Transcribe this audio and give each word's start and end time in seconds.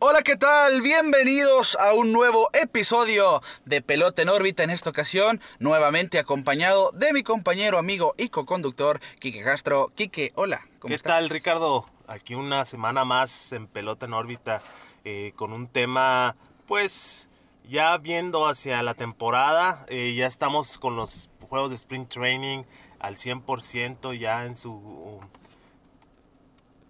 Hola, 0.00 0.22
¿qué 0.22 0.36
tal? 0.36 0.80
Bienvenidos 0.80 1.74
a 1.74 1.92
un 1.92 2.12
nuevo 2.12 2.50
episodio 2.52 3.42
de 3.64 3.82
Pelota 3.82 4.22
en 4.22 4.28
órbita. 4.28 4.62
En 4.62 4.70
esta 4.70 4.90
ocasión, 4.90 5.40
nuevamente 5.58 6.20
acompañado 6.20 6.92
de 6.92 7.12
mi 7.12 7.24
compañero, 7.24 7.78
amigo 7.78 8.14
y 8.16 8.28
co-conductor, 8.28 9.00
Quique 9.18 9.42
Castro. 9.42 9.90
Quique, 9.96 10.30
hola. 10.36 10.64
¿Cómo 10.78 10.94
¿Qué 10.94 11.02
tal, 11.02 11.28
Ricardo? 11.28 11.84
Aquí 12.06 12.36
una 12.36 12.64
semana 12.64 13.04
más 13.04 13.50
en 13.50 13.66
Pelota 13.66 14.06
en 14.06 14.12
órbita 14.12 14.62
eh, 15.04 15.32
con 15.34 15.52
un 15.52 15.66
tema, 15.66 16.36
pues, 16.68 17.28
ya 17.68 17.98
viendo 17.98 18.46
hacia 18.46 18.80
la 18.84 18.94
temporada. 18.94 19.84
Eh, 19.88 20.14
ya 20.16 20.28
estamos 20.28 20.78
con 20.78 20.94
los 20.94 21.28
juegos 21.48 21.70
de 21.70 21.76
Spring 21.76 22.06
Training 22.06 22.62
al 23.00 23.16
100% 23.16 24.16
ya 24.16 24.44
en 24.44 24.56
su 24.56 25.18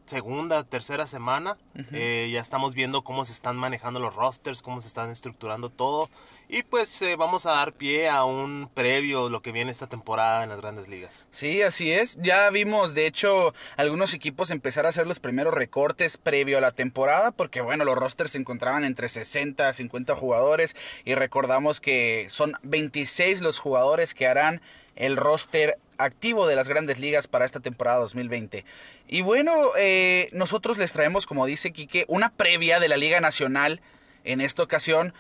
segunda, 0.09 0.65
tercera 0.65 1.07
semana. 1.07 1.57
Eh, 1.93 2.31
ya 2.33 2.41
estamos 2.41 2.75
viendo 2.75 3.03
cómo 3.03 3.25
se 3.25 3.33
están 3.33 3.57
manejando 3.57 4.01
los 4.01 4.15
rosters, 4.15 4.63
cómo 4.63 4.81
se 4.81 4.89
están 4.89 5.11
estructurando 5.11 5.71
todo. 5.71 6.09
Y 6.49 6.63
pues 6.63 7.01
eh, 7.03 7.17
vamos 7.17 7.47
a 7.47 7.53
dar 7.53 7.75
pie 7.75 8.09
a 8.09 8.25
un 8.25 8.71
previo 8.73 9.29
lo 9.29 9.43
que 9.43 9.53
viene 9.53 9.71
esta 9.71 9.87
temporada 9.87 10.43
en 10.43 10.49
las 10.49 10.61
grandes 10.61 10.89
ligas. 10.89 11.29
Sí, 11.31 11.63
así 11.63 11.93
es. 11.93 12.19
Ya 12.23 12.49
vimos, 12.51 12.95
de 12.95 13.07
hecho, 13.07 13.55
algunos 13.77 14.15
equipos 14.15 14.51
empezar 14.51 14.87
a 14.87 14.89
hacer 14.89 15.07
los 15.07 15.21
primeros 15.21 15.55
recortes 15.55 16.17
previo 16.17 16.59
a 16.59 16.63
la 16.63 16.73
temporada, 16.73 17.31
porque 17.31 17.61
bueno, 17.61 17.85
los 17.85 17.97
rosters 17.97 18.33
se 18.33 18.39
encontraban 18.39 18.85
entre 18.85 19.09
60 19.09 19.69
a 19.69 19.73
50 19.73 20.17
jugadores. 20.17 20.75
Y 21.05 21.15
recordamos 21.15 21.81
que 21.81 22.27
son 22.31 22.55
26 22.63 23.43
los 23.43 23.59
jugadores 23.59 24.15
que 24.15 24.27
harán 24.27 24.61
el 24.97 25.17
roster 25.17 25.79
activo 25.99 26.47
de 26.47 26.57
las 26.57 26.69
grandes 26.69 26.99
ligas 26.99 27.27
para 27.27 27.45
esta 27.45 27.61
temporada 27.61 27.99
2020. 27.99 28.65
Y 29.09 29.21
bueno, 29.21 29.53
eh, 29.79 30.29
nosotros 30.33 30.79
les 30.79 30.93
traemos, 30.93 31.27
como 31.27 31.47
dice 31.47 31.73
Quique, 31.73 32.05
una 32.09 32.31
previa 32.31 32.81
de 32.81 32.89
la 32.89 32.97
Liga 32.97 33.21
Nacional 33.21 33.81
en 34.25 34.41
esta 34.41 34.63
ocasión, 34.63 35.13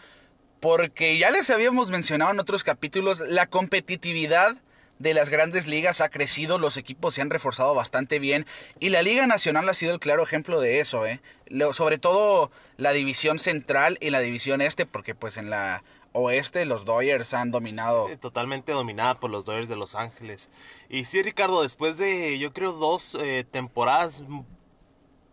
porque 0.61 1.19
ya 1.19 1.31
les 1.31 1.51
habíamos 1.51 1.91
mencionado 1.91 2.31
en 2.31 2.41
otros 2.41 2.65
capítulos, 2.65 3.21
la 3.21 3.47
competitividad 3.47 4.56
de 4.99 5.15
las 5.15 5.31
grandes 5.31 5.67
ligas 5.67 6.01
ha 6.01 6.09
crecido, 6.09 6.59
los 6.59 6.77
equipos 6.77 7.15
se 7.15 7.23
han 7.23 7.31
reforzado 7.31 7.75
bastante 7.75 8.19
bien 8.19 8.47
y 8.81 8.89
la 8.89 9.03
Liga 9.03 9.27
Nacional 9.27 9.69
ha 9.69 9.75
sido 9.75 9.95
el 9.95 10.01
claro 10.01 10.23
ejemplo 10.23 10.61
de 10.61 10.81
eso, 10.81 11.06
¿eh? 11.06 11.21
sobre 11.73 11.99
todo 11.99 12.51
la 12.77 12.93
división 12.93 13.39
central 13.39 13.97
y 14.01 14.11
la 14.11 14.21
división 14.21 14.61
este, 14.61 14.87
porque 14.87 15.15
pues 15.15 15.37
en 15.37 15.51
la 15.51 15.83
oeste 16.12 16.64
los 16.64 16.84
Dodgers 16.84 17.34
han 17.34 17.51
dominado. 17.51 18.09
totalmente 18.19 18.73
dominada 18.73 19.19
por 19.20 19.31
los 19.31 19.45
Dodgers 19.45 19.69
de 19.69 19.77
Los 19.77 19.95
Ángeles. 19.95 20.50
Y 20.89 21.05
sí, 21.05 21.23
Ricardo, 21.23 21.62
después 21.62 21.97
de 21.97 22.39
yo 22.39 22.53
creo 22.53 22.73
dos 22.73 23.17
eh, 23.20 23.45
temporadas 23.50 24.23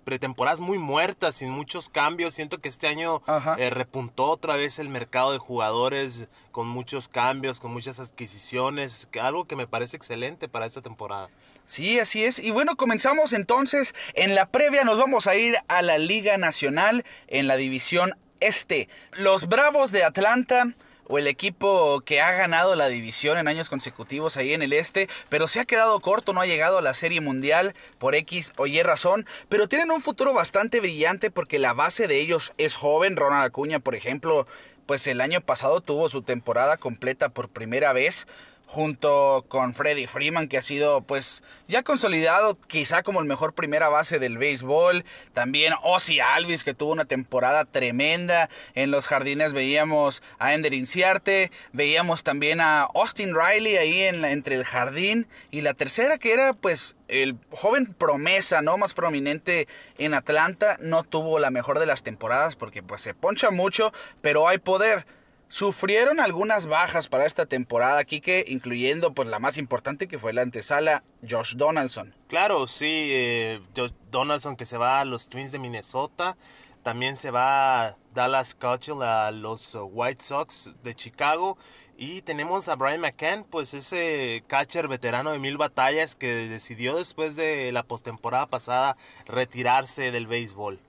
pretemporadas 0.05 0.61
muy 0.61 0.77
muertas, 0.77 1.35
sin 1.35 1.49
muchos 1.49 1.89
cambios. 1.89 2.33
Siento 2.33 2.59
que 2.59 2.69
este 2.69 2.87
año 2.87 3.21
eh, 3.57 3.69
repuntó 3.69 4.25
otra 4.25 4.55
vez 4.55 4.79
el 4.79 4.87
mercado 4.87 5.33
de 5.33 5.39
jugadores 5.39 6.29
con 6.51 6.67
muchos 6.67 7.09
cambios, 7.09 7.59
con 7.59 7.73
muchas 7.73 7.99
adquisiciones, 7.99 9.09
algo 9.19 9.45
que 9.45 9.57
me 9.57 9.67
parece 9.67 9.97
excelente 9.97 10.47
para 10.47 10.67
esta 10.67 10.81
temporada. 10.81 11.29
Sí, 11.65 11.99
así 11.99 12.23
es. 12.23 12.39
Y 12.39 12.51
bueno, 12.51 12.77
comenzamos 12.77 13.33
entonces. 13.33 13.93
En 14.13 14.35
la 14.35 14.45
previa 14.45 14.85
nos 14.85 14.97
vamos 14.97 15.27
a 15.27 15.35
ir 15.35 15.57
a 15.67 15.81
la 15.81 15.97
Liga 15.97 16.37
Nacional 16.37 17.03
en 17.27 17.47
la 17.47 17.57
división 17.57 18.15
este. 18.47 18.89
Los 19.13 19.47
Bravos 19.47 19.91
de 19.91 20.03
Atlanta 20.03 20.73
o 21.07 21.19
el 21.19 21.27
equipo 21.27 22.01
que 22.01 22.21
ha 22.21 22.31
ganado 22.31 22.75
la 22.75 22.87
división 22.87 23.37
en 23.37 23.47
años 23.47 23.69
consecutivos 23.69 24.37
ahí 24.37 24.53
en 24.53 24.61
el 24.61 24.73
este, 24.73 25.07
pero 25.29 25.47
se 25.47 25.59
ha 25.59 25.65
quedado 25.65 25.99
corto, 25.99 26.33
no 26.33 26.41
ha 26.41 26.45
llegado 26.45 26.79
a 26.79 26.81
la 26.81 26.93
Serie 26.93 27.21
Mundial 27.21 27.75
por 27.99 28.15
X 28.15 28.53
o 28.57 28.67
Y 28.67 28.81
razón, 28.81 29.25
pero 29.49 29.67
tienen 29.67 29.91
un 29.91 30.01
futuro 30.01 30.33
bastante 30.33 30.79
brillante 30.79 31.31
porque 31.31 31.59
la 31.59 31.73
base 31.73 32.07
de 32.07 32.19
ellos 32.19 32.53
es 32.57 32.75
joven, 32.75 33.15
Ronald 33.15 33.45
Acuña, 33.45 33.79
por 33.79 33.95
ejemplo, 33.95 34.47
pues 34.85 35.07
el 35.07 35.21
año 35.21 35.41
pasado 35.41 35.81
tuvo 35.81 36.09
su 36.09 36.21
temporada 36.21 36.77
completa 36.77 37.29
por 37.29 37.49
primera 37.49 37.93
vez 37.93 38.27
junto 38.65 39.45
con 39.47 39.73
Freddie 39.73 40.07
Freeman, 40.07 40.47
que 40.47 40.57
ha 40.57 40.61
sido 40.61 41.01
pues 41.01 41.43
ya 41.67 41.83
consolidado 41.83 42.57
quizá 42.67 43.03
como 43.03 43.19
el 43.19 43.25
mejor 43.25 43.53
primera 43.53 43.89
base 43.89 44.19
del 44.19 44.37
béisbol. 44.37 45.05
También 45.33 45.73
Ozzy 45.83 46.19
Alvis, 46.19 46.63
que 46.63 46.73
tuvo 46.73 46.91
una 46.91 47.05
temporada 47.05 47.65
tremenda. 47.65 48.49
En 48.73 48.91
los 48.91 49.07
jardines 49.07 49.53
veíamos 49.53 50.21
a 50.39 50.53
Ender 50.53 50.73
Inciarte, 50.73 51.51
veíamos 51.73 52.23
también 52.23 52.61
a 52.61 52.83
Austin 52.83 53.35
Riley 53.35 53.77
ahí 53.77 54.03
en 54.03 54.25
entre 54.25 54.55
el 54.55 54.65
jardín. 54.65 55.27
Y 55.51 55.61
la 55.61 55.73
tercera 55.73 56.17
que 56.17 56.33
era 56.33 56.53
pues 56.53 56.95
el 57.07 57.37
joven 57.51 57.93
promesa, 57.93 58.61
¿no? 58.61 58.77
Más 58.77 58.93
prominente 58.93 59.67
en 59.97 60.13
Atlanta, 60.13 60.77
no 60.81 61.03
tuvo 61.03 61.39
la 61.39 61.51
mejor 61.51 61.79
de 61.79 61.85
las 61.85 62.03
temporadas 62.03 62.55
porque 62.55 62.83
pues 62.83 63.01
se 63.01 63.13
poncha 63.13 63.51
mucho, 63.51 63.91
pero 64.21 64.47
hay 64.47 64.57
poder. 64.57 65.05
Sufrieron 65.47 66.19
algunas 66.19 66.65
bajas 66.65 67.07
para 67.07 67.25
esta 67.25 67.45
temporada, 67.45 68.03
Kike, 68.03 68.45
incluyendo 68.47 69.13
pues 69.13 69.27
la 69.29 69.39
más 69.39 69.57
importante 69.57 70.07
que 70.07 70.17
fue 70.17 70.33
la 70.33 70.41
antesala, 70.41 71.03
Josh 71.27 71.55
Donaldson. 71.55 72.15
Claro, 72.27 72.67
sí, 72.67 73.09
eh, 73.11 73.61
Josh 73.75 73.91
Donaldson 74.09 74.55
que 74.55 74.65
se 74.65 74.77
va 74.77 74.99
a 74.99 75.05
los 75.05 75.29
Twins 75.29 75.51
de 75.51 75.59
Minnesota, 75.59 76.35
también 76.81 77.15
se 77.15 77.31
va 77.31 77.85
a 77.85 77.95
Dallas 78.13 78.55
Keuchel 78.55 79.01
a 79.01 79.31
los 79.31 79.77
White 79.79 80.23
Sox 80.23 80.75
de 80.83 80.95
Chicago 80.95 81.57
y 81.97 82.21
tenemos 82.21 82.67
a 82.67 82.75
Brian 82.75 83.01
McCann, 83.01 83.43
pues 83.43 83.73
ese 83.73 84.43
catcher 84.47 84.87
veterano 84.87 85.31
de 85.31 85.39
mil 85.39 85.57
batallas 85.57 86.15
que 86.15 86.47
decidió 86.47 86.97
después 86.97 87.35
de 87.35 87.71
la 87.71 87.83
postemporada 87.83 88.47
pasada 88.47 88.97
retirarse 89.25 90.11
del 90.11 90.27
béisbol. 90.27 90.79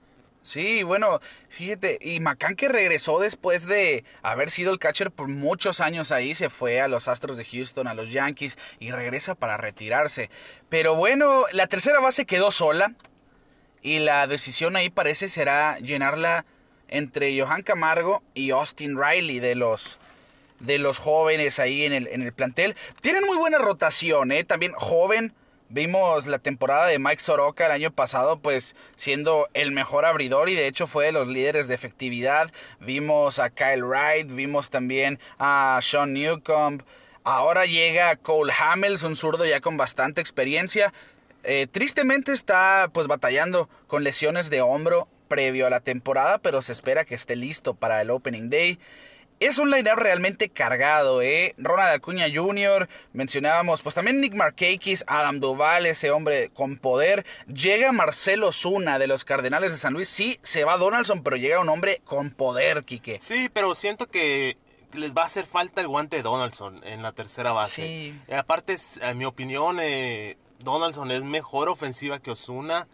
Sí, 0.47 0.81
bueno, 0.83 1.19
fíjate, 1.49 1.99
y 1.99 2.21
McCann 2.21 2.55
que 2.55 2.69
regresó 2.69 3.19
después 3.19 3.65
de 3.65 4.05
haber 4.21 4.49
sido 4.49 4.71
el 4.71 4.79
catcher 4.79 5.11
por 5.11 5.27
muchos 5.27 5.81
años 5.81 6.13
ahí, 6.13 6.35
se 6.35 6.49
fue 6.49 6.79
a 6.79 6.87
los 6.87 7.09
Astros 7.09 7.35
de 7.35 7.43
Houston, 7.43 7.85
a 7.85 7.93
los 7.93 8.11
Yankees, 8.11 8.57
y 8.79 8.91
regresa 8.91 9.35
para 9.35 9.57
retirarse. 9.57 10.29
Pero 10.69 10.95
bueno, 10.95 11.43
la 11.51 11.67
tercera 11.67 11.99
base 11.99 12.25
quedó 12.25 12.51
sola, 12.51 12.93
y 13.81 13.99
la 13.99 14.25
decisión 14.25 14.77
ahí 14.77 14.89
parece 14.89 15.27
será 15.27 15.79
llenarla 15.79 16.45
entre 16.87 17.37
Johan 17.37 17.61
Camargo 17.61 18.23
y 18.33 18.51
Austin 18.51 18.97
Riley 18.97 19.39
de 19.39 19.55
los 19.55 19.99
de 20.61 20.77
los 20.77 20.97
jóvenes 20.97 21.59
ahí 21.59 21.83
en 21.83 21.91
el, 21.91 22.07
en 22.07 22.21
el 22.21 22.31
plantel. 22.31 22.75
Tienen 23.01 23.25
muy 23.25 23.35
buena 23.35 23.57
rotación, 23.57 24.31
¿eh? 24.31 24.45
También 24.45 24.71
joven, 24.71 25.33
Vimos 25.69 26.27
la 26.27 26.39
temporada 26.39 26.87
de 26.87 26.97
Mike 26.97 27.21
Soroka 27.21 27.65
el 27.65 27.73
año 27.73 27.91
pasado, 27.91 28.39
pues 28.39 28.77
siendo 28.95 29.49
el 29.53 29.73
mejor 29.73 30.05
abridor 30.05 30.47
y 30.49 30.55
de 30.55 30.65
hecho 30.65 30.87
fue 30.87 31.07
de 31.07 31.11
los 31.11 31.27
líderes 31.27 31.67
de 31.67 31.75
efectividad. 31.75 32.51
Vimos 32.79 33.39
a 33.39 33.49
Kyle 33.49 33.83
Wright, 33.83 34.31
vimos 34.31 34.69
también 34.69 35.19
a 35.39 35.77
Sean 35.81 36.13
Newcomb. 36.13 36.83
Ahora 37.25 37.65
llega 37.65 38.15
Cole 38.15 38.53
Hamels, 38.57 39.03
un 39.03 39.17
zurdo 39.17 39.45
ya 39.45 39.59
con 39.59 39.75
bastante 39.75 40.21
experiencia. 40.21 40.93
Eh, 41.43 41.67
tristemente 41.69 42.31
está 42.31 42.89
pues 42.93 43.07
batallando 43.07 43.69
con 43.87 44.05
lesiones 44.05 44.49
de 44.49 44.61
hombro 44.61 45.09
previo 45.27 45.67
a 45.67 45.69
la 45.69 45.81
temporada, 45.81 46.37
pero 46.37 46.61
se 46.61 46.71
espera 46.71 47.03
que 47.03 47.15
esté 47.15 47.35
listo 47.35 47.73
para 47.73 48.01
el 48.01 48.09
Opening 48.09 48.49
Day. 48.49 48.79
Es 49.39 49.59
un 49.59 49.69
line 49.69 49.93
realmente 49.95 50.49
cargado, 50.49 51.21
¿eh? 51.21 51.53
Ronald 51.57 51.93
Acuña 51.93 52.25
Jr., 52.33 52.89
mencionábamos, 53.13 53.83
pues 53.83 53.93
también 53.93 54.19
Nick 54.19 54.33
Markakis, 54.33 55.03
Adam 55.05 55.39
Duval, 55.39 55.85
ese 55.85 56.09
hombre 56.09 56.49
con 56.49 56.77
poder. 56.77 57.23
Llega 57.47 57.91
Marcelo 57.91 58.51
Zuna 58.51 58.97
de 58.97 59.05
los 59.05 59.25
Cardenales 59.25 59.71
de 59.71 59.77
San 59.77 59.93
Luis. 59.93 60.09
Sí, 60.09 60.39
se 60.41 60.63
va 60.63 60.77
Donaldson, 60.77 61.21
pero 61.21 61.35
llega 61.35 61.59
un 61.59 61.69
hombre 61.69 62.01
con 62.03 62.31
poder, 62.31 62.83
Quique. 62.83 63.19
Sí, 63.21 63.49
pero 63.53 63.75
siento 63.75 64.07
que 64.07 64.57
les 64.93 65.13
va 65.15 65.23
a 65.23 65.25
hacer 65.25 65.45
falta 65.45 65.81
el 65.81 65.87
guante 65.87 66.17
de 66.17 66.23
Donaldson 66.23 66.81
en 66.83 67.03
la 67.03 67.11
tercera 67.11 67.51
base. 67.51 67.83
Sí. 67.83 68.19
aparte, 68.33 68.75
en 69.01 69.17
mi 69.19 69.25
opinión, 69.25 69.77
eh, 69.79 70.37
Donaldson 70.59 71.11
es 71.11 71.23
mejor 71.23 71.69
ofensiva 71.69 72.19
que 72.19 72.31
Osuna. 72.31 72.87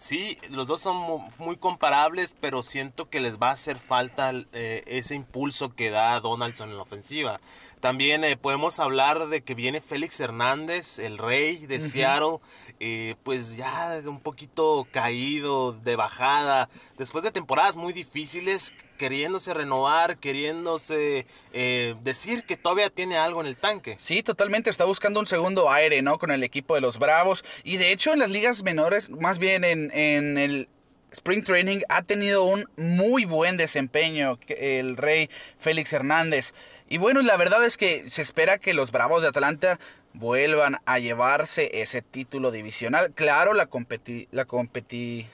Sí, 0.00 0.38
los 0.48 0.66
dos 0.66 0.80
son 0.80 0.96
muy 1.36 1.58
comparables, 1.58 2.34
pero 2.40 2.62
siento 2.62 3.10
que 3.10 3.20
les 3.20 3.36
va 3.36 3.50
a 3.50 3.52
hacer 3.52 3.78
falta 3.78 4.32
eh, 4.54 4.82
ese 4.86 5.14
impulso 5.14 5.74
que 5.74 5.90
da 5.90 6.18
Donaldson 6.20 6.70
en 6.70 6.76
la 6.78 6.82
ofensiva. 6.82 7.38
También 7.80 8.24
eh, 8.24 8.38
podemos 8.38 8.80
hablar 8.80 9.28
de 9.28 9.42
que 9.42 9.54
viene 9.54 9.82
Félix 9.82 10.18
Hernández, 10.18 10.98
el 10.98 11.18
rey 11.18 11.66
de 11.66 11.82
Seattle, 11.82 12.38
eh, 12.80 13.14
pues 13.24 13.58
ya 13.58 14.00
un 14.06 14.20
poquito 14.20 14.88
caído, 14.90 15.72
de 15.72 15.96
bajada, 15.96 16.70
después 16.96 17.22
de 17.22 17.30
temporadas 17.30 17.76
muy 17.76 17.92
difíciles, 17.92 18.72
queriéndose 19.00 19.54
renovar, 19.54 20.18
queriéndose 20.18 21.24
eh, 21.54 21.94
decir 22.04 22.44
que 22.44 22.58
todavía 22.58 22.90
tiene 22.90 23.16
algo 23.16 23.40
en 23.40 23.46
el 23.46 23.56
tanque. 23.56 23.94
Sí, 23.96 24.22
totalmente, 24.22 24.68
está 24.68 24.84
buscando 24.84 25.20
un 25.20 25.24
segundo 25.24 25.70
aire, 25.70 26.02
¿no? 26.02 26.18
Con 26.18 26.30
el 26.30 26.44
equipo 26.44 26.74
de 26.74 26.82
los 26.82 26.98
Bravos. 26.98 27.42
Y 27.64 27.78
de 27.78 27.92
hecho 27.92 28.12
en 28.12 28.18
las 28.18 28.28
ligas 28.30 28.62
menores, 28.62 29.08
más 29.08 29.38
bien 29.38 29.64
en, 29.64 29.90
en 29.92 30.36
el 30.36 30.68
Spring 31.12 31.42
Training 31.42 31.78
ha 31.88 32.02
tenido 32.02 32.44
un 32.44 32.68
muy 32.76 33.24
buen 33.24 33.56
desempeño 33.56 34.38
el 34.48 34.98
rey 34.98 35.30
Félix 35.56 35.94
Hernández. 35.94 36.52
Y 36.90 36.98
bueno, 36.98 37.22
la 37.22 37.38
verdad 37.38 37.64
es 37.64 37.78
que 37.78 38.10
se 38.10 38.20
espera 38.20 38.58
que 38.58 38.74
los 38.74 38.92
Bravos 38.92 39.22
de 39.22 39.28
Atlanta 39.28 39.80
vuelvan 40.12 40.76
a 40.84 40.98
llevarse 40.98 41.70
ese 41.80 42.02
título 42.02 42.50
divisional. 42.50 43.12
Claro, 43.14 43.54
la, 43.54 43.64
competi 43.64 44.28
la, 44.30 44.44
competi 44.44 45.26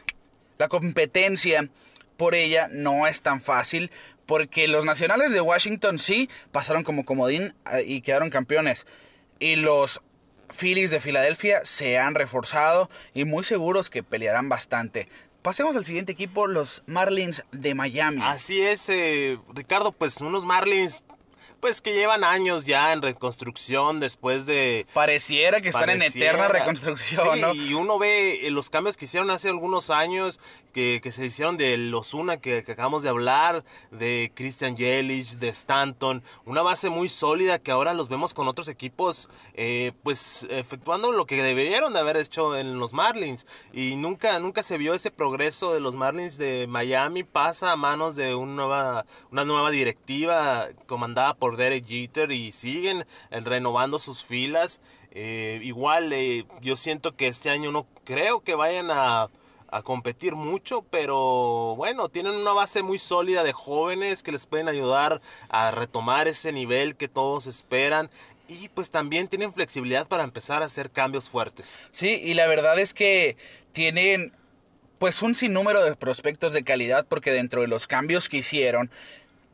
la 0.56 0.68
competencia 0.68 1.68
por 2.16 2.34
ella 2.34 2.68
no 2.70 3.06
es 3.06 3.22
tan 3.22 3.40
fácil 3.40 3.90
porque 4.26 4.68
los 4.68 4.84
nacionales 4.84 5.32
de 5.32 5.40
Washington 5.40 5.98
sí 5.98 6.28
pasaron 6.52 6.82
como 6.82 7.04
comodín 7.04 7.54
eh, 7.72 7.84
y 7.86 8.00
quedaron 8.00 8.30
campeones. 8.30 8.86
Y 9.38 9.56
los 9.56 10.00
Phillies 10.50 10.90
de 10.90 11.00
Filadelfia 11.00 11.64
se 11.64 11.98
han 11.98 12.14
reforzado 12.14 12.90
y 13.14 13.24
muy 13.24 13.44
seguros 13.44 13.90
que 13.90 14.02
pelearán 14.02 14.48
bastante. 14.48 15.08
Pasemos 15.42 15.76
al 15.76 15.84
siguiente 15.84 16.10
equipo, 16.10 16.48
los 16.48 16.82
Marlins 16.86 17.44
de 17.52 17.74
Miami. 17.74 18.20
Así 18.22 18.60
es, 18.62 18.88
eh, 18.88 19.38
Ricardo, 19.54 19.92
pues 19.92 20.20
unos 20.20 20.44
Marlins 20.44 21.04
pues 21.66 21.82
que 21.82 21.94
llevan 21.94 22.22
años 22.22 22.64
ya 22.64 22.92
en 22.92 23.02
reconstrucción 23.02 23.98
después 23.98 24.46
de... 24.46 24.86
Pareciera 24.92 25.60
que 25.60 25.70
están 25.70 25.90
en 25.90 26.00
eterna 26.00 26.46
reconstrucción, 26.46 27.40
sí, 27.54 27.70
Y 27.70 27.74
uno 27.74 27.98
ve 27.98 28.46
eh, 28.46 28.52
los 28.52 28.70
cambios 28.70 28.96
que 28.96 29.06
hicieron 29.06 29.32
hace 29.32 29.48
algunos 29.48 29.90
años, 29.90 30.38
que, 30.72 31.00
que 31.02 31.10
se 31.10 31.26
hicieron 31.26 31.56
de 31.56 31.76
los 31.76 32.14
Una 32.14 32.36
que, 32.36 32.58
acabamos 32.58 33.02
de 33.02 33.08
hablar, 33.08 33.64
de 33.90 34.30
Christian 34.36 34.76
Yelich, 34.76 35.38
de 35.38 35.48
Stanton, 35.48 36.22
una 36.44 36.62
base 36.62 36.88
muy 36.88 37.08
sólida 37.08 37.58
que 37.58 37.72
ahora 37.72 37.94
los 37.94 38.08
vemos 38.08 38.32
con 38.32 38.46
otros 38.46 38.68
equipos, 38.68 39.28
eh, 39.54 39.90
pues 40.04 40.46
efectuando 40.50 41.10
lo 41.10 41.26
que 41.26 41.42
debieron 41.42 41.94
de 41.94 41.98
haber 41.98 42.16
hecho 42.16 42.56
en 42.56 42.78
los 42.78 42.92
Marlins. 42.92 43.48
Y 43.72 43.96
nunca, 43.96 44.38
nunca 44.38 44.62
se 44.62 44.78
vio 44.78 44.94
ese 44.94 45.10
progreso 45.10 45.74
de 45.74 45.80
los 45.80 45.96
Marlins 45.96 46.38
de 46.38 46.68
Miami, 46.68 47.24
pasa 47.24 47.72
a 47.72 47.76
manos 47.76 48.14
de 48.14 48.36
una 48.36 48.54
nueva, 48.54 49.06
una 49.32 49.44
nueva 49.44 49.72
directiva 49.72 50.66
comandada 50.86 51.34
por 51.34 51.55
Derek 51.56 51.86
Jeter 51.86 52.30
y 52.32 52.52
siguen 52.52 53.04
eh, 53.30 53.40
renovando 53.40 53.98
sus 53.98 54.24
filas. 54.24 54.80
Eh, 55.10 55.60
igual 55.62 56.12
eh, 56.12 56.44
yo 56.60 56.76
siento 56.76 57.16
que 57.16 57.28
este 57.28 57.50
año 57.50 57.72
no 57.72 57.86
creo 58.04 58.40
que 58.40 58.54
vayan 58.54 58.90
a, 58.90 59.30
a, 59.68 59.82
competir 59.82 60.34
mucho, 60.34 60.82
pero 60.82 61.74
bueno, 61.76 62.08
tienen 62.08 62.34
una 62.34 62.52
base 62.52 62.82
muy 62.82 62.98
sólida 62.98 63.42
de 63.42 63.52
jóvenes 63.52 64.22
que 64.22 64.32
les 64.32 64.46
pueden 64.46 64.68
ayudar 64.68 65.22
a 65.48 65.70
retomar 65.70 66.28
ese 66.28 66.52
nivel 66.52 66.96
que 66.96 67.08
todos 67.08 67.46
esperan. 67.46 68.10
Y 68.48 68.68
pues 68.68 68.90
también 68.90 69.26
tienen 69.26 69.52
flexibilidad 69.52 70.06
para 70.06 70.22
empezar 70.22 70.62
a 70.62 70.66
hacer 70.66 70.90
cambios 70.90 71.28
fuertes. 71.28 71.78
Sí, 71.90 72.20
y 72.22 72.34
la 72.34 72.46
verdad 72.46 72.78
es 72.78 72.94
que 72.94 73.36
tienen 73.72 74.32
pues 74.98 75.22
un 75.22 75.34
sinnúmero 75.34 75.84
de 75.84 75.94
prospectos 75.96 76.52
de 76.52 76.62
calidad 76.62 77.06
porque 77.08 77.30
dentro 77.30 77.60
de 77.60 77.68
los 77.68 77.86
cambios 77.86 78.28
que 78.28 78.38
hicieron 78.38 78.90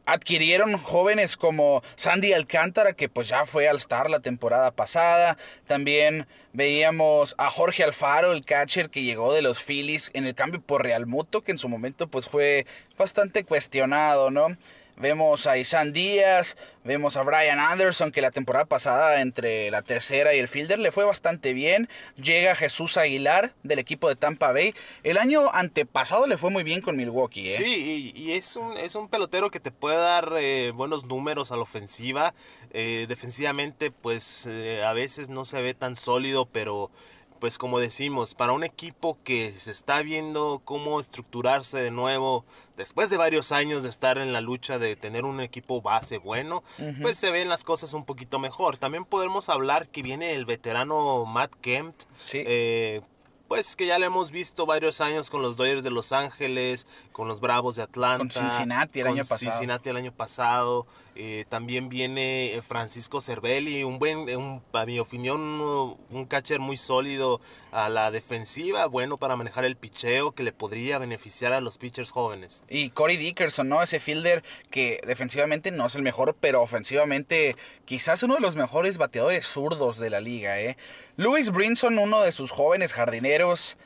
adquirieron 0.07 0.77
jóvenes 0.77 1.37
como 1.37 1.83
Sandy 1.95 2.33
Alcántara, 2.33 2.93
que 2.93 3.09
pues 3.09 3.29
ya 3.29 3.47
fue 3.47 3.69
al 3.69 3.77
Star 3.77 4.11
la 4.11 4.21
temporada 4.21 4.71
pasada. 4.71 5.37
También 5.67 6.27
veíamos 6.53 7.35
a 7.39 7.51
Jorge 7.51 7.85
Alfaro, 7.85 8.33
el 8.33 8.45
catcher 8.45 8.91
que 8.91 9.03
llegó 9.03 9.33
de 9.33 9.43
los 9.43 9.63
Phillies 9.63 10.11
en 10.15 10.27
el 10.27 10.35
cambio 10.35 10.61
por 10.61 10.83
Real 10.83 11.07
Muto, 11.07 11.43
que 11.43 11.53
en 11.53 11.59
su 11.59 11.69
momento 11.69 12.09
pues 12.09 12.29
fue 12.29 12.67
bastante 12.99 13.45
cuestionado, 13.45 14.31
¿no? 14.31 14.57
Vemos 15.03 15.49
a 15.49 15.59
Isan 15.59 15.93
Díaz, 15.93 16.57
vemos 16.85 17.17
a 17.17 17.25
Brian 17.25 17.59
Anderson, 17.59 18.13
que 18.13 18.23
la 18.23 18.31
temporada 18.31 18.67
pasada 18.67 19.21
entre 19.21 19.69
la 19.73 19.83
tercera 19.83 20.33
y 20.33 20.39
el 20.39 20.47
fielder 20.47 20.79
le 20.79 20.93
fue 20.93 21.05
bastante 21.05 21.55
bien. 21.55 21.89
Llega 22.15 22.55
Jesús 22.55 22.97
Aguilar 22.97 23.53
del 23.65 23.81
equipo 23.81 24.09
de 24.09 24.15
Tampa 24.15 24.53
Bay. 24.53 24.75
El 25.03 25.19
año 25.19 25.51
antepasado 25.53 26.29
le 26.29 26.39
fue 26.39 26.51
muy 26.51 26.63
bien 26.63 26.83
con 26.83 26.97
Milwaukee. 26.97 27.49
¿eh? 27.49 27.57
Sí, 27.57 28.13
y, 28.15 28.31
es, 28.31 28.55
un, 28.55 28.77
es 28.77 28.95
un 28.95 29.09
pelotero 29.09 29.51
que 29.51 29.59
te 29.59 29.73
puede 29.73 29.97
dar 29.97 30.35
eh, 30.39 30.71
buenos 30.73 31.05
números 31.05 31.51
a 31.51 31.57
la 31.57 31.63
ofensiva. 31.63 32.33
Eh, 32.71 33.07
defensivamente, 33.09 33.91
pues 33.91 34.47
eh, 34.49 34.85
a 34.85 34.93
veces 34.93 35.31
no 35.31 35.45
se 35.45 35.61
ve 35.63 35.75
tan 35.75 35.97
sólido, 35.97 36.47
pero 36.47 36.93
pues 37.43 37.59
como 37.59 37.81
decimos, 37.81 38.37
para 38.37 38.53
un 38.53 38.63
equipo 38.63 39.19
que 39.25 39.53
se 39.59 39.73
está 39.73 40.01
viendo 40.03 40.63
cómo 40.65 41.01
estructurarse 41.01 41.77
de 41.83 41.91
nuevo 41.91 42.45
después 42.77 43.11
de 43.11 43.17
varios 43.17 43.51
años 43.51 43.83
de 43.83 43.89
estar 43.89 44.19
en 44.19 44.33
la 44.33 44.41
lucha 44.41 44.79
de 44.79 44.95
tener 44.95 45.25
un 45.25 45.41
equipo 45.41 45.83
base 45.83 46.19
bueno, 46.19 46.63
pues 47.01 47.19
se 47.19 47.33
ven 47.33 47.49
las 47.49 47.65
cosas 47.65 47.95
un 47.95 48.05
poquito 48.05 48.39
mejor. 48.39 48.79
También 48.79 49.05
podemos 49.05 49.49
hablar 49.49 49.89
que 49.89 50.05
viene 50.05 50.35
el 50.35 50.45
veterano 50.45 51.25
Matt 51.25 51.53
Kemp, 51.61 51.97
sí. 52.17 52.45
eh, 52.47 53.01
pues 53.49 53.75
que 53.75 53.87
ya 53.87 53.99
lo 53.99 54.07
hemos 54.07 54.31
visto 54.31 54.65
varios 54.65 55.01
años 55.01 55.29
con 55.29 55.43
los 55.43 55.57
Dodgers 55.57 55.83
de 55.83 55.91
Los 55.91 56.13
Ángeles, 56.13 56.87
con 57.11 57.27
los 57.27 57.41
Bravos 57.41 57.75
de 57.75 57.83
Atlanta. 57.83 58.19
Con 58.19 58.31
Cincinnati 58.31 59.01
el 59.01 59.09
año 59.09 59.25
pasado. 59.25 59.51
Cincinnati 59.51 59.91
el 59.91 59.97
año 59.97 60.13
pasado. 60.13 60.87
Eh, 61.15 61.45
también 61.49 61.91
viene 61.91 62.55
eh, 62.55 62.63
Francisco 62.63 63.21
Cervelli, 63.21 63.85
un 63.85 63.99
buen, 63.99 64.19
un, 64.37 64.63
a 64.73 64.87
mi 64.87 64.99
opinión, 64.99 65.41
un 65.41 66.27
catcher 66.27 66.59
muy 66.59 66.79
sólido 66.79 67.41
a 67.71 67.91
la 67.91 68.11
defensiva, 68.11 68.87
bueno 68.87 69.19
para 69.19 69.37
manejar 69.37 69.67
el 69.67 69.77
picheo 69.77 70.33
que 70.33 70.43
le 70.43 70.53
podría 70.53 70.99
beneficiar 70.99 71.53
a 71.53 71.61
los 71.61 71.77
pitchers 71.77 72.11
jóvenes. 72.11 72.63
Y 72.69 72.91
Corey 72.91 73.19
Dickerson, 73.19 73.69
¿no? 73.69 73.83
Ese 73.83 74.01
fielder 74.01 74.43
que 74.71 75.03
defensivamente 75.07 75.71
no 75.71 75.87
es 75.87 75.95
el 75.95 76.03
mejor, 76.03 76.35
pero 76.41 76.63
ofensivamente 76.63 77.57
quizás 77.85 78.23
uno 78.23 78.37
de 78.37 78.41
los 78.41 78.57
mejores 78.57 78.97
bateadores 78.97 79.47
zurdos 79.47 79.99
de 79.99 80.09
la 80.09 80.21
liga, 80.23 80.61
¿eh? 80.61 80.79
Louis 81.17 81.51
Brinson, 81.51 81.99
uno 81.99 82.23
de 82.23 82.33
sus 82.33 82.51
jóvenes 82.51 82.95
jardineros, 82.95 83.77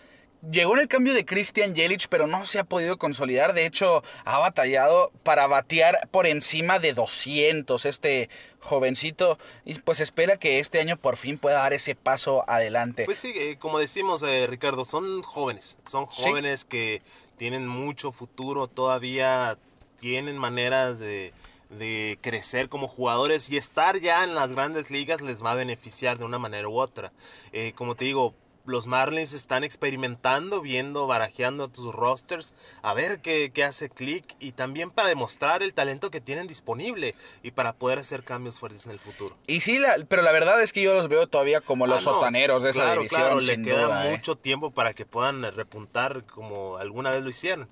llegó 0.50 0.74
en 0.74 0.80
el 0.80 0.88
cambio 0.88 1.14
de 1.14 1.24
Christian 1.24 1.74
Yelich, 1.74 2.08
pero 2.08 2.26
no 2.26 2.44
se 2.44 2.58
ha 2.58 2.64
podido 2.64 2.98
consolidar. 2.98 3.54
De 3.54 3.66
hecho, 3.66 4.02
ha 4.24 4.38
batallado 4.38 5.12
para 5.22 5.46
batear 5.46 6.08
por 6.10 6.26
encima 6.26 6.78
de 6.78 6.92
200 6.92 7.84
este 7.84 8.28
jovencito. 8.60 9.38
Y 9.64 9.74
pues 9.74 10.00
espera 10.00 10.36
que 10.36 10.60
este 10.60 10.80
año 10.80 10.96
por 10.96 11.16
fin 11.16 11.38
pueda 11.38 11.60
dar 11.60 11.72
ese 11.72 11.94
paso 11.94 12.48
adelante. 12.48 13.04
Pues 13.04 13.18
sí, 13.18 13.32
eh, 13.34 13.56
como 13.58 13.78
decimos, 13.78 14.22
eh, 14.22 14.46
Ricardo, 14.46 14.84
son 14.84 15.22
jóvenes. 15.22 15.78
Son 15.86 16.06
jóvenes 16.06 16.64
que 16.64 17.02
tienen 17.36 17.66
mucho 17.66 18.12
futuro 18.12 18.68
todavía. 18.68 19.58
Tienen 19.98 20.36
maneras 20.36 20.98
de 20.98 21.32
de 21.70 22.18
crecer 22.20 22.68
como 22.68 22.88
jugadores 22.88 23.50
y 23.50 23.56
estar 23.56 23.98
ya 23.98 24.24
en 24.24 24.34
las 24.34 24.52
grandes 24.52 24.90
ligas 24.90 25.20
les 25.20 25.44
va 25.44 25.52
a 25.52 25.56
beneficiar 25.56 26.18
de 26.18 26.24
una 26.24 26.38
manera 26.38 26.68
u 26.68 26.78
otra. 26.78 27.12
Eh, 27.52 27.72
como 27.74 27.94
te 27.94 28.04
digo, 28.04 28.34
los 28.66 28.86
Marlins 28.86 29.32
están 29.32 29.64
experimentando, 29.64 30.60
viendo, 30.60 31.06
barajeando 31.06 31.68
tus 31.68 31.94
rosters, 31.94 32.54
a 32.82 32.94
ver 32.94 33.20
qué, 33.20 33.50
qué 33.52 33.64
hace 33.64 33.88
clic 33.88 34.24
y 34.38 34.52
también 34.52 34.90
para 34.90 35.08
demostrar 35.08 35.62
el 35.62 35.74
talento 35.74 36.10
que 36.10 36.20
tienen 36.20 36.46
disponible 36.46 37.14
y 37.42 37.52
para 37.52 37.72
poder 37.72 37.98
hacer 37.98 38.24
cambios 38.24 38.58
fuertes 38.58 38.86
en 38.86 38.92
el 38.92 38.98
futuro. 38.98 39.36
Y 39.46 39.60
sí, 39.60 39.80
pero 40.08 40.22
la 40.22 40.32
verdad 40.32 40.62
es 40.62 40.72
que 40.72 40.82
yo 40.82 40.94
los 40.94 41.08
veo 41.08 41.26
todavía 41.26 41.60
como 41.60 41.86
los 41.86 42.02
ah, 42.02 42.12
sotaneros 42.12 42.62
de 42.62 42.70
esa 42.70 42.92
división. 42.92 43.20
Claro, 43.20 43.40
le 43.40 43.62
queda 43.62 44.08
¿eh? 44.08 44.10
mucho 44.10 44.36
tiempo 44.36 44.70
para 44.70 44.94
que 44.94 45.06
puedan 45.06 45.42
repuntar 45.54 46.24
como 46.24 46.76
alguna 46.76 47.10
vez 47.10 47.22
lo 47.22 47.30
hicieron. 47.30 47.68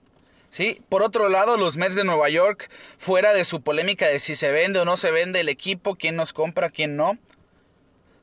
Sí, 0.50 0.80
por 0.88 1.02
otro 1.02 1.28
lado, 1.28 1.56
los 1.56 1.76
Mets 1.76 1.96
de 1.96 2.04
Nueva 2.04 2.28
York, 2.28 2.70
fuera 2.96 3.32
de 3.32 3.44
su 3.44 3.62
polémica 3.62 4.06
de 4.06 4.20
si 4.20 4.36
se 4.36 4.52
vende 4.52 4.78
o 4.78 4.84
no 4.84 4.96
se 4.96 5.10
vende 5.10 5.40
el 5.40 5.48
equipo, 5.48 5.96
quién 5.96 6.14
nos 6.14 6.32
compra, 6.32 6.70
quién 6.70 6.94
no, 6.94 7.18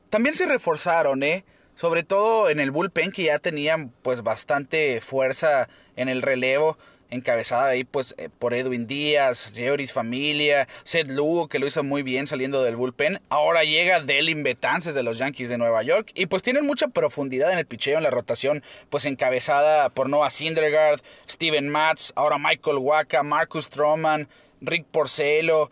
también 0.08 0.34
se 0.34 0.46
reforzaron, 0.46 1.22
¿eh? 1.22 1.44
Sobre 1.74 2.02
todo 2.02 2.50
en 2.50 2.60
el 2.60 2.70
bullpen 2.70 3.12
que 3.12 3.24
ya 3.24 3.38
tenían 3.38 3.92
pues 4.02 4.22
bastante 4.22 5.00
fuerza 5.00 5.68
en 5.96 6.08
el 6.08 6.22
relevo 6.22 6.76
encabezada 7.12 7.66
ahí 7.66 7.84
pues 7.84 8.14
eh, 8.18 8.28
por 8.38 8.54
Edwin 8.54 8.86
Díaz, 8.86 9.52
Georis 9.54 9.92
Familia, 9.92 10.66
Seth 10.82 11.08
Lugo 11.08 11.48
que 11.48 11.58
lo 11.58 11.66
hizo 11.66 11.84
muy 11.84 12.02
bien 12.02 12.26
saliendo 12.26 12.62
del 12.62 12.76
bullpen. 12.76 13.20
Ahora 13.28 13.64
llega 13.64 14.00
Delin 14.00 14.42
Betances 14.42 14.94
de 14.94 15.02
los 15.02 15.18
Yankees 15.18 15.48
de 15.48 15.58
Nueva 15.58 15.82
York 15.82 16.10
y 16.14 16.26
pues 16.26 16.42
tienen 16.42 16.66
mucha 16.66 16.88
profundidad 16.88 17.52
en 17.52 17.58
el 17.58 17.66
picheo, 17.66 17.98
en 17.98 18.02
la 18.02 18.10
rotación, 18.10 18.62
pues 18.90 19.04
encabezada 19.04 19.90
por 19.90 20.08
Noah 20.08 20.30
Syndergaard, 20.30 21.00
Steven 21.28 21.68
Matz, 21.68 22.12
ahora 22.16 22.38
Michael 22.38 22.78
Waka, 22.78 23.22
Marcus 23.22 23.66
Stroman, 23.66 24.28
Rick 24.60 24.86
Porcelo. 24.90 25.70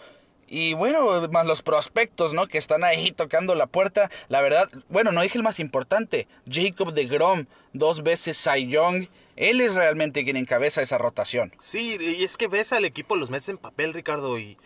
Y 0.51 0.75
bueno, 0.75 1.07
más 1.31 1.47
los 1.47 1.63
prospectos, 1.63 2.35
¿no? 2.35 2.47
Que 2.49 2.59
están 2.59 2.85
ahí 2.85 3.13
tocando 3.13 3.55
la 3.55 3.67
puerta. 3.67 4.11
La 4.29 4.43
verdad, 4.43 4.69
bueno, 4.89 5.13
no 5.13 5.23
dije 5.23 5.39
el 5.39 5.45
más 5.45 5.61
importante. 5.61 6.27
Jacob 6.51 6.93
de 6.93 7.07
Grom, 7.07 7.47
dos 7.73 8.03
veces 8.03 8.37
Cy 8.37 8.67
Young 8.67 9.07
él 9.41 9.63
es 9.63 9.75
realmente 9.75 10.23
quien 10.23 10.37
encabeza 10.37 10.83
esa 10.83 10.99
rotación. 10.99 11.55
Sí, 11.61 11.97
y 11.99 12.25
es 12.25 12.37
que 12.37 12.47
ves 12.47 12.75
al 12.75 12.85
equipo, 12.85 13.17
los 13.17 13.31
Mets 13.31 13.49
en 13.49 13.57
papel, 13.57 13.95
Ricardo, 13.95 14.39
y, 14.39 14.59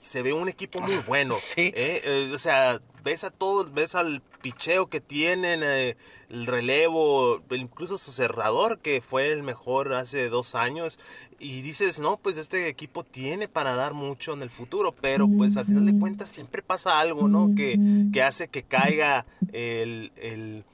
se 0.00 0.22
ve 0.22 0.32
un 0.32 0.48
equipo 0.48 0.80
muy 0.80 0.94
bueno. 1.08 1.34
sí. 1.34 1.72
¿eh? 1.74 2.00
Eh, 2.04 2.30
o 2.32 2.38
sea, 2.38 2.80
ves 3.02 3.24
a 3.24 3.30
todo, 3.30 3.64
ves 3.70 3.94
al 3.94 4.22
picheo 4.42 4.88
que 4.88 5.00
tienen, 5.00 5.60
eh, 5.62 5.96
el 6.28 6.46
relevo, 6.46 7.42
incluso 7.50 7.98
su 7.98 8.12
cerrador, 8.12 8.78
que 8.78 9.00
fue 9.00 9.32
el 9.32 9.42
mejor 9.42 9.92
hace 9.92 10.28
dos 10.28 10.54
años. 10.54 10.98
Y 11.38 11.62
dices, 11.62 12.00
no, 12.00 12.16
pues 12.18 12.36
este 12.36 12.68
equipo 12.68 13.02
tiene 13.04 13.48
para 13.48 13.74
dar 13.74 13.94
mucho 13.94 14.32
en 14.32 14.42
el 14.42 14.50
futuro, 14.50 14.94
pero 15.00 15.26
pues 15.28 15.56
al 15.56 15.66
final 15.66 15.86
de 15.86 15.98
cuentas 15.98 16.28
siempre 16.28 16.62
pasa 16.62 17.00
algo, 17.00 17.28
¿no? 17.28 17.54
Que, 17.54 17.78
que 18.12 18.22
hace 18.22 18.48
que 18.48 18.62
caiga 18.62 19.24
el 19.52 20.12
el 20.16 20.64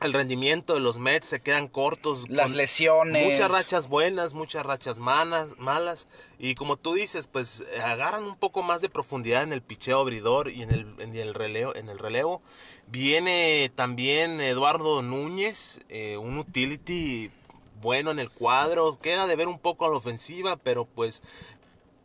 rendimiento 0.00 0.74
de 0.74 0.80
los 0.80 0.98
Mets 0.98 1.28
se 1.28 1.40
quedan 1.40 1.68
cortos. 1.68 2.28
Las 2.28 2.52
lesiones. 2.52 3.26
Muchas 3.26 3.50
rachas 3.50 3.88
buenas, 3.88 4.34
muchas 4.34 4.66
rachas 4.66 4.98
malas, 4.98 5.48
malas. 5.58 6.08
Y 6.38 6.54
como 6.54 6.76
tú 6.76 6.94
dices, 6.94 7.26
pues 7.26 7.64
agarran 7.82 8.24
un 8.24 8.36
poco 8.36 8.62
más 8.62 8.80
de 8.80 8.88
profundidad 8.88 9.42
en 9.42 9.52
el 9.52 9.62
picheo 9.62 9.98
abridor 9.98 10.50
y 10.50 10.62
en 10.62 10.70
el, 10.70 10.94
en 10.98 11.14
el, 11.16 11.34
relevo, 11.34 11.74
en 11.74 11.88
el 11.88 11.98
relevo. 11.98 12.42
Viene 12.86 13.72
también 13.74 14.40
Eduardo 14.40 15.00
Núñez, 15.02 15.80
eh, 15.88 16.16
un 16.16 16.38
utility 16.38 17.30
bueno 17.80 18.10
en 18.10 18.18
el 18.18 18.30
cuadro, 18.30 18.98
queda 19.00 19.26
de 19.26 19.36
ver 19.36 19.48
un 19.48 19.58
poco 19.58 19.86
a 19.86 19.88
la 19.88 19.96
ofensiva, 19.96 20.56
pero 20.56 20.84
pues 20.84 21.22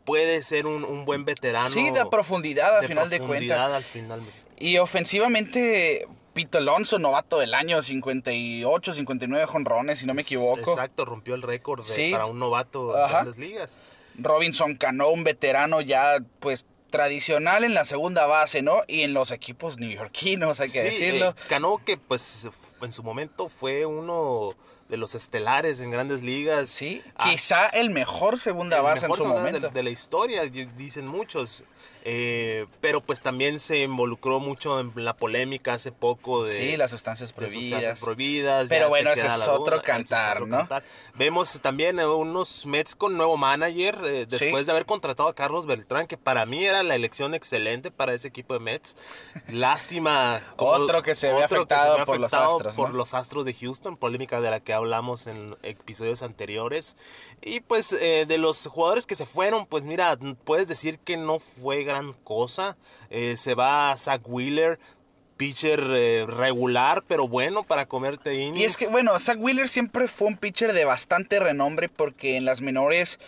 puede 0.04 0.42
ser 0.42 0.66
un, 0.66 1.04
buen 1.04 1.24
veterano. 1.24 1.68
Sí, 1.68 1.90
de 1.90 2.04
profundidad 2.06 2.78
al 2.78 2.86
final 2.86 3.10
de 3.10 3.20
cuentas. 3.20 3.72
Al 3.72 3.82
final. 3.82 4.20
Y 4.58 4.78
ofensivamente, 4.78 6.06
Pete 6.40 6.56
Alonso, 6.56 6.98
novato 6.98 7.38
del 7.38 7.52
año, 7.52 7.82
58, 7.82 8.94
59 8.94 9.46
jonrones, 9.46 9.98
si 9.98 10.06
no 10.06 10.14
me 10.14 10.22
equivoco. 10.22 10.70
Exacto, 10.70 11.04
rompió 11.04 11.34
el 11.34 11.42
récord 11.42 11.84
para 12.10 12.24
un 12.24 12.38
novato 12.38 12.96
en 12.96 13.26
las 13.26 13.36
ligas. 13.36 13.78
Robinson 14.16 14.76
Cano, 14.76 15.10
un 15.10 15.22
veterano 15.22 15.82
ya, 15.82 16.18
pues, 16.38 16.66
tradicional 16.88 17.64
en 17.64 17.74
la 17.74 17.84
segunda 17.84 18.24
base, 18.24 18.62
¿no? 18.62 18.80
Y 18.88 19.02
en 19.02 19.12
los 19.12 19.32
equipos 19.32 19.76
neoyorquinos, 19.76 20.60
hay 20.60 20.70
que 20.70 20.82
decirlo. 20.82 21.28
Eh, 21.28 21.34
Cano 21.50 21.78
que, 21.84 21.98
pues, 21.98 22.48
en 22.80 22.92
su 22.94 23.02
momento 23.02 23.50
fue 23.50 23.84
uno 23.84 24.48
de 24.88 24.96
los 24.96 25.14
estelares 25.14 25.80
en 25.80 25.90
grandes 25.90 26.22
ligas. 26.22 26.70
Sí, 26.70 27.02
quizá 27.22 27.68
el 27.68 27.90
mejor 27.90 28.38
segunda 28.38 28.80
base 28.80 29.06
en 29.06 29.12
su 29.12 29.26
momento. 29.26 29.68
de, 29.68 29.82
la 29.82 29.90
historia, 29.90 30.42
dicen 30.44 31.04
muchos. 31.04 31.64
Eh, 32.02 32.66
pero 32.80 33.00
pues 33.00 33.20
también 33.20 33.60
se 33.60 33.82
involucró 33.82 34.40
mucho 34.40 34.80
en 34.80 34.92
la 34.96 35.14
polémica 35.14 35.74
hace 35.74 35.92
poco 35.92 36.44
de... 36.44 36.52
Sí, 36.52 36.76
las 36.76 36.90
sustancias 36.90 37.32
prohibidas. 37.32 38.00
prohibidas 38.00 38.68
pero 38.68 38.88
bueno, 38.88 39.12
ese 39.12 39.26
es, 39.26 39.48
otro 39.48 39.82
cantar, 39.82 40.46
¿no? 40.46 40.66
Vemos 41.14 41.60
también 41.60 41.98
unos 42.00 42.64
Mets 42.64 42.94
con 42.94 43.16
nuevo 43.16 43.36
manager, 43.36 43.98
eh, 44.04 44.26
después 44.26 44.66
de 44.66 44.72
haber 44.72 44.86
contratado 44.86 45.28
a 45.28 45.34
Carlos 45.34 45.66
Beltrán, 45.66 46.06
que 46.06 46.16
para 46.16 46.46
mí 46.46 46.64
era 46.64 46.82
la 46.82 46.94
elección 46.94 47.34
excelente 47.34 47.90
para 47.90 48.14
ese 48.14 48.28
equipo 48.28 48.54
de 48.54 48.60
Mets. 48.60 48.96
Lástima. 49.48 50.40
otro 50.56 51.02
que 51.02 51.14
se 51.14 51.32
ve 51.32 51.42
afectado, 51.42 52.04
por 52.06 52.18
los 52.18 52.32
Astros. 52.32 52.76
Por 52.76 52.94
los 52.94 53.12
Astros 53.12 53.44
de 53.44 53.52
Houston, 53.52 53.96
polémica 53.96 54.40
de 54.40 54.50
la 54.50 54.60
que 54.60 54.72
hablamos 54.72 55.26
en 55.26 55.56
episodios 55.62 56.22
anteriores. 56.22 56.96
Y 57.42 57.60
pues 57.60 57.92
eh, 57.92 58.24
de 58.26 58.38
los 58.38 58.66
jugadores 58.66 59.06
que 59.06 59.14
se 59.14 59.26
fueron, 59.26 59.66
pues 59.66 59.84
mira, 59.84 60.18
puedes 60.44 60.68
decir 60.68 60.98
que 60.98 61.16
no 61.16 61.38
fue 61.38 61.84
gran 61.90 62.12
cosa. 62.24 62.76
Eh, 63.10 63.36
se 63.36 63.54
va 63.54 63.96
Zach 63.96 64.22
Wheeler, 64.26 64.78
pitcher 65.36 65.80
eh, 65.80 66.26
regular, 66.26 67.04
pero 67.06 67.28
bueno 67.28 67.62
para 67.62 67.86
comerte 67.86 68.34
innings. 68.34 68.58
Y 68.58 68.64
es 68.64 68.76
que, 68.76 68.88
bueno, 68.88 69.18
Zach 69.18 69.38
Wheeler 69.38 69.68
siempre 69.68 70.08
fue 70.08 70.28
un 70.28 70.36
pitcher 70.36 70.72
de 70.72 70.84
bastante 70.84 71.40
renombre 71.40 71.88
porque 71.88 72.36
en 72.36 72.44
las 72.44 72.60
menores 72.60 73.18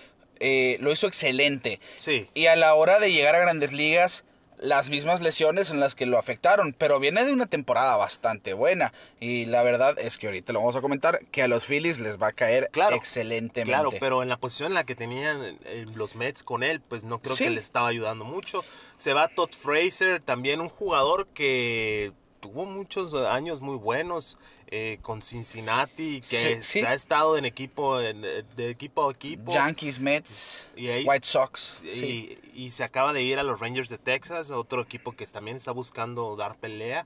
lo 0.80 0.90
hizo 0.90 1.06
excelente. 1.06 1.78
Sí. 1.98 2.28
Y 2.34 2.46
a 2.46 2.56
la 2.56 2.74
hora 2.74 2.98
de 2.98 3.12
llegar 3.12 3.36
a 3.36 3.38
grandes 3.38 3.72
ligas 3.72 4.24
las 4.62 4.90
mismas 4.90 5.20
lesiones 5.20 5.70
en 5.70 5.80
las 5.80 5.94
que 5.94 6.06
lo 6.06 6.18
afectaron, 6.18 6.74
pero 6.76 7.00
viene 7.00 7.24
de 7.24 7.32
una 7.32 7.46
temporada 7.46 7.96
bastante 7.96 8.54
buena 8.54 8.92
y 9.20 9.46
la 9.46 9.62
verdad 9.62 9.98
es 9.98 10.18
que 10.18 10.28
ahorita 10.28 10.52
lo 10.52 10.60
vamos 10.60 10.76
a 10.76 10.80
comentar 10.80 11.24
que 11.26 11.42
a 11.42 11.48
los 11.48 11.66
Phillies 11.66 11.98
les 11.98 12.20
va 12.20 12.28
a 12.28 12.32
caer 12.32 12.70
claro, 12.70 12.96
excelentemente. 12.96 13.70
Claro, 13.70 13.90
pero 13.98 14.22
en 14.22 14.28
la 14.28 14.36
posición 14.36 14.68
en 14.68 14.74
la 14.74 14.84
que 14.84 14.94
tenían 14.94 15.58
eh, 15.64 15.86
los 15.94 16.14
Mets 16.14 16.42
con 16.42 16.62
él, 16.62 16.80
pues 16.80 17.02
no 17.04 17.18
creo 17.18 17.36
que 17.36 17.50
le 17.50 17.60
estaba 17.60 17.88
ayudando 17.88 18.24
mucho. 18.24 18.64
Se 18.98 19.12
va 19.12 19.28
Todd 19.28 19.50
Fraser, 19.50 20.22
también 20.22 20.60
un 20.60 20.68
jugador 20.68 21.26
que 21.28 22.12
tuvo 22.40 22.64
muchos 22.64 23.14
años 23.14 23.60
muy 23.60 23.76
buenos. 23.76 24.38
Eh, 24.74 25.00
con 25.02 25.20
Cincinnati, 25.20 26.22
que 26.22 26.62
se 26.62 26.86
ha 26.86 26.94
estado 26.94 27.36
en 27.36 27.44
equipo, 27.44 27.98
de 27.98 28.70
equipo 28.70 29.06
a 29.06 29.12
equipo. 29.12 29.52
Yankees, 29.52 30.00
Mets, 30.00 30.66
White 30.74 31.26
Sox. 31.26 31.84
Y, 31.84 32.38
y, 32.54 32.70
se 32.70 32.82
acaba 32.82 33.12
de 33.12 33.22
ir 33.22 33.38
a 33.38 33.42
los 33.42 33.60
Rangers 33.60 33.90
de 33.90 33.98
Texas, 33.98 34.50
otro 34.50 34.80
equipo 34.80 35.12
que 35.12 35.26
también 35.26 35.58
está 35.58 35.72
buscando 35.72 36.36
dar 36.36 36.56
pelea. 36.56 37.04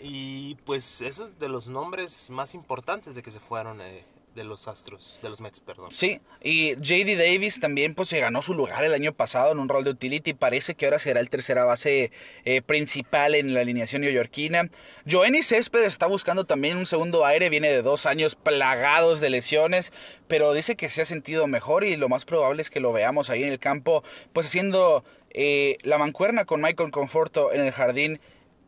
Y 0.00 0.54
pues 0.64 1.02
esos 1.02 1.36
de 1.40 1.48
los 1.48 1.66
nombres 1.66 2.30
más 2.30 2.54
importantes 2.54 3.16
de 3.16 3.22
que 3.22 3.32
se 3.32 3.40
fueron 3.40 3.80
eh, 3.80 4.04
de 4.40 4.44
los 4.44 4.68
Astros, 4.68 5.18
de 5.20 5.28
los 5.28 5.42
Mets, 5.42 5.60
perdón. 5.60 5.90
Sí, 5.90 6.18
y 6.42 6.74
JD 6.76 7.18
Davis 7.18 7.60
también 7.60 7.94
pues 7.94 8.08
se 8.08 8.20
ganó 8.20 8.40
su 8.40 8.54
lugar 8.54 8.82
el 8.82 8.94
año 8.94 9.12
pasado 9.12 9.52
en 9.52 9.58
un 9.58 9.68
rol 9.68 9.84
de 9.84 9.90
utility, 9.90 10.32
parece 10.32 10.74
que 10.74 10.86
ahora 10.86 10.98
será 10.98 11.20
el 11.20 11.28
tercera 11.28 11.64
base 11.64 12.10
eh, 12.46 12.62
principal 12.62 13.34
en 13.34 13.52
la 13.52 13.60
alineación 13.60 14.00
neoyorquina. 14.00 14.70
Joenny 15.06 15.42
Céspedes 15.42 15.88
está 15.88 16.06
buscando 16.06 16.46
también 16.46 16.78
un 16.78 16.86
segundo 16.86 17.26
aire, 17.26 17.50
viene 17.50 17.70
de 17.70 17.82
dos 17.82 18.06
años 18.06 18.34
plagados 18.34 19.20
de 19.20 19.28
lesiones, 19.28 19.92
pero 20.26 20.54
dice 20.54 20.74
que 20.74 20.88
se 20.88 21.02
ha 21.02 21.04
sentido 21.04 21.46
mejor 21.46 21.84
y 21.84 21.96
lo 21.96 22.08
más 22.08 22.24
probable 22.24 22.62
es 22.62 22.70
que 22.70 22.80
lo 22.80 22.94
veamos 22.94 23.28
ahí 23.28 23.42
en 23.42 23.52
el 23.52 23.58
campo, 23.58 24.02
pues 24.32 24.46
haciendo 24.46 25.04
eh, 25.32 25.76
la 25.82 25.98
mancuerna 25.98 26.46
con 26.46 26.62
Michael 26.62 26.92
Conforto 26.92 27.52
en 27.52 27.60
el 27.60 27.72
jardín 27.72 28.20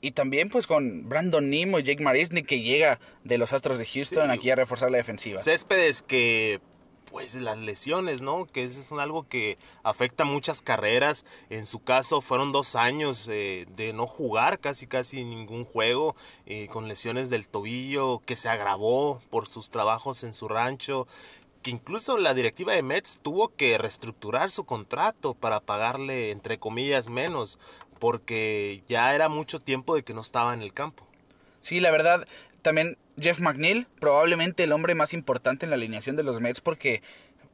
y 0.03 0.11
también 0.11 0.51
pues 0.51 0.67
con 0.67 1.09
Brandon 1.09 1.49
Nimo 1.49 1.79
y 1.79 1.85
Jake 1.85 2.03
Marisnik 2.03 2.45
que 2.45 2.61
llega 2.61 3.01
de 3.25 3.39
los 3.39 3.55
Astros 3.55 3.79
de 3.79 3.87
Houston 3.87 4.31
aquí 4.31 4.51
a 4.51 4.57
reforzar 4.57 4.91
la 4.91 4.99
defensiva. 4.99 5.41
Céspedes 5.41 6.03
que 6.03 6.61
pues 7.11 7.35
las 7.35 7.59
lesiones, 7.59 8.23
¿no? 8.23 8.47
Que 8.47 8.65
eso 8.65 8.81
es 8.81 8.91
algo 8.99 9.29
que 9.29 9.59
afecta 9.83 10.25
muchas 10.25 10.63
carreras. 10.63 11.27
En 11.51 11.67
su 11.67 11.79
caso 11.79 12.23
fueron 12.23 12.53
dos 12.53 12.75
años 12.75 13.29
eh, 13.31 13.67
de 13.77 13.93
no 13.93 14.07
jugar 14.07 14.59
casi 14.59 14.87
casi 14.87 15.23
ningún 15.23 15.65
juego, 15.65 16.17
eh, 16.47 16.69
con 16.69 16.89
lesiones 16.89 17.31
del 17.31 17.49
tobillo 17.49 18.21
que 18.25 18.35
se 18.35 18.49
agravó 18.49 19.21
por 19.31 19.47
sus 19.47 19.71
trabajos 19.71 20.25
en 20.25 20.35
su 20.35 20.49
rancho 20.49 21.07
que 21.63 21.71
incluso 21.71 22.19
la 22.19 22.35
directiva 22.35 22.75
de 22.75 22.83
Mets 22.83 23.21
tuvo 23.23 23.55
que 23.55 23.79
reestructurar 23.79 24.51
su 24.51 24.65
contrato 24.65 25.35
para 25.35 25.61
pagarle 25.61 26.33
entre 26.33 26.59
comillas 26.59 27.09
menos 27.09 27.57
porque 28.03 28.83
ya 28.89 29.15
era 29.15 29.29
mucho 29.29 29.61
tiempo 29.61 29.95
de 29.95 30.03
que 30.03 30.13
no 30.13 30.23
estaba 30.23 30.55
en 30.55 30.61
el 30.61 30.73
campo. 30.73 31.07
Sí, 31.61 31.79
la 31.79 31.93
verdad, 31.93 32.27
también 32.61 32.99
Jeff 33.17 33.39
McNeil, 33.39 33.87
probablemente 34.01 34.65
el 34.65 34.73
hombre 34.73 34.97
más 34.97 35.15
importante 35.15 35.67
en 35.67 35.71
la 35.71 35.77
alineación 35.77 36.17
de 36.17 36.25
los 36.25 36.41
Mets 36.41 36.61
porque 36.61 37.01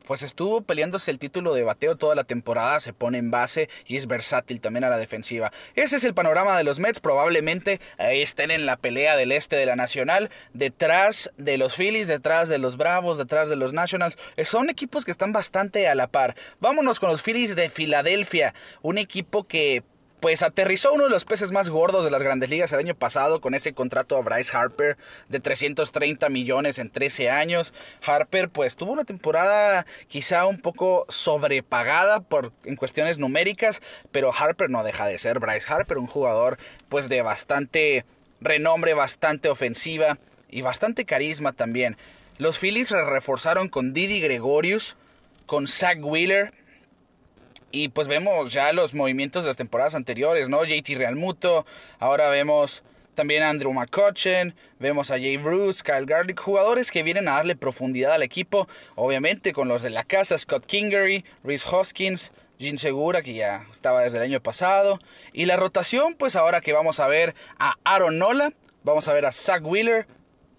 pues 0.07 0.23
estuvo 0.23 0.62
peleándose 0.62 1.11
el 1.11 1.19
título 1.19 1.52
de 1.52 1.64
bateo 1.64 1.97
toda 1.97 2.14
la 2.14 2.25
temporada, 2.25 2.81
se 2.81 2.95
pone 2.95 3.19
en 3.19 3.31
base 3.31 3.69
y 3.85 3.99
es 3.99 4.07
versátil 4.07 4.62
también 4.62 4.85
a 4.85 4.88
la 4.88 4.97
defensiva. 4.97 5.52
Ese 5.75 5.97
es 5.97 6.05
el 6.05 6.14
panorama 6.14 6.57
de 6.57 6.64
los 6.64 6.78
Mets, 6.78 7.00
probablemente 7.00 7.78
estén 7.99 8.50
en 8.50 8.64
la 8.64 8.78
pelea 8.78 9.19
del 9.19 9.33
este 9.33 9.57
de 9.57 9.67
la 9.67 9.76
Nacional, 9.76 10.31
detrás 10.55 11.31
de 11.37 11.59
los 11.59 11.76
Phillies, 11.76 12.09
detrás 12.09 12.49
de 12.49 12.57
los 12.57 12.78
Bravos, 12.78 13.19
detrás 13.19 13.50
de 13.50 13.57
los 13.57 13.75
Nationals. 13.75 14.17
Son 14.47 14.71
equipos 14.71 15.05
que 15.05 15.11
están 15.11 15.35
bastante 15.35 15.88
a 15.88 15.95
la 15.95 16.07
par. 16.07 16.37
Vámonos 16.59 17.00
con 17.00 17.11
los 17.11 17.21
Phillies 17.21 17.55
de 17.55 17.69
Filadelfia, 17.69 18.55
un 18.81 18.97
equipo 18.97 19.47
que 19.47 19.83
pues 20.21 20.43
aterrizó 20.43 20.93
uno 20.93 21.05
de 21.05 21.11
los 21.11 21.25
peces 21.25 21.51
más 21.51 21.71
gordos 21.71 22.05
de 22.05 22.11
las 22.11 22.23
grandes 22.23 22.51
ligas 22.51 22.73
el 22.73 22.81
año 22.81 22.95
pasado 22.95 23.41
con 23.41 23.55
ese 23.55 23.73
contrato 23.73 24.17
a 24.17 24.23
Bryce 24.23 24.57
Harper 24.57 24.97
de 25.29 25.41
330 25.41 26.29
millones 26.29 26.79
en 26.79 26.91
13 26.91 27.31
años. 27.31 27.73
Harper 28.05 28.49
pues 28.49 28.77
tuvo 28.77 28.93
una 28.93 29.05
temporada 29.05 29.87
quizá 30.09 30.47
un 30.47 30.61
poco 30.61 31.07
sobrepagada 31.09 32.21
por, 32.21 32.53
en 32.65 32.77
cuestiones 32.77 33.19
numéricas, 33.19 33.81
pero 34.11 34.33
Harper 34.37 34.71
no 34.71 34.83
deja 34.83 35.07
de 35.07 35.19
ser 35.19 35.39
Bryce 35.39 35.73
Harper, 35.73 35.99
un 35.99 36.07
jugador 36.07 36.59
pues 36.89 37.09
de 37.09 37.23
bastante 37.23 38.05
renombre, 38.41 38.95
bastante 38.95 39.49
ofensiva 39.49 40.19
y 40.51 40.63
bastante 40.63 41.05
carisma 41.05 41.53
también. 41.53 41.97
Los 42.39 42.59
Phillies 42.59 42.91
reforzaron 42.91 43.69
con 43.69 43.93
Didi 43.93 44.21
Gregorius, 44.21 44.97
con 45.47 45.67
Zach 45.67 45.99
Wheeler, 46.01 46.53
y 47.71 47.89
pues 47.89 48.09
vemos 48.09 48.53
ya 48.53 48.73
los 48.73 48.95
movimientos 48.95 49.45
de 49.45 49.49
las 49.49 49.57
temporadas 49.57 49.95
anteriores, 49.95 50.49
¿no? 50.49 50.65
JT 50.65 50.97
Realmuto, 50.97 51.67
ahora 51.99 52.29
vemos 52.29 52.83
también 53.15 53.43
a 53.43 53.51
Andrew 53.51 53.73
McCutcheon, 53.73 54.55
vemos 54.79 55.11
a 55.11 55.15
Jay 55.15 55.37
Bruce, 55.37 55.83
Kyle 55.83 56.07
Garlick, 56.07 56.41
jugadores 56.41 56.91
que 56.91 57.03
vienen 57.03 57.27
a 57.29 57.33
darle 57.35 57.57
profundidad 57.57 58.13
al 58.13 58.23
equipo, 58.23 58.69
obviamente 58.95 59.53
con 59.53 59.69
los 59.69 59.83
de 59.83 59.91
la 59.91 60.05
casa, 60.05 60.39
Scott 60.39 60.67
Kingery, 60.67 61.25
Rhys 61.43 61.67
Hoskins, 61.67 62.33
Gene 62.59 62.79
Segura, 62.79 63.23
que 63.23 63.35
ya 63.35 63.67
estaba 63.71 64.03
desde 64.03 64.19
el 64.19 64.25
año 64.25 64.41
pasado, 64.41 65.01
y 65.33 65.47
la 65.47 65.57
rotación, 65.57 66.15
pues 66.15 66.37
ahora 66.37 66.61
que 66.61 66.73
vamos 66.73 67.01
a 67.01 67.09
ver 67.09 67.35
a 67.59 67.75
Aaron 67.85 68.19
Nola, 68.19 68.53
vamos 68.85 69.09
a 69.09 69.13
ver 69.13 69.27
a 69.27 69.33
Zach 69.33 69.65
Wheeler, 69.65 70.07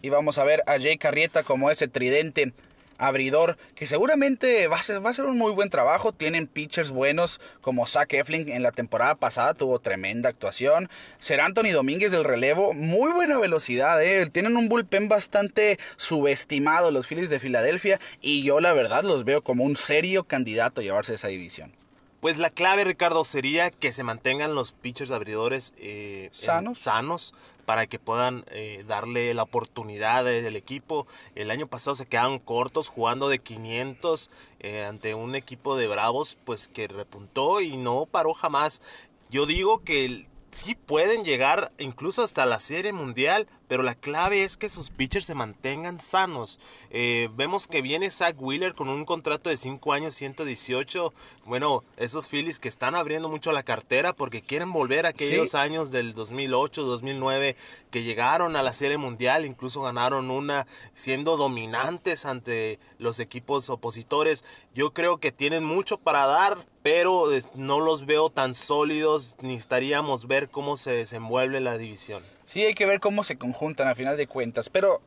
y 0.01 0.09
vamos 0.09 0.37
a 0.37 0.43
ver 0.43 0.61
a 0.65 0.79
Jay 0.79 0.97
Carrieta 0.97 1.43
como 1.43 1.71
ese 1.71 1.87
tridente 1.87 2.53
abridor 2.99 3.57
que 3.73 3.87
seguramente 3.87 4.67
va 4.67 4.77
a, 4.77 4.83
ser, 4.83 5.03
va 5.03 5.09
a 5.09 5.13
ser 5.13 5.25
un 5.25 5.37
muy 5.37 5.51
buen 5.51 5.71
trabajo. 5.71 6.11
Tienen 6.11 6.45
pitchers 6.45 6.91
buenos 6.91 7.41
como 7.61 7.87
Zach 7.87 8.13
Eflin 8.13 8.47
en 8.49 8.61
la 8.61 8.71
temporada 8.71 9.15
pasada, 9.15 9.55
tuvo 9.55 9.79
tremenda 9.79 10.29
actuación. 10.29 10.89
Ser 11.17 11.41
Anthony 11.41 11.71
Domínguez 11.73 12.11
del 12.11 12.25
relevo, 12.25 12.73
muy 12.73 13.11
buena 13.11 13.39
velocidad. 13.39 14.03
¿eh? 14.03 14.27
Tienen 14.27 14.57
un 14.57 14.69
bullpen 14.69 15.09
bastante 15.09 15.79
subestimado 15.95 16.91
los 16.91 17.07
Phillies 17.07 17.29
de 17.29 17.39
Filadelfia 17.39 17.99
y 18.21 18.43
yo 18.43 18.59
la 18.59 18.73
verdad 18.73 19.03
los 19.03 19.23
veo 19.23 19.41
como 19.41 19.63
un 19.63 19.75
serio 19.75 20.25
candidato 20.25 20.81
a 20.81 20.83
llevarse 20.83 21.15
esa 21.15 21.29
división. 21.29 21.73
Pues 22.19 22.37
la 22.37 22.49
clave, 22.49 22.83
Ricardo, 22.83 23.23
sería 23.23 23.71
que 23.71 23.93
se 23.93 24.03
mantengan 24.03 24.53
los 24.53 24.73
pitchers 24.73 25.11
abridores 25.11 25.73
eh, 25.77 26.27
sanos. 26.33 26.79
sanos 26.79 27.33
para 27.69 27.85
que 27.85 27.99
puedan 27.99 28.45
eh, 28.49 28.83
darle 28.87 29.31
la 29.35 29.43
oportunidad 29.43 30.25
del 30.25 30.55
equipo. 30.55 31.05
El 31.35 31.51
año 31.51 31.67
pasado 31.67 31.93
se 31.93 32.07
quedaron 32.07 32.39
cortos 32.39 32.87
jugando 32.87 33.29
de 33.29 33.37
500 33.37 34.31
eh, 34.59 34.85
ante 34.85 35.13
un 35.13 35.35
equipo 35.35 35.77
de 35.77 35.87
Bravos 35.87 36.35
pues 36.45 36.67
que 36.67 36.87
repuntó 36.87 37.61
y 37.61 37.77
no 37.77 38.07
paró 38.09 38.33
jamás. 38.33 38.81
Yo 39.29 39.45
digo 39.45 39.83
que 39.83 40.25
sí 40.49 40.73
pueden 40.73 41.23
llegar 41.23 41.71
incluso 41.77 42.23
hasta 42.23 42.47
la 42.47 42.59
Serie 42.59 42.91
Mundial, 42.91 43.45
pero 43.69 43.83
la 43.83 43.93
clave 43.93 44.43
es 44.43 44.57
que 44.57 44.67
sus 44.67 44.89
pitchers 44.89 45.27
se 45.27 45.35
mantengan 45.35 46.01
sanos. 46.01 46.59
Eh, 46.89 47.29
vemos 47.35 47.67
que 47.67 47.83
viene 47.83 48.09
Zach 48.09 48.35
Wheeler 48.39 48.73
con 48.73 48.89
un 48.89 49.05
contrato 49.05 49.51
de 49.51 49.57
5 49.57 49.93
años, 49.93 50.15
118. 50.15 51.13
Bueno, 51.45 51.83
esos 51.95 52.27
Phillies 52.27 52.59
que 52.59 52.67
están 52.67 52.95
abriendo 52.95 53.29
mucho 53.29 53.51
la 53.51 53.61
cartera 53.61 54.13
porque 54.13 54.41
quieren 54.41 54.73
volver 54.73 55.05
a 55.05 55.09
aquellos 55.09 55.53
años 55.53 55.91
del 55.91 56.15
2008, 56.15 56.81
2009 56.83 57.55
que 57.91 58.01
llegaron 58.01 58.55
a 58.55 58.63
la 58.63 58.73
Serie 58.73 58.97
Mundial, 58.97 59.45
incluso 59.45 59.83
ganaron 59.83 60.31
una 60.31 60.65
siendo 60.95 61.37
dominantes 61.37 62.25
ante 62.25 62.79
los 62.97 63.19
equipos 63.19 63.69
opositores. 63.69 64.45
Yo 64.73 64.93
creo 64.93 65.19
que 65.19 65.31
tienen 65.31 65.63
mucho 65.63 65.99
para 65.99 66.25
dar, 66.25 66.65
pero 66.81 67.27
no 67.53 67.79
los 67.81 68.07
veo 68.07 68.31
tan 68.31 68.55
sólidos. 68.55 69.35
Necesitaríamos 69.41 70.27
ver 70.27 70.49
cómo 70.49 70.75
se 70.75 70.91
desenvuelve 70.91 71.59
la 71.59 71.77
división. 71.77 72.23
Sí, 72.51 72.65
hay 72.65 72.73
que 72.73 72.87
ver 72.87 72.99
cómo 72.99 73.23
se 73.23 73.37
conjuntan 73.37 73.87
a 73.87 73.93
final 73.93 74.17
de 74.17 74.25
cuentas, 74.25 74.69
pero 74.69 75.01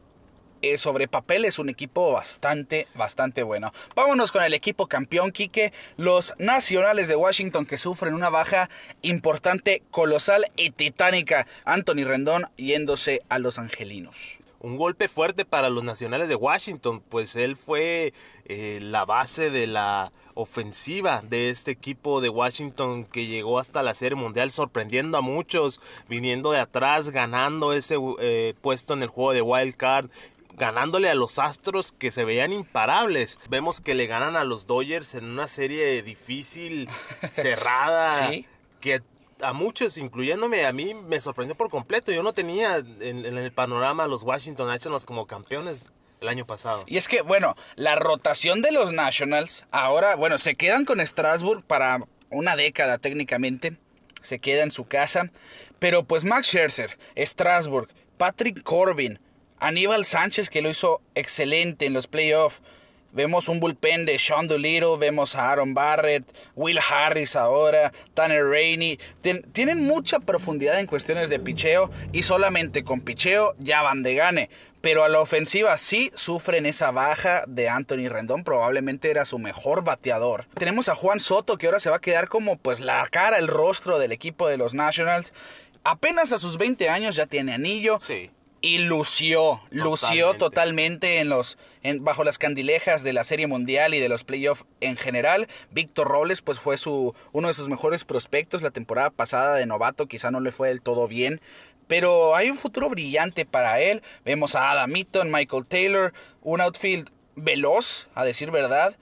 eh, 0.63 0.79
sobre 0.79 1.09
papel 1.09 1.45
es 1.45 1.59
un 1.59 1.69
equipo 1.69 2.13
bastante, 2.13 2.87
bastante 2.95 3.43
bueno. 3.43 3.73
Vámonos 3.97 4.31
con 4.31 4.45
el 4.45 4.55
equipo 4.55 4.87
campeón, 4.87 5.33
Quique. 5.33 5.73
Los 5.97 6.35
Nacionales 6.39 7.09
de 7.09 7.17
Washington 7.17 7.67
que 7.67 7.79
sufren 7.79 8.15
una 8.15 8.31
baja 8.31 8.71
importante, 9.01 9.83
colosal 9.91 10.53
y 10.55 10.71
titánica. 10.71 11.49
Anthony 11.65 12.05
Rendón 12.05 12.49
yéndose 12.57 13.23
a 13.29 13.41
los 13.41 13.59
Angelinos 13.59 14.39
un 14.63 14.77
golpe 14.77 15.09
fuerte 15.09 15.45
para 15.45 15.71
los 15.71 15.83
nacionales 15.83 16.29
de 16.29 16.37
Washington, 16.37 17.03
pues 17.09 17.37
él 17.37 17.57
fue 17.57 18.15
eh, 18.47 18.79
la 18.81 19.05
base 19.05 19.51
de 19.51 19.67
la 19.67 20.13
ofensiva 20.35 21.23
de 21.29 21.51
este 21.51 21.73
equipo 21.73 22.21
de 22.21 22.29
Washington 22.29 23.05
que 23.05 23.27
llegó 23.27 23.59
hasta 23.59 23.83
la 23.83 23.95
Serie 23.95 24.17
Mundial 24.17 24.53
sorprendiendo 24.53 25.19
a 25.19 25.21
muchos, 25.21 25.81
viniendo 26.09 26.53
de 26.53 26.61
atrás, 26.61 27.11
ganando 27.11 27.73
ese 27.73 27.97
eh, 28.21 28.55
puesto 28.61 28.95
en 28.95 29.03
el 29.03 29.09
juego 29.09 29.33
de 29.35 29.43
Wild 29.43 29.77
Card 29.77 30.11
ganándole 30.57 31.09
a 31.09 31.15
los 31.15 31.39
Astros 31.39 31.93
que 31.93 32.13
se 32.13 32.25
veían 32.25 32.53
imparables. 32.53 33.39
Vemos 33.49 33.81
que 33.81 33.95
le 33.95 34.07
ganan 34.07 34.37
a 34.37 34.45
los 34.45 34.67
Dodgers 34.67 35.15
en 35.15 35.25
una 35.25 35.49
serie 35.49 36.03
difícil, 36.03 36.89
cerrada, 37.33 38.31
que 38.81 39.03
a 39.43 39.53
muchos, 39.53 39.99
incluyéndome 39.99 40.65
a 40.65 40.73
mí, 40.73 40.95
me 40.95 41.21
sorprendió 41.21 41.57
por 41.57 41.71
completo. 41.71 42.13
Yo 42.13 42.23
no 42.23 42.33
tenía 42.33 42.77
en, 42.77 43.25
el 43.25 43.53
panorama 43.53 44.07
los 44.07 44.23
Washington 44.23 44.69
Nationals 44.69 45.05
como 45.05 45.27
campeones 45.27 45.91
el 46.21 46.29
año 46.29 46.47
pasado. 46.47 46.85
Y 46.87 46.97
es 46.97 47.09
que, 47.09 47.23
bueno, 47.23 47.57
la 47.75 47.97
rotación 47.97 48.63
de 48.63 48.73
los 48.73 48.93
Nationals, 48.93 49.67
ahora, 49.71 50.15
bueno, 50.15 50.39
se 50.39 50.55
quedan 50.55 50.85
con 50.85 51.05
Strasbourg 51.05 51.65
para 51.65 51.99
una 52.31 52.57
década 52.57 52.99
técnicamente. 52.99 53.77
Se 54.23 54.39
queda 54.39 54.63
en 54.63 54.71
su 54.71 54.85
casa. 54.87 55.31
Pero 55.79 56.05
pues 56.05 56.25
Max 56.25 56.47
Scherzer, 56.47 56.97
Strasbourg, 57.17 57.89
Patrick 58.17 58.63
Corbin, 58.63 59.19
Aníbal 59.59 60.05
Sánchez 60.05 60.49
que 60.49 60.63
lo 60.63 60.71
hizo 60.71 61.01
excelente 61.15 61.87
en 61.87 61.93
los 61.93 62.07
playoffs. 62.07 62.63
Vemos 63.15 63.51
un 63.51 63.61
bullpen 63.61 64.07
de 64.07 64.19
Sean 64.19 64.49
Doolittle, 64.49 64.97
vemos 64.99 65.37
a 65.37 65.53
Aaron 65.53 65.75
Barrett, 65.75 66.25
Will 66.55 66.79
Harris 66.79 67.37
ahora, 67.37 67.93
Tanner 68.15 68.43
Rainey. 68.47 68.99
tienen 69.53 69.83
mucha 69.83 70.19
profundidad 70.19 70.81
en 70.81 70.87
cuestiones 70.87 71.29
de 71.29 71.39
picheo 71.39 71.91
y 72.13 72.23
solamente 72.23 72.85
con 72.85 73.03
picheo 73.03 73.55
ya 73.59 73.83
van 73.83 74.03
de 74.03 74.15
gane. 74.15 74.51
Pero 74.81 75.05
a 75.05 75.11
la 75.11 75.21
ofensiva 75.21 75.77
sí 75.77 76.11
sufren 76.15 76.65
esa 76.65 76.91
baja 76.91 77.45
de 77.47 77.69
Anthony 77.69 78.09
Rendón, 78.09 78.45
probablemente 78.45 79.11
era 79.11 79.27
su 79.27 79.39
mejor 79.39 79.85
bateador. 79.85 80.47
Tenemos 80.55 80.89
a 80.89 80.95
Juan 80.95 81.21
Soto 81.21 81.59
que 81.59 81.67
ahora 81.67 81.81
se 81.81 81.91
va 81.91 81.97
a 81.97 82.01
quedar 82.01 82.29
como 82.29 82.57
pues 82.57 82.81
la 82.81 83.07
cara, 83.11 83.37
el 83.37 83.47
rostro 83.47 83.99
del 83.99 84.13
equipo 84.13 84.49
de 84.49 84.57
los 84.57 84.73
Nationals. 84.73 85.35
Apenas 85.85 86.33
a 86.33 86.39
sus 86.39 86.57
20 86.57 86.89
años 86.89 87.15
ya 87.15 87.27
tiene 87.27 87.53
anillo. 87.53 87.99
Sí 88.01 88.31
y 88.63 88.79
lució, 88.79 89.61
lució 89.71 90.35
totalmente 90.35 91.19
en 91.19 91.29
los 91.29 91.59
en, 91.83 92.05
bajo 92.05 92.23
las 92.23 92.39
candilejas 92.39 93.03
de 93.03 93.13
la 93.13 93.25
Serie 93.25 93.49
Mundial 93.49 93.93
y 93.93 93.99
de 93.99 94.09
los 94.09 94.23
playoffs 94.23 94.65
en 94.81 94.97
general. 94.97 95.49
Víctor 95.73 96.07
Robles 96.07 96.43
pues 96.43 96.61
fue 96.61 96.79
su 96.79 97.13
uno 97.33 97.49
de 97.49 97.55
sus 97.55 97.69
mejores 97.69 98.05
prospectos 98.05 98.63
la 98.63 98.71
temporada 98.71 99.11
pasada 99.11 99.57
de 99.57 99.67
novato, 99.67 100.07
quizá 100.07 100.31
no 100.31 100.41
le 100.41 100.53
fue 100.53 100.69
del 100.69 100.81
todo 100.81 101.09
bien, 101.09 101.41
pero 101.89 102.37
hay 102.37 102.51
un 102.51 102.57
futuro 102.57 102.89
brillante 102.89 103.45
para 103.45 103.81
él. 103.81 104.01
Vemos 104.25 104.55
a 104.55 104.71
Adam 104.71 104.95
Eaton, 104.95 105.33
Michael 105.33 105.67
Taylor, 105.67 106.15
un 106.41 106.61
outfield 106.61 107.11
veloz, 107.35 108.07
a 108.15 108.25
decir 108.25 108.53
verdad, 108.53 108.97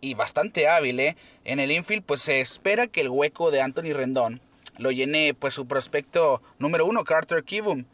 y 0.00 0.14
bastante 0.14 0.68
hábil, 0.68 0.98
¿eh? 0.98 1.16
En 1.44 1.60
el 1.60 1.70
infield 1.70 2.02
pues 2.04 2.20
se 2.20 2.40
espera 2.40 2.88
que 2.88 3.00
el 3.00 3.08
hueco 3.08 3.52
de 3.52 3.60
Anthony 3.60 3.92
Rendón 3.94 4.40
lo 4.76 4.90
llene 4.90 5.34
pues 5.34 5.54
su 5.54 5.68
prospecto 5.68 6.42
número 6.58 6.84
uno, 6.84 7.04
Carter 7.04 7.44
Kibum 7.44 7.84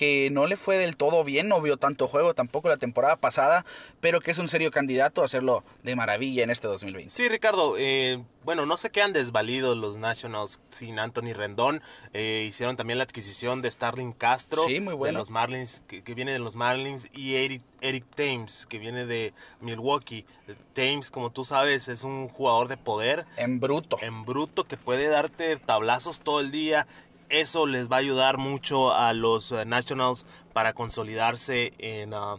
que 0.00 0.30
no 0.32 0.46
le 0.46 0.56
fue 0.56 0.78
del 0.78 0.96
todo 0.96 1.24
bien, 1.24 1.46
no 1.46 1.60
vio 1.60 1.76
tanto 1.76 2.08
juego 2.08 2.32
tampoco 2.32 2.70
la 2.70 2.78
temporada 2.78 3.16
pasada, 3.16 3.66
pero 4.00 4.22
que 4.22 4.30
es 4.30 4.38
un 4.38 4.48
serio 4.48 4.70
candidato 4.70 5.20
a 5.20 5.26
hacerlo 5.26 5.62
de 5.82 5.94
maravilla 5.94 6.42
en 6.42 6.48
este 6.48 6.68
2020. 6.68 7.10
Sí, 7.10 7.28
Ricardo, 7.28 7.74
eh, 7.76 8.24
bueno, 8.42 8.64
no 8.64 8.78
se 8.78 8.88
quedan 8.88 9.12
desvalidos 9.12 9.76
los 9.76 9.98
Nationals 9.98 10.62
sin 10.70 10.98
Anthony 10.98 11.34
Rendón. 11.34 11.82
Eh, 12.14 12.46
hicieron 12.48 12.78
también 12.78 12.96
la 12.96 13.04
adquisición 13.04 13.60
de 13.60 13.70
Starling 13.70 14.14
Castro, 14.14 14.64
de 14.64 15.12
los 15.12 15.28
Marlins, 15.28 15.82
que, 15.86 16.00
viene 16.14 16.32
de 16.32 16.38
los 16.38 16.56
Marlins, 16.56 17.10
y 17.12 17.34
Eric, 17.34 17.62
Eric 17.82 18.06
Thames, 18.16 18.64
que 18.64 18.78
viene 18.78 19.04
de 19.04 19.34
Milwaukee. 19.60 20.24
Thames, 20.72 21.10
como 21.10 21.28
tú 21.28 21.44
sabes, 21.44 21.88
es 21.88 22.04
un 22.04 22.28
jugador 22.28 22.68
de 22.68 22.78
poder. 22.78 23.26
En 23.36 23.60
bruto. 23.60 23.98
En 24.00 24.24
bruto, 24.24 24.64
que 24.64 24.78
puede 24.78 25.08
darte 25.08 25.58
tablazos 25.58 26.20
todo 26.20 26.40
el 26.40 26.50
día 26.50 26.86
eso 27.30 27.66
les 27.66 27.88
va 27.90 27.96
a 27.96 28.00
ayudar 28.00 28.36
mucho 28.36 28.92
a 28.92 29.12
los 29.12 29.52
eh, 29.52 29.64
Nationals 29.64 30.26
para 30.52 30.72
consolidarse 30.72 31.72
en, 31.78 32.12
ah, 32.12 32.36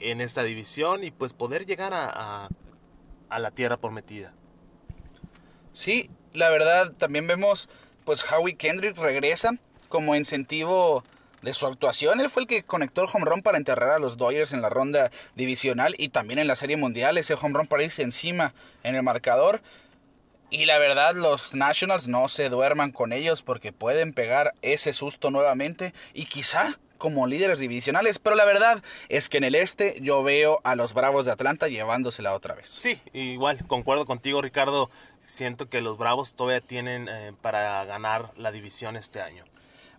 en 0.00 0.20
esta 0.20 0.42
división 0.42 1.04
y 1.04 1.10
pues 1.10 1.32
poder 1.32 1.66
llegar 1.66 1.92
a, 1.94 2.48
a, 3.28 3.38
la 3.38 3.50
tierra 3.50 3.76
prometida. 3.76 4.32
Sí, 5.72 6.10
la 6.32 6.50
verdad 6.50 6.92
también 6.92 7.26
vemos 7.26 7.68
pues 8.04 8.24
Howie 8.30 8.56
Kendrick 8.56 8.96
regresa 8.96 9.56
como 9.88 10.16
incentivo 10.16 11.02
de 11.42 11.52
su 11.52 11.66
actuación. 11.66 12.20
Él 12.20 12.30
fue 12.30 12.42
el 12.42 12.48
que 12.48 12.62
conectó 12.62 13.02
el 13.02 13.08
home 13.12 13.26
run 13.26 13.42
para 13.42 13.58
enterrar 13.58 13.90
a 13.90 13.98
los 13.98 14.16
Dodgers 14.16 14.52
en 14.52 14.62
la 14.62 14.70
ronda 14.70 15.10
divisional 15.36 15.94
y 15.98 16.08
también 16.08 16.38
en 16.38 16.46
la 16.46 16.56
serie 16.56 16.76
mundial. 16.76 17.18
Ese 17.18 17.34
home 17.34 17.58
run 17.58 17.66
para 17.66 17.84
irse 17.84 18.02
encima 18.02 18.54
en 18.82 18.94
el 18.96 19.02
marcador. 19.02 19.62
Y 20.54 20.66
la 20.66 20.78
verdad, 20.78 21.16
los 21.16 21.52
Nationals 21.52 22.06
no 22.06 22.28
se 22.28 22.48
duerman 22.48 22.92
con 22.92 23.12
ellos 23.12 23.42
porque 23.42 23.72
pueden 23.72 24.12
pegar 24.12 24.54
ese 24.62 24.92
susto 24.92 25.32
nuevamente 25.32 25.92
y 26.12 26.26
quizá 26.26 26.78
como 26.96 27.26
líderes 27.26 27.58
divisionales, 27.58 28.20
pero 28.20 28.36
la 28.36 28.44
verdad 28.44 28.80
es 29.08 29.28
que 29.28 29.38
en 29.38 29.42
el 29.42 29.56
este 29.56 29.98
yo 30.00 30.22
veo 30.22 30.60
a 30.62 30.76
los 30.76 30.94
Bravos 30.94 31.26
de 31.26 31.32
Atlanta 31.32 31.66
llevándosela 31.66 32.32
otra 32.34 32.54
vez. 32.54 32.68
Sí, 32.68 33.00
igual, 33.12 33.66
concuerdo 33.66 34.06
contigo 34.06 34.42
Ricardo, 34.42 34.90
siento 35.22 35.68
que 35.68 35.80
los 35.80 35.98
Bravos 35.98 36.34
todavía 36.34 36.60
tienen 36.60 37.08
eh, 37.08 37.32
para 37.42 37.84
ganar 37.84 38.30
la 38.36 38.52
división 38.52 38.94
este 38.94 39.20
año. 39.20 39.44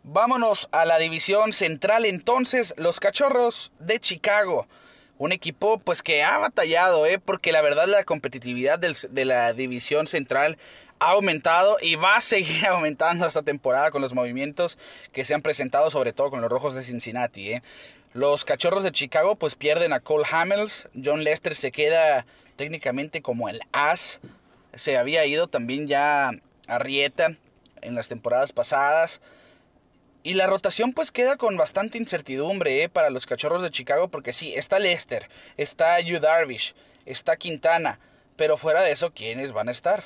Vámonos 0.04 0.70
a 0.72 0.86
la 0.86 1.00
división 1.00 1.52
central 1.52 2.06
entonces, 2.06 2.74
los 2.78 3.02
Cachorros 3.02 3.74
de 3.80 4.00
Chicago 4.00 4.68
un 5.18 5.32
equipo 5.32 5.80
pues 5.80 6.02
que 6.02 6.24
ha 6.24 6.38
batallado, 6.38 7.06
¿eh? 7.06 7.20
porque 7.20 7.52
la 7.52 7.62
verdad 7.62 7.88
la 7.88 8.04
competitividad 8.04 8.80
de 8.80 9.26
la 9.26 9.54
división 9.54 10.08
central 10.08 10.58
ha 11.00 11.12
aumentado 11.12 11.78
y 11.82 11.96
va 11.96 12.18
a 12.18 12.22
seguir 12.22 12.66
aumentando 12.68 13.26
esta 13.26 13.44
temporada 13.44 13.92
con 13.92 14.02
los 14.02 14.14
movimientos 14.14 14.78
que 15.12 15.26
se 15.26 15.34
han 15.34 15.42
presentado, 15.42 15.90
sobre 15.92 16.14
todo 16.14 16.30
con 16.30 16.42
los 16.42 16.50
Rojos 16.50 16.76
de 16.76 16.84
Cincinnati. 16.84 17.54
¿eh? 17.54 17.64
Los 18.14 18.46
Cachorros 18.46 18.84
de 18.84 18.92
Chicago 18.92 19.36
pues 19.36 19.56
pierden 19.56 19.94
a 19.94 20.00
Cole 20.00 20.26
Hamels, 20.30 20.90
John 21.04 21.24
Lester 21.24 21.56
se 21.56 21.72
queda 21.72 22.26
técnicamente 22.56 23.22
como 23.22 23.50
el 23.50 23.62
as, 23.72 24.20
se 24.74 24.98
había 24.98 25.26
ido 25.26 25.48
también 25.48 25.88
ya 25.88 26.32
a 26.68 26.80
Rieta 26.80 27.36
en 27.82 27.96
las 27.96 28.08
temporadas 28.08 28.54
pasadas. 28.54 29.22
Y 30.26 30.34
la 30.34 30.48
rotación 30.48 30.92
pues 30.92 31.12
queda 31.12 31.38
con 31.38 31.56
bastante 31.56 32.00
incertidumbre 32.00 32.82
¿eh? 32.82 32.90
para 32.90 33.12
los 33.12 33.28
cachorros 33.28 33.62
de 33.62 33.70
Chicago 33.70 34.08
porque 34.08 34.34
sí, 34.34 34.56
está 34.56 34.80
Lester, 34.80 35.30
está 35.56 36.00
Yu 36.00 36.20
Darvish, 36.20 36.74
está 37.06 37.38
Quintana, 37.38 38.00
pero 38.36 38.58
fuera 38.58 38.82
de 38.82 38.92
eso, 38.92 39.14
¿quiénes 39.14 39.52
van 39.52 39.68
a 39.68 39.72
estar? 39.72 40.06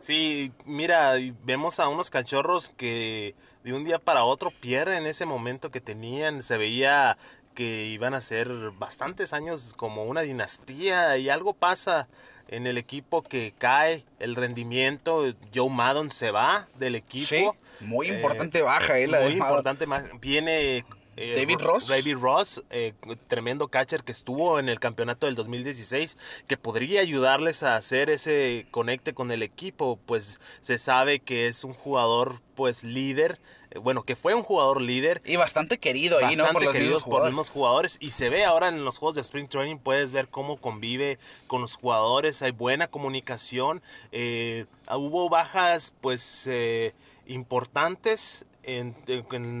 Sí, 0.00 0.50
mira, 0.64 1.14
vemos 1.44 1.78
a 1.78 1.86
unos 1.86 2.10
cachorros 2.10 2.70
que 2.70 3.36
de 3.62 3.72
un 3.72 3.84
día 3.84 4.00
para 4.00 4.24
otro 4.24 4.50
pierden 4.50 5.06
ese 5.06 5.26
momento 5.26 5.70
que 5.70 5.80
tenían, 5.80 6.42
se 6.42 6.56
veía 6.56 7.16
que 7.54 7.84
iban 7.86 8.14
a 8.14 8.20
ser 8.20 8.48
bastantes 8.78 9.32
años 9.32 9.74
como 9.76 10.02
una 10.02 10.22
dinastía 10.22 11.16
y 11.18 11.28
algo 11.28 11.54
pasa 11.54 12.08
en 12.52 12.66
el 12.66 12.76
equipo 12.76 13.22
que 13.22 13.54
cae 13.56 14.04
el 14.18 14.36
rendimiento, 14.36 15.24
Joe 15.54 15.70
Maddon 15.70 16.10
se 16.10 16.30
va 16.30 16.68
del 16.78 16.96
equipo. 16.96 17.56
muy 17.80 18.08
importante 18.08 18.60
baja, 18.60 18.98
eh, 18.98 19.08
Muy 19.08 19.32
importante, 19.32 19.86
viene 20.20 20.84
Eh, 21.16 21.34
David 21.36 21.60
Ross. 21.60 21.88
David 21.88 22.16
Ross, 22.16 22.64
eh, 22.70 22.94
tremendo 23.28 23.68
catcher 23.68 24.02
que 24.02 24.12
estuvo 24.12 24.58
en 24.58 24.70
el 24.70 24.80
campeonato 24.80 25.26
del 25.26 25.34
2016, 25.34 26.16
que 26.46 26.56
podría 26.56 27.02
ayudarles 27.02 27.62
a 27.62 27.76
hacer 27.76 28.08
ese 28.08 28.66
conecte 28.70 29.12
con 29.12 29.30
el 29.30 29.42
equipo, 29.42 29.98
pues 30.06 30.40
se 30.62 30.78
sabe 30.78 31.18
que 31.20 31.48
es 31.48 31.64
un 31.64 31.74
jugador 31.74 32.40
pues 32.54 32.82
líder, 32.82 33.32
eh, 33.32 33.61
bueno, 33.80 34.02
que 34.02 34.16
fue 34.16 34.34
un 34.34 34.42
jugador 34.42 34.80
líder. 34.80 35.22
Y 35.24 35.36
bastante 35.36 35.78
querido 35.78 36.18
ahí, 36.18 36.36
¿no? 36.36 36.46
Por 36.52 36.64
los, 36.64 36.74
mismos 36.74 37.02
por 37.02 37.20
los 37.20 37.30
mismos 37.30 37.50
jugadores. 37.50 37.96
Y 38.00 38.10
se 38.10 38.28
ve 38.28 38.44
ahora 38.44 38.68
en 38.68 38.84
los 38.84 38.98
juegos 38.98 39.14
de 39.14 39.20
Spring 39.22 39.48
Training, 39.48 39.78
puedes 39.78 40.12
ver 40.12 40.28
cómo 40.28 40.56
convive 40.56 41.18
con 41.46 41.60
los 41.60 41.74
jugadores, 41.74 42.42
hay 42.42 42.52
buena 42.52 42.88
comunicación. 42.88 43.82
hubo 44.90 45.28
bajas, 45.28 45.92
pues, 46.00 46.48
importantes 47.26 48.46
en, 48.64 48.94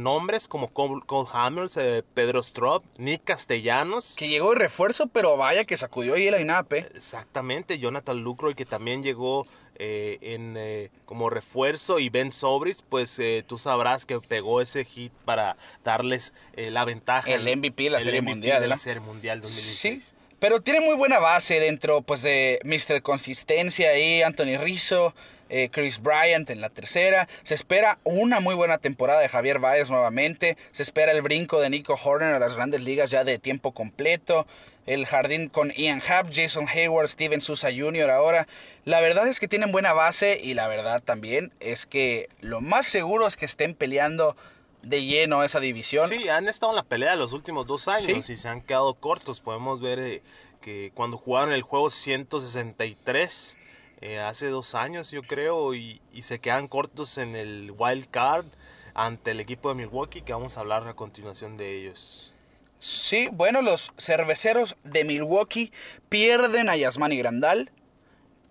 nombres 0.02 0.48
como 0.48 0.68
Cole, 0.68 1.02
Hammers, 1.32 1.76
eh, 1.76 2.04
Pedro 2.14 2.40
Strop, 2.40 2.84
Nick 2.98 3.24
Castellanos. 3.24 4.14
Que 4.16 4.28
llegó 4.28 4.52
de 4.52 4.58
refuerzo, 4.58 5.08
pero 5.08 5.36
vaya 5.36 5.64
que 5.64 5.76
sacudió 5.76 6.14
ahí 6.14 6.28
el 6.28 6.40
INAP. 6.40 6.72
Exactamente, 6.94 7.78
Jonathan 7.78 8.18
Lucroy 8.22 8.54
que 8.54 8.64
también 8.64 9.02
llegó 9.02 9.46
eh, 9.84 10.18
en, 10.20 10.54
eh, 10.56 10.90
como 11.04 11.28
refuerzo 11.28 11.98
y 11.98 12.08
Ben 12.08 12.30
Sobris, 12.30 12.82
pues 12.82 13.20
tú 13.46 13.58
sabrás 13.58 14.06
que 14.06 14.20
pegó 14.20 14.60
ese 14.60 14.84
hit 14.84 15.12
para 15.24 15.56
darles 15.84 16.32
la 16.56 16.84
ventaja. 16.84 17.32
El 17.32 17.56
MVP 17.56 17.84
de 17.84 17.90
la 17.90 18.00
Serie 18.00 18.22
Mundial. 18.22 18.62
De 18.62 18.68
la 18.68 18.78
Serie 18.78 19.00
Mundial 19.00 19.40
2016. 19.40 20.04
Sí, 20.04 20.14
pero 20.42 20.60
tiene 20.60 20.80
muy 20.80 20.96
buena 20.96 21.20
base 21.20 21.60
dentro 21.60 22.02
pues 22.02 22.22
de 22.22 22.58
Mr. 22.64 23.00
Consistencia 23.00 23.90
ahí, 23.90 24.22
Anthony 24.22 24.58
Rizzo. 24.60 25.14
Eh, 25.48 25.68
Chris 25.70 26.02
Bryant 26.02 26.50
en 26.50 26.60
la 26.60 26.68
tercera. 26.68 27.28
Se 27.44 27.54
espera 27.54 28.00
una 28.02 28.40
muy 28.40 28.56
buena 28.56 28.78
temporada 28.78 29.20
de 29.20 29.28
Javier 29.28 29.60
Baez 29.60 29.88
nuevamente. 29.88 30.56
Se 30.72 30.82
espera 30.82 31.12
el 31.12 31.22
brinco 31.22 31.60
de 31.60 31.70
Nico 31.70 31.96
Horner 32.02 32.34
a 32.34 32.40
las 32.40 32.56
grandes 32.56 32.82
ligas 32.82 33.12
ya 33.12 33.22
de 33.22 33.38
tiempo 33.38 33.70
completo. 33.70 34.48
El 34.86 35.06
jardín 35.06 35.48
con 35.48 35.70
Ian 35.70 36.02
Happ, 36.08 36.30
Jason 36.32 36.66
Hayward, 36.66 37.08
Steven 37.08 37.40
Sousa 37.40 37.68
Jr. 37.70 38.10
ahora. 38.10 38.48
La 38.84 39.00
verdad 39.00 39.28
es 39.28 39.38
que 39.38 39.46
tienen 39.46 39.70
buena 39.70 39.92
base 39.92 40.40
y 40.42 40.54
la 40.54 40.66
verdad 40.66 41.02
también 41.04 41.52
es 41.60 41.86
que 41.86 42.28
lo 42.40 42.60
más 42.60 42.86
seguro 42.86 43.28
es 43.28 43.36
que 43.36 43.44
estén 43.44 43.74
peleando 43.74 44.36
de 44.82 45.04
lleno 45.04 45.42
esa 45.42 45.60
división. 45.60 46.08
Sí, 46.08 46.28
han 46.28 46.48
estado 46.48 46.72
en 46.72 46.76
la 46.76 46.82
pelea 46.82 47.16
los 47.16 47.32
últimos 47.32 47.66
dos 47.66 47.88
años 47.88 48.28
y 48.30 48.36
se 48.36 48.48
han 48.48 48.60
quedado 48.60 48.94
cortos. 48.94 49.40
Podemos 49.40 49.80
ver 49.80 49.98
eh, 49.98 50.22
que 50.60 50.92
cuando 50.94 51.16
jugaron 51.16 51.52
el 51.52 51.62
juego 51.62 51.90
163 51.90 53.58
eh, 54.00 54.18
hace 54.18 54.48
dos 54.48 54.74
años, 54.74 55.12
yo 55.12 55.22
creo, 55.22 55.74
y, 55.74 56.00
se 56.22 56.40
quedan 56.40 56.66
cortos 56.66 57.18
en 57.18 57.36
el 57.36 57.72
wild 57.76 58.10
card 58.10 58.46
ante 58.94 59.30
el 59.30 59.40
equipo 59.40 59.68
de 59.68 59.76
Milwaukee, 59.76 60.22
que 60.22 60.32
vamos 60.32 60.56
a 60.56 60.60
hablar 60.60 60.86
a 60.88 60.94
continuación 60.94 61.56
de 61.56 61.78
ellos. 61.78 62.32
Sí, 62.80 63.28
bueno, 63.32 63.62
los 63.62 63.92
cerveceros 63.96 64.76
de 64.82 65.04
Milwaukee 65.04 65.72
pierden 66.08 66.68
a 66.68 66.76
Yasmani 66.76 67.16
Grandal, 67.16 67.70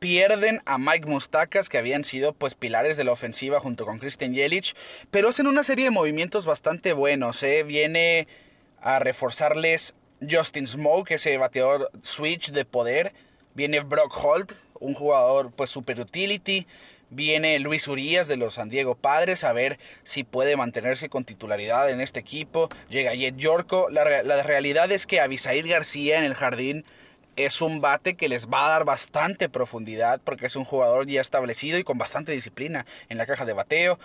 pierden 0.01 0.61
a 0.65 0.79
Mike 0.79 1.05
Mustakas, 1.05 1.69
que 1.69 1.77
habían 1.77 2.03
sido 2.03 2.33
pues 2.33 2.55
pilares 2.55 2.97
de 2.97 3.03
la 3.03 3.11
ofensiva 3.11 3.59
junto 3.59 3.85
con 3.85 3.99
Christian 3.99 4.33
Yelich, 4.33 4.73
pero 5.11 5.29
hacen 5.29 5.45
una 5.45 5.61
serie 5.63 5.85
de 5.85 5.91
movimientos 5.91 6.47
bastante 6.47 6.93
buenos, 6.93 7.43
¿eh? 7.43 7.61
Viene 7.61 8.27
a 8.81 8.97
reforzarles 8.97 9.93
Justin 10.27 10.65
Smoke, 10.65 11.11
ese 11.11 11.37
bateador 11.37 11.91
switch 12.01 12.51
de 12.51 12.65
poder, 12.65 13.13
viene 13.53 13.81
Brock 13.81 14.11
Holt, 14.23 14.53
un 14.79 14.95
jugador 14.95 15.51
pues 15.51 15.69
super 15.69 15.99
utility. 15.99 16.65
Viene 17.13 17.59
Luis 17.59 17.89
Urias 17.89 18.29
de 18.29 18.37
los 18.37 18.53
San 18.53 18.69
Diego 18.69 18.95
Padres 18.95 19.43
a 19.43 19.51
ver 19.51 19.77
si 20.03 20.23
puede 20.23 20.55
mantenerse 20.55 21.09
con 21.09 21.25
titularidad 21.25 21.89
en 21.89 21.99
este 21.99 22.21
equipo. 22.21 22.69
Llega 22.89 23.13
Jet 23.13 23.35
Yorko. 23.35 23.89
La, 23.89 24.05
realidad 24.43 24.89
es 24.93 25.07
que 25.07 25.19
Abisail 25.19 25.67
García 25.67 26.17
en 26.19 26.23
el 26.23 26.35
jardín 26.35 26.85
es 27.35 27.61
un 27.61 27.81
bate 27.81 28.15
que 28.15 28.29
les 28.29 28.47
va 28.47 28.65
a 28.65 28.69
dar 28.69 28.85
bastante 28.85 29.49
profundidad 29.49 30.21
porque 30.23 30.45
es 30.45 30.55
un 30.55 30.65
jugador 30.65 31.07
ya 31.07 31.21
establecido 31.21 31.77
y 31.77 31.83
con 31.83 31.97
bastante 31.97 32.31
disciplina 32.31 32.85
en 33.09 33.17
la 33.17 33.25
caja 33.25 33.45
de 33.45 33.53
bateo. 33.53 33.99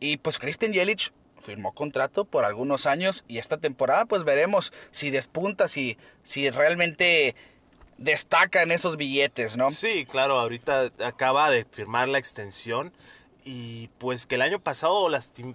Y 0.00 0.16
pues 0.18 0.38
Christian 0.38 0.72
Yelich 0.72 1.12
firmó 1.40 1.72
contrato 1.72 2.24
por 2.24 2.44
algunos 2.44 2.86
años 2.86 3.24
y 3.28 3.38
esta 3.38 3.58
temporada 3.58 4.06
pues 4.06 4.24
veremos 4.24 4.72
si 4.90 5.10
despunta, 5.10 5.68
si, 5.68 5.98
si 6.22 6.50
realmente 6.50 7.34
destaca 7.98 8.62
en 8.62 8.72
esos 8.72 8.96
billetes, 8.96 9.56
¿no? 9.56 9.70
Sí, 9.70 10.06
claro, 10.06 10.38
ahorita 10.38 10.90
acaba 11.04 11.50
de 11.50 11.64
firmar 11.64 12.08
la 12.08 12.18
extensión 12.18 12.92
y 13.44 13.88
pues 13.98 14.26
que 14.26 14.36
el 14.36 14.42
año 14.42 14.58
pasado 14.58 15.08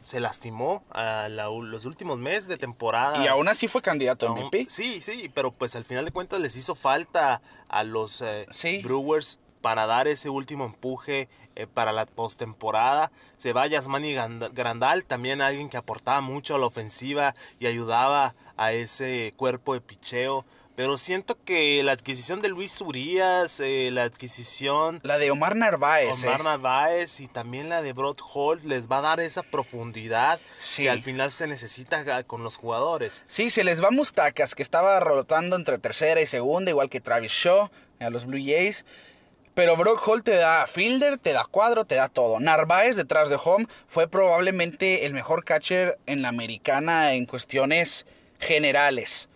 se 0.05 0.19
lastimó 0.19 0.83
a 0.91 1.27
los 1.29 1.85
últimos 1.85 2.19
meses 2.19 2.47
de 2.47 2.57
temporada. 2.57 3.23
Y 3.23 3.27
aún 3.27 3.47
así 3.47 3.67
fue 3.67 3.81
candidato 3.81 4.27
a 4.27 4.35
MVP. 4.35 4.67
Sí, 4.69 5.01
sí, 5.01 5.31
pero 5.33 5.51
pues 5.51 5.75
al 5.75 5.85
final 5.85 6.05
de 6.05 6.11
cuentas 6.11 6.39
les 6.39 6.55
hizo 6.55 6.75
falta 6.75 7.41
a 7.67 7.83
los 7.83 8.21
eh, 8.21 8.81
Brewers 8.83 9.39
para 9.61 9.87
dar 9.87 10.07
ese 10.07 10.29
último 10.29 10.65
empuje 10.65 11.27
eh, 11.55 11.67
para 11.67 11.91
la 11.91 12.05
postemporada. 12.05 13.11
Se 13.37 13.53
va 13.53 13.67
Yasmani 13.67 14.13
Grandal, 14.13 15.05
también 15.05 15.41
alguien 15.41 15.69
que 15.69 15.77
aportaba 15.77 16.21
mucho 16.21 16.55
a 16.55 16.59
la 16.59 16.67
ofensiva 16.67 17.33
y 17.59 17.65
ayudaba 17.65 18.35
a 18.55 18.71
ese 18.71 19.33
cuerpo 19.35 19.73
de 19.73 19.81
picheo. 19.81 20.45
Pero 20.79 20.97
siento 20.97 21.37
que 21.43 21.83
la 21.83 21.91
adquisición 21.91 22.41
de 22.41 22.47
Luis 22.47 22.79
Urias, 22.79 23.59
eh, 23.59 23.89
la 23.91 24.03
adquisición... 24.03 25.01
La 25.03 25.17
de 25.17 25.29
Omar 25.29 25.57
Narváez. 25.57 26.23
Omar 26.23 26.39
eh. 26.39 26.43
Narváez 26.45 27.19
y 27.19 27.27
también 27.27 27.67
la 27.67 27.81
de 27.81 27.91
Broad 27.91 28.15
Holt 28.33 28.63
les 28.63 28.87
va 28.87 28.99
a 28.99 29.01
dar 29.01 29.19
esa 29.19 29.43
profundidad 29.43 30.39
que 30.77 30.89
al 30.89 31.01
final 31.01 31.33
se 31.33 31.47
necesita 31.47 32.23
con 32.23 32.45
los 32.45 32.55
jugadores. 32.55 33.25
Sí, 33.27 33.49
se 33.49 33.65
les 33.65 33.83
va 33.83 33.91
Mustacas, 33.91 34.55
que 34.55 34.63
estaba 34.63 35.01
rotando 35.01 35.57
entre 35.57 35.79
tercera 35.79 36.21
y 36.21 36.27
segunda, 36.27 36.71
igual 36.71 36.89
que 36.89 37.01
Travis 37.01 37.33
Shaw 37.33 37.69
a 37.99 38.09
los 38.09 38.25
Blue 38.25 38.39
Jays. 38.41 38.85
Pero 39.55 39.75
Brock 39.75 40.07
Holt 40.07 40.23
te 40.23 40.35
da 40.35 40.65
fielder, 40.65 41.17
te 41.17 41.33
da 41.33 41.43
cuadro, 41.43 41.83
te 41.83 41.95
da 41.95 42.07
todo. 42.07 42.39
Narváez 42.39 42.95
detrás 42.95 43.27
de 43.27 43.35
home 43.35 43.67
fue 43.85 44.07
probablemente 44.07 45.05
el 45.05 45.13
mejor 45.13 45.43
catcher 45.43 45.99
en 46.05 46.21
la 46.21 46.29
americana 46.29 47.15
en 47.15 47.25
cuestiones 47.25 48.05
generales. 48.39 49.27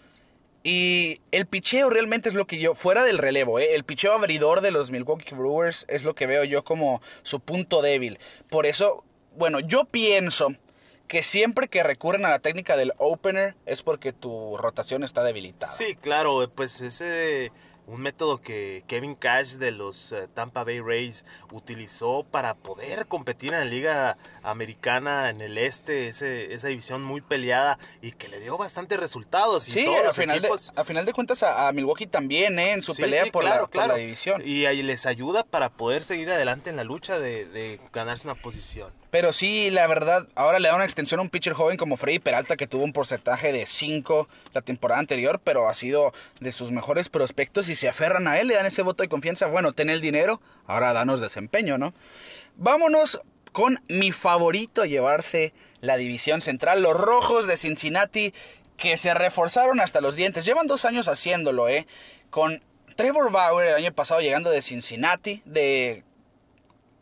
Y 0.64 1.20
el 1.32 1.46
picheo 1.46 1.90
realmente 1.90 2.30
es 2.30 2.36
lo 2.36 2.48
que 2.48 2.58
yo, 2.58 2.74
fuera 2.74 3.04
del 3.04 3.18
relevo, 3.18 3.60
¿eh? 3.60 3.76
el 3.76 3.84
picheo 3.84 4.14
abridor 4.14 4.62
de 4.62 4.72
los 4.72 4.92
Milwaukee 4.92 5.36
Brewers 5.36 5.86
es 5.90 6.06
lo 6.06 6.16
que 6.16 6.26
veo 6.26 6.46
yo 6.46 6.64
como 6.64 7.02
su 7.22 7.42
punto 7.42 7.82
débil. 7.82 8.18
Por 8.50 8.66
eso, 8.66 9.04
bueno, 9.36 9.60
yo 9.60 9.84
pienso 9.84 10.56
que 11.08 11.22
siempre 11.22 11.68
que 11.68 11.84
recurren 11.84 12.26
a 12.26 12.30
la 12.30 12.40
técnica 12.40 12.78
del 12.78 12.94
opener 12.98 13.56
es 13.66 13.84
porque 13.84 14.14
tu 14.14 14.56
rotación 14.58 15.04
está 15.04 15.24
debilitada. 15.26 15.72
Sí, 15.72 15.96
claro, 15.96 16.50
pues 16.56 16.80
ese 16.80 17.52
un 17.88 18.02
método 18.02 18.42
que 18.42 18.84
Kevin 18.88 19.16
Cash 19.16 19.54
de 19.54 19.72
los 19.72 20.12
eh, 20.12 20.28
Tampa 20.34 20.64
Bay 20.64 20.80
Rays 20.80 21.26
utilizó 21.52 22.24
para 22.24 22.54
poder 22.56 23.08
competir 23.08 23.54
en 23.54 23.60
la 23.60 23.66
liga 23.66 24.18
americana 24.42 25.30
en 25.30 25.42
el 25.42 25.58
este, 25.58 26.08
esa 26.08 26.68
división 26.68 27.04
muy 27.04 27.22
peleada 27.22 27.78
y 28.02 28.12
que 28.12 28.30
le 28.30 28.40
dio 28.40 28.58
bastantes 28.58 29.00
resultados. 29.00 29.66
Sí, 29.66 29.86
a 29.86 30.14
final, 30.14 30.42
de, 30.42 30.50
a 30.76 30.84
final 30.84 31.06
de 31.06 31.14
cuentas 31.14 31.44
a, 31.44 31.72
Milwaukee 31.72 32.08
también, 32.08 32.58
¿eh? 32.60 32.74
en 32.74 32.82
su 32.82 32.96
pelea 32.96 33.26
por, 33.32 33.44
la, 33.44 33.70
la, 33.74 33.96
división. 33.96 34.42
Y 34.46 34.66
ahí 34.66 34.82
les 34.82 35.06
ayuda 35.06 35.44
para 35.44 35.70
poder 35.70 36.04
seguir 36.04 36.30
adelante 36.32 36.70
en 36.70 36.78
la 36.78 36.84
lucha 36.84 37.20
de, 37.20 37.46
de 37.46 37.80
ganarse 37.92 38.28
una 38.28 38.36
posición. 38.36 39.03
Pero 39.14 39.32
sí, 39.32 39.70
la 39.70 39.86
verdad, 39.86 40.28
ahora 40.34 40.58
le 40.58 40.70
da 40.70 40.76
una 40.76 40.86
extensión 40.86 41.20
a 41.20 41.22
un 41.22 41.30
pitcher 41.30 41.54
joven 41.54 41.78
como 41.78 41.98
Freddy 41.98 42.18
Peralta 42.18 42.58
que 42.58 42.66
tuvo 42.66 42.84
un 42.84 42.94
porcentaje 42.94 43.54
de 43.54 43.68
5 43.68 44.28
la 44.56 44.64
temporada 44.64 45.00
anterior, 45.00 45.40
pero 45.44 45.70
ha 45.70 45.76
sido 45.76 46.12
de 46.40 46.52
sus 46.52 46.72
mejores 46.72 47.10
prospectos 47.10 47.70
y 47.70 47.76
se 47.76 47.88
aferran 47.88 48.28
a 48.28 48.40
él, 48.40 48.48
le 48.48 48.56
dan 48.56 48.66
ese 48.66 48.82
voto 48.82 49.04
de 49.04 49.10
confianza. 49.10 49.46
Bueno, 49.46 49.72
ten 49.72 49.92
el 49.92 50.02
dinero, 50.02 50.42
ahora 50.66 50.94
danos 50.94 51.22
desempeño, 51.22 51.78
¿no? 51.78 51.94
Vámonos 52.56 53.22
con 53.52 53.80
mi 53.88 54.12
favorito 54.12 54.82
a 54.82 54.88
llevarse 54.88 55.54
la 55.80 55.98
división 55.98 56.42
central, 56.42 56.82
los 56.82 57.00
Rojos 57.00 57.46
de 57.46 57.58
Cincinnati, 57.58 58.34
que 58.78 58.98
se 58.98 59.14
reforzaron 59.14 59.80
hasta 59.80 60.02
los 60.02 60.16
dientes. 60.16 60.44
Llevan 60.44 60.66
dos 60.66 60.86
años 60.86 61.08
haciéndolo, 61.08 61.70
¿eh? 61.70 61.86
Con 62.32 62.64
Trevor 62.96 63.32
Bauer 63.32 63.68
el 63.68 63.76
año 63.76 63.94
pasado 63.94 64.22
llegando 64.22 64.50
de 64.50 64.64
Cincinnati, 64.64 65.44
de 65.46 66.04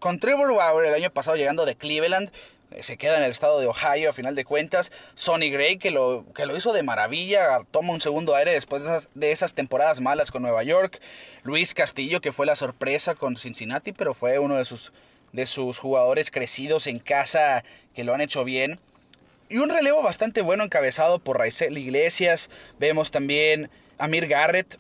con 0.02 0.20
Trevor 0.20 0.54
Bauer 0.56 0.88
el 0.88 0.96
año 0.96 1.12
pasado 1.12 1.38
llegando 1.38 1.64
de 1.64 1.76
Cleveland, 1.76 2.32
eh, 2.72 2.82
se 2.82 2.98
queda 2.98 3.18
en 3.18 3.24
el 3.24 3.30
estado 3.30 3.60
de 3.60 3.68
Ohio 3.68 4.10
a 4.10 4.14
final 4.14 4.34
de 4.34 4.44
cuentas. 4.44 4.92
Sonny 5.14 5.52
Gray, 5.52 5.78
que 5.78 5.92
lo, 5.92 6.26
que 6.34 6.48
lo 6.48 6.58
hizo 6.58 6.74
de 6.74 6.82
maravilla, 6.82 7.60
toma 7.70 7.94
un 7.94 8.02
segundo 8.02 8.36
aire 8.36 8.52
después 8.52 8.84
de 9.14 9.32
esas, 9.32 9.54
temporadas 9.54 10.02
malas 10.02 10.32
con 10.32 10.42
Nueva 10.42 10.64
York. 10.64 11.00
Luis 11.44 11.76
Castillo, 11.76 12.20
que 12.20 12.32
fue 12.32 12.48
la 12.48 12.56
sorpresa 12.56 13.14
con 13.14 13.38
Cincinnati, 13.38 13.94
pero 13.94 14.16
fue 14.16 14.40
uno 14.40 14.56
de 14.56 14.66
sus, 14.66 14.92
de 15.34 15.46
sus 15.46 15.78
jugadores 15.78 16.32
crecidos 16.32 16.88
en 16.88 16.98
casa 16.98 17.64
que 17.94 18.04
lo 18.04 18.16
han 18.16 18.22
hecho 18.22 18.44
bien. 18.44 18.80
Y 19.50 19.58
un 19.58 19.70
relevo 19.70 20.02
bastante 20.02 20.42
bueno 20.42 20.64
encabezado 20.64 21.20
por 21.20 21.38
Raizel 21.38 21.78
Iglesias. 21.78 22.50
Vemos 22.80 23.12
también 23.12 23.70
Amir 24.00 24.28
Garrett, 24.28 24.80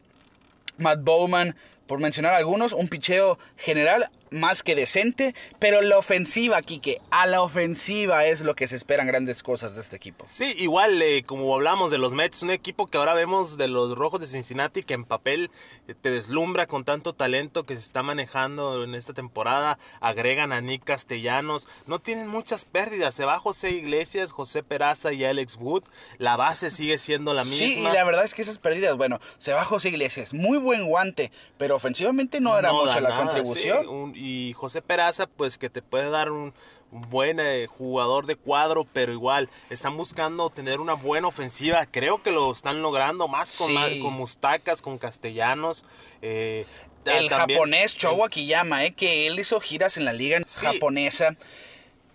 Matt 0.77 1.03
Bowman, 1.03 1.55
por 1.85 1.99
mencionar 1.99 2.33
algunos. 2.33 2.73
Un 2.73 2.87
picheo 2.87 3.37
general 3.57 4.09
más 4.31 4.63
que 4.63 4.75
decente, 4.75 5.35
pero 5.59 5.81
la 5.81 5.97
ofensiva, 5.97 6.61
Quique, 6.61 6.99
a 7.11 7.27
la 7.27 7.41
ofensiva 7.41 8.25
es 8.25 8.41
lo 8.41 8.55
que 8.55 8.67
se 8.67 8.77
esperan 8.77 9.05
grandes 9.05 9.43
cosas 9.43 9.75
de 9.75 9.81
este 9.81 9.97
equipo. 9.97 10.25
Sí, 10.29 10.55
igual 10.57 11.01
eh, 11.01 11.23
como 11.25 11.53
hablamos 11.53 11.91
de 11.91 11.97
los 11.97 12.13
Mets, 12.13 12.41
un 12.41 12.51
equipo 12.51 12.87
que 12.87 12.97
ahora 12.97 13.13
vemos 13.13 13.57
de 13.57 13.67
los 13.67 13.95
Rojos 13.97 14.21
de 14.21 14.27
Cincinnati 14.27 14.83
que 14.83 14.93
en 14.93 15.03
papel 15.03 15.51
eh, 15.87 15.95
te 15.99 16.09
deslumbra 16.09 16.65
con 16.65 16.85
tanto 16.85 17.13
talento 17.13 17.65
que 17.65 17.73
se 17.73 17.81
está 17.81 18.03
manejando 18.03 18.83
en 18.83 18.95
esta 18.95 19.13
temporada, 19.13 19.77
agregan 19.99 20.53
a 20.53 20.61
Nick 20.61 20.85
Castellanos, 20.85 21.67
no 21.85 21.99
tienen 21.99 22.29
muchas 22.29 22.63
pérdidas, 22.63 23.13
se 23.13 23.25
va 23.25 23.37
José 23.37 23.71
Iglesias, 23.71 24.31
José 24.31 24.63
Peraza 24.63 25.11
y 25.11 25.25
Alex 25.25 25.57
Wood, 25.59 25.83
la 26.17 26.37
base 26.37 26.69
sigue 26.69 26.97
siendo 26.97 27.33
la 27.33 27.43
misma. 27.43 27.57
Sí, 27.67 27.79
y 27.79 27.83
la 27.83 28.05
verdad 28.05 28.23
es 28.23 28.33
que 28.33 28.41
esas 28.41 28.59
pérdidas, 28.59 28.95
bueno, 28.95 29.19
se 29.37 29.51
va 29.51 29.65
José 29.65 29.89
Iglesias, 29.89 30.33
muy 30.33 30.57
buen 30.57 30.87
guante, 30.87 31.31
pero 31.57 31.75
ofensivamente 31.75 32.39
no 32.39 32.57
era 32.57 32.71
mucha 32.71 33.01
la 33.01 33.17
contribución 33.17 34.13
y 34.21 34.53
José 34.53 34.81
Peraza, 34.81 35.27
pues 35.27 35.57
que 35.57 35.69
te 35.69 35.81
puede 35.81 36.09
dar 36.09 36.31
un, 36.31 36.53
buen 36.91 37.39
eh, 37.39 37.67
jugador 37.67 38.25
de 38.25 38.35
cuadro, 38.35 38.85
pero 38.91 39.13
igual 39.13 39.49
están 39.69 39.95
buscando 39.95 40.49
tener 40.49 40.79
una 40.79 40.93
buena 40.93 41.27
ofensiva. 41.27 41.85
Creo 41.85 42.21
que 42.21 42.31
lo 42.31 42.51
están 42.51 42.81
logrando 42.81 43.27
más 43.27 43.57
con, 43.57 43.73
con 44.01 44.13
Mustacas, 44.13 44.81
con 44.81 44.97
Castellanos. 44.97 45.85
Eh, 46.21 46.65
el 47.05 47.29
japonés 47.29 47.95
Chowa 47.95 48.27
Akiyama, 48.27 48.83
eh, 48.85 48.91
que 48.91 49.25
él 49.27 49.39
hizo 49.39 49.59
giras 49.59 49.97
en 49.97 50.05
la 50.05 50.13
liga 50.13 50.39
japonesa. 50.45 51.37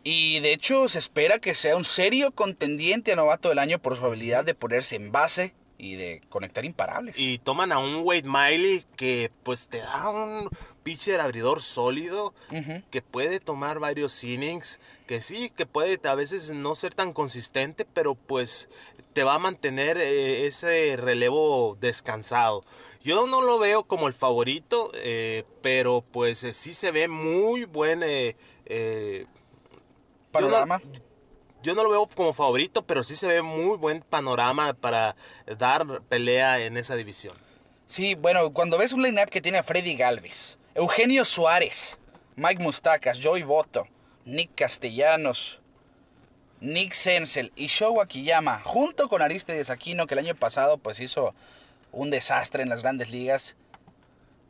Y 0.05 0.39
de 0.41 0.53
hecho 0.53 0.87
se 0.89 1.01
espera 1.01 1.41
que 1.41 1.55
sea 1.55 1.77
un 1.77 1.85
serio 1.85 2.31
contendiente 2.31 3.13
a 3.13 3.17
novato 3.17 3.49
del 3.49 3.59
año 3.59 3.81
por 3.81 3.97
su 3.97 4.05
habilidad 4.05 4.45
de 4.45 4.55
ponerse 4.55 4.95
en 4.95 5.11
base 5.11 5.55
y 5.79 5.97
de 5.97 6.23
conectar 6.29 6.65
imparables. 6.65 7.19
Y 7.19 7.39
toman 7.39 7.73
a 7.73 7.79
un 7.79 8.03
Wade 8.05 8.23
Miley 8.23 8.85
que 8.97 9.33
pues 9.43 9.67
te 9.69 9.79
da 9.79 10.09
un 10.11 10.49
pitcher 10.87 11.21
abridor 11.21 11.63
sólido 11.63 12.33
que 12.93 13.03
puede 13.03 13.41
tomar 13.41 13.81
varios 13.81 14.23
innings, 14.23 14.79
que 15.09 15.21
sí, 15.21 15.51
que 15.51 15.67
puede 15.67 15.99
a 16.09 16.15
veces 16.15 16.51
no 16.51 16.77
ser 16.77 16.95
tan 16.95 17.13
consistente, 17.13 17.85
pero 17.85 18.15
pues 18.15 18.69
te 19.13 19.25
va 19.25 19.35
a 19.35 19.41
mantener 19.41 19.99
eh, 19.99 20.47
ese 20.47 20.95
relevo 20.97 21.77
descansado. 21.81 22.65
Yo 23.03 23.27
no 23.27 23.43
lo 23.43 23.59
veo 23.59 23.83
como 23.83 24.07
el 24.07 24.15
favorito, 24.15 24.93
eh, 24.95 25.43
pero 25.61 26.05
pues 26.13 26.45
eh, 26.45 26.55
sí 26.55 26.73
se 26.73 26.93
ve 26.93 27.09
muy 27.09 27.65
buen 27.65 28.05
panorama 30.31 30.81
yo 31.65 31.75
no 31.75 31.83
lo 31.83 31.91
veo 31.91 32.07
como 32.15 32.33
favorito, 32.33 32.87
pero 32.87 33.03
sí 33.03 33.17
se 33.17 33.27
ve 33.27 33.43
muy 33.43 33.77
buen 33.77 34.03
panorama 34.03 34.73
para 34.73 35.17
dar 35.59 36.01
pelea 36.03 36.61
en 36.61 36.77
esa 36.77 36.95
división. 36.95 37.35
Sí, 37.87 38.15
bueno, 38.15 38.53
cuando 38.53 38.79
ves 38.79 38.93
un 38.93 39.03
line-up 39.03 39.31
que 39.31 39.41
tiene 39.41 39.59
a 39.59 39.65
Freddy 39.65 39.97
Galvis, 39.97 40.59
Eugenio 40.77 41.25
Suárez, 41.25 41.99
Mike 42.37 42.63
Mustacas, 42.63 43.19
Joey 43.23 43.43
Boto, 43.43 43.89
Nick 44.27 44.51
Castellanos, 44.55 45.63
Nick 46.61 46.93
Sensel 46.93 47.51
y 47.57 47.69
Showa 47.69 48.05
Akiyama, 48.05 48.61
junto 48.63 49.09
con 49.09 49.23
Aristides 49.23 49.71
Aquino, 49.71 50.07
que 50.07 50.13
el 50.13 50.19
año 50.19 50.35
pasado 50.35 50.77
pues 50.77 51.01
hizo 51.01 51.35
un 51.93 52.11
desastre 52.11 52.63
en 52.63 52.69
las 52.69 52.83
grandes 52.83 53.11
ligas. 53.11 53.57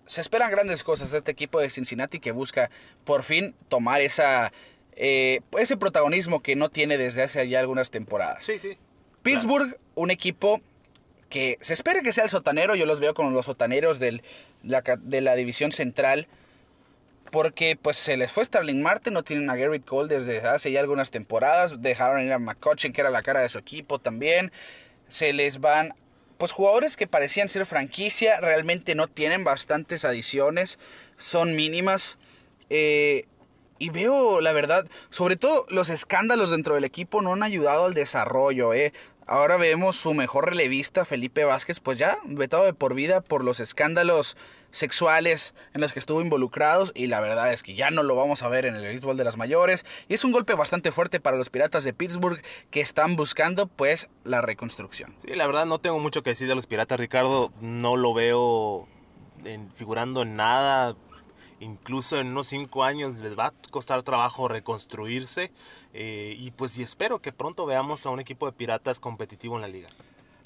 Se 0.07 0.21
esperan 0.21 0.51
grandes 0.51 0.83
cosas 0.83 1.13
de 1.13 1.19
este 1.19 1.31
equipo 1.31 1.61
de 1.61 1.71
Cincinnati 1.71 2.19
que 2.19 2.33
busca 2.33 2.73
por 3.05 3.23
fin 3.23 3.55
tomar 3.69 4.01
esa 4.01 4.53
eh, 4.97 5.43
ese 5.57 5.77
protagonismo 5.77 6.43
que 6.43 6.57
no 6.57 6.71
tiene 6.71 6.99
desde 6.99 7.23
hace 7.23 7.49
ya 7.49 7.61
algunas 7.61 7.93
temporadas. 7.93 8.45
Sí, 8.45 8.59
sí. 8.59 8.77
Pittsburgh, 9.23 9.79
un 9.95 10.11
equipo 10.11 10.61
que 11.37 11.59
se 11.61 11.75
espera 11.75 12.01
que 12.01 12.15
sea 12.15 12.25
el 12.25 12.31
sotanero, 12.31 12.77
yo 12.77 12.87
los 12.87 12.99
veo 12.99 13.13
con 13.13 13.35
los 13.35 13.45
sotaneros 13.45 13.99
de 13.99 14.23
la 14.63 15.35
división 15.35 15.71
central, 15.71 16.29
porque 17.31 17.79
pues 17.81 17.99
se 17.99 18.17
les 18.17 18.33
fue 18.33 18.43
Starling 18.43 18.81
Marte, 18.81 19.11
no 19.11 19.23
tienen 19.23 19.51
a 19.51 19.57
Garrett 19.57 19.85
Cole 19.85 20.09
desde 20.09 20.41
hace 20.41 20.73
ya 20.73 20.81
algunas 20.81 21.11
temporadas, 21.11 21.83
dejaron 21.83 22.25
ir 22.25 22.33
a 22.33 22.39
McCutcheon, 22.39 22.95
que 22.95 23.03
era 23.03 23.11
la 23.11 23.21
cara 23.21 23.41
de 23.41 23.51
su 23.51 23.59
equipo 23.59 23.99
también, 23.99 24.51
se 25.09 25.35
les 25.35 25.61
van 25.61 25.93
pues 26.39 26.53
jugadores 26.53 26.97
que 26.97 27.07
parecían 27.07 27.51
ser 27.51 27.67
franquicia, 27.67 28.41
realmente 28.41 28.95
no 28.95 29.07
tienen 29.07 29.45
bastantes 29.45 30.07
adiciones, 30.07 30.79
son 31.19 31.55
mínimas. 31.55 32.17
Eh, 32.71 33.27
y 33.79 33.91
veo, 33.91 34.41
la 34.41 34.53
verdad, 34.53 34.87
sobre 35.11 35.37
todo 35.37 35.67
los 35.69 35.91
escándalos 35.91 36.51
dentro 36.51 36.77
del 36.77 36.85
equipo 36.85 37.21
no 37.21 37.35
han 37.35 37.43
ayudado 37.43 37.85
al 37.85 37.93
desarrollo, 37.93 38.73
¿eh? 38.73 38.95
Ahora 39.29 39.57
vemos 39.57 39.97
su 39.97 40.15
mejor 40.15 40.47
relevista, 40.47 41.05
Felipe 41.05 41.45
Vázquez, 41.45 41.81
pues 41.81 41.99
ya 41.99 42.17
vetado 42.25 42.65
de 42.65 42.73
por 42.73 42.95
vida 42.95 43.21
por 43.21 43.43
los 43.43 43.59
escándalos 43.59 44.37
sexuales 44.71 45.53
en 45.75 45.81
los 45.81 45.93
que 45.93 45.99
estuvo 45.99 46.21
involucrados 46.21 46.93
y 46.95 47.09
la 47.09 47.19
verdad 47.19 47.53
es 47.53 47.65
que 47.65 47.75
ya 47.75 47.91
no 47.91 48.05
lo 48.05 48.15
vamos 48.15 48.45
a 48.45 48.49
ver 48.49 48.67
en 48.67 48.77
el 48.77 48.83
béisbol 48.83 49.17
de 49.17 49.25
las 49.25 49.37
mayores 49.37 49.85
y 50.07 50.15
es 50.15 50.25
un 50.25 50.31
golpe 50.31 50.55
bastante 50.55 50.93
fuerte 50.93 51.19
para 51.19 51.37
los 51.37 51.51
Piratas 51.51 51.83
de 51.83 51.93
Pittsburgh 51.93 52.41
que 52.71 52.81
están 52.81 53.17
buscando 53.17 53.67
pues 53.67 54.09
la 54.23 54.43
reconstrucción. 54.43 55.13
Sí, 55.19 55.35
la 55.35 55.47
verdad 55.49 55.67
no 55.67 55.81
tengo 55.81 55.99
mucho 55.99 56.23
que 56.23 56.31
decir 56.31 56.47
de 56.47 56.55
los 56.55 56.69
Piratas, 56.69 57.01
Ricardo, 57.01 57.53
no 57.61 57.97
lo 57.97 58.15
veo 58.15 58.87
figurando 59.75 60.23
en 60.23 60.37
nada 60.37 60.95
incluso 61.61 62.19
en 62.19 62.29
unos 62.29 62.49
cinco 62.49 62.85
años 62.85 63.19
les 63.19 63.39
va 63.39 63.47
a 63.47 63.53
costar 63.71 64.03
trabajo 64.03 64.49
reconstruirse 64.49 65.51
eh, 65.95 66.35
y 66.39 66.51
pues 66.51 66.77
y 66.79 66.83
espero 66.83 67.21
que 67.21 67.33
pronto 67.33 67.67
veamos 67.67 68.07
a 68.07 68.11
un 68.11 68.21
equipo 68.21 68.47
de 68.47 68.53
piratas 68.53 69.01
competitivo 69.01 69.57
en 69.57 69.63
la 69.63 69.69
liga. 69.69 69.89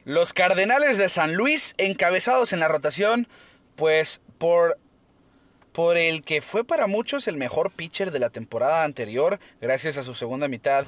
Los 0.05 0.33
Cardenales 0.33 0.97
de 0.99 1.09
San 1.09 1.35
Luis 1.35 1.75
encabezados 1.79 2.53
en 2.53 2.61
la 2.61 2.69
rotación 2.69 3.29
pues 3.77 4.21
por 4.39 4.79
por 5.73 5.97
el 5.97 6.23
que 6.23 6.43
fue 6.43 6.65
para 6.65 6.87
muchos 6.87 7.29
el 7.29 7.37
mejor 7.37 7.71
pitcher 7.71 8.11
de 8.11 8.19
la 8.19 8.31
temporada 8.31 8.85
anterior 8.85 9.39
gracias 9.61 9.97
a 9.97 10.03
su 10.03 10.15
segunda 10.15 10.49
mitad 10.49 10.85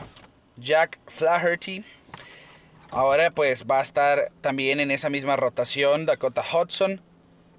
Jack 0.57 0.99
Flaherty. 1.07 1.85
Ahora 2.91 3.31
pues 3.31 3.65
va 3.65 3.79
a 3.79 3.83
estar 3.83 4.31
también 4.41 4.81
en 4.81 4.91
esa 4.91 5.09
misma 5.09 5.37
rotación 5.37 6.05
Dakota 6.05 6.43
Hudson, 6.43 7.01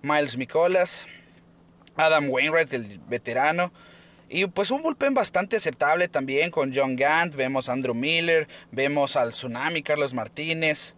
Miles 0.01 0.37
Mikolas, 0.37 1.07
Adam 1.95 2.29
Wainwright, 2.29 2.73
el 2.73 2.99
veterano. 3.07 3.71
Y 4.29 4.47
pues 4.47 4.71
un 4.71 4.81
bullpen 4.81 5.13
bastante 5.13 5.57
aceptable 5.57 6.07
también 6.07 6.49
con 6.49 6.73
John 6.73 6.95
Gant, 6.95 7.35
vemos 7.35 7.69
a 7.69 7.73
Andrew 7.73 7.93
Miller, 7.93 8.47
vemos 8.71 9.15
al 9.15 9.31
Tsunami, 9.31 9.83
Carlos 9.83 10.13
Martínez. 10.13 10.95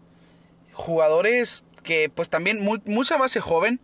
Jugadores 0.72 1.64
que 1.82 2.08
pues 2.08 2.30
también 2.30 2.60
mucha 2.84 3.16
base 3.16 3.40
joven, 3.40 3.80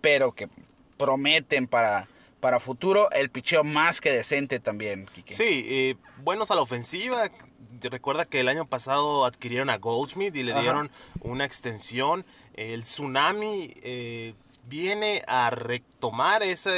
pero 0.00 0.32
que 0.32 0.48
prometen 0.96 1.66
para, 1.66 2.08
para 2.40 2.60
futuro 2.60 3.10
el 3.10 3.30
picheo 3.30 3.64
más 3.64 4.00
que 4.00 4.12
decente 4.12 4.60
también. 4.60 5.08
Sí, 5.26 5.64
eh, 5.68 5.96
buenos 6.22 6.50
a 6.50 6.54
la 6.54 6.62
ofensiva. 6.62 7.30
Recuerda 7.80 8.24
que 8.24 8.40
el 8.40 8.48
año 8.48 8.66
pasado 8.66 9.24
adquirieron 9.24 9.70
a 9.70 9.78
Goldschmidt 9.78 10.36
y 10.36 10.42
le 10.42 10.54
dieron 10.60 10.90
una 11.20 11.44
extensión. 11.44 12.24
El 12.54 12.84
Tsunami 12.84 13.74
eh, 13.82 14.34
viene 14.68 15.22
a 15.26 15.50
retomar 15.50 16.42
esa 16.42 16.72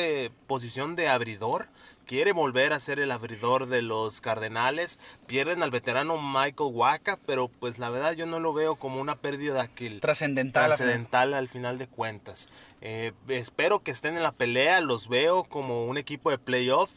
posición 0.47 0.97
de 0.97 1.09
abridor. 1.09 1.69
Quiere 2.07 2.33
volver 2.33 2.73
a 2.73 2.79
ser 2.79 3.01
el 3.01 3.11
abridor 3.11 3.67
de 3.67 3.83
los 3.83 4.21
Cardenales. 4.21 5.01
Pierden 5.27 5.65
al 5.65 5.73
veterano 5.73 6.21
Michael 6.21 6.71
Waka, 6.73 7.19
pero 7.27 7.49
pues 7.49 7.81
la 7.81 7.91
verdad 7.91 8.13
yo 8.13 8.27
no 8.27 8.39
lo 8.39 8.53
veo 8.53 8.77
como 8.77 9.01
una 9.01 9.17
pérdida 9.17 9.67
que 9.67 9.91
trascendental, 9.99 10.69
trascendental 10.69 11.35
al 11.35 11.49
final 11.49 11.79
de 11.79 11.89
cuentas. 11.89 12.49
Eh, 12.81 13.13
espero 13.27 13.81
que 13.81 13.91
estén 13.91 14.17
en 14.17 14.23
la 14.23 14.31
pelea, 14.31 14.81
los 14.81 15.09
veo 15.09 15.43
como 15.45 15.87
un 15.87 15.99
equipo 15.99 16.31
de 16.31 16.39
playoff, 16.39 16.91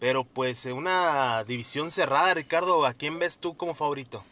pero 0.00 0.24
pues 0.24 0.66
en 0.66 0.72
una 0.72 1.44
división 1.44 1.92
cerrada, 1.92 2.34
Ricardo, 2.34 2.84
¿a 2.86 2.92
quién 2.92 3.20
ves 3.20 3.38
tú 3.38 3.56
como 3.56 3.74
favorito? 3.74 4.24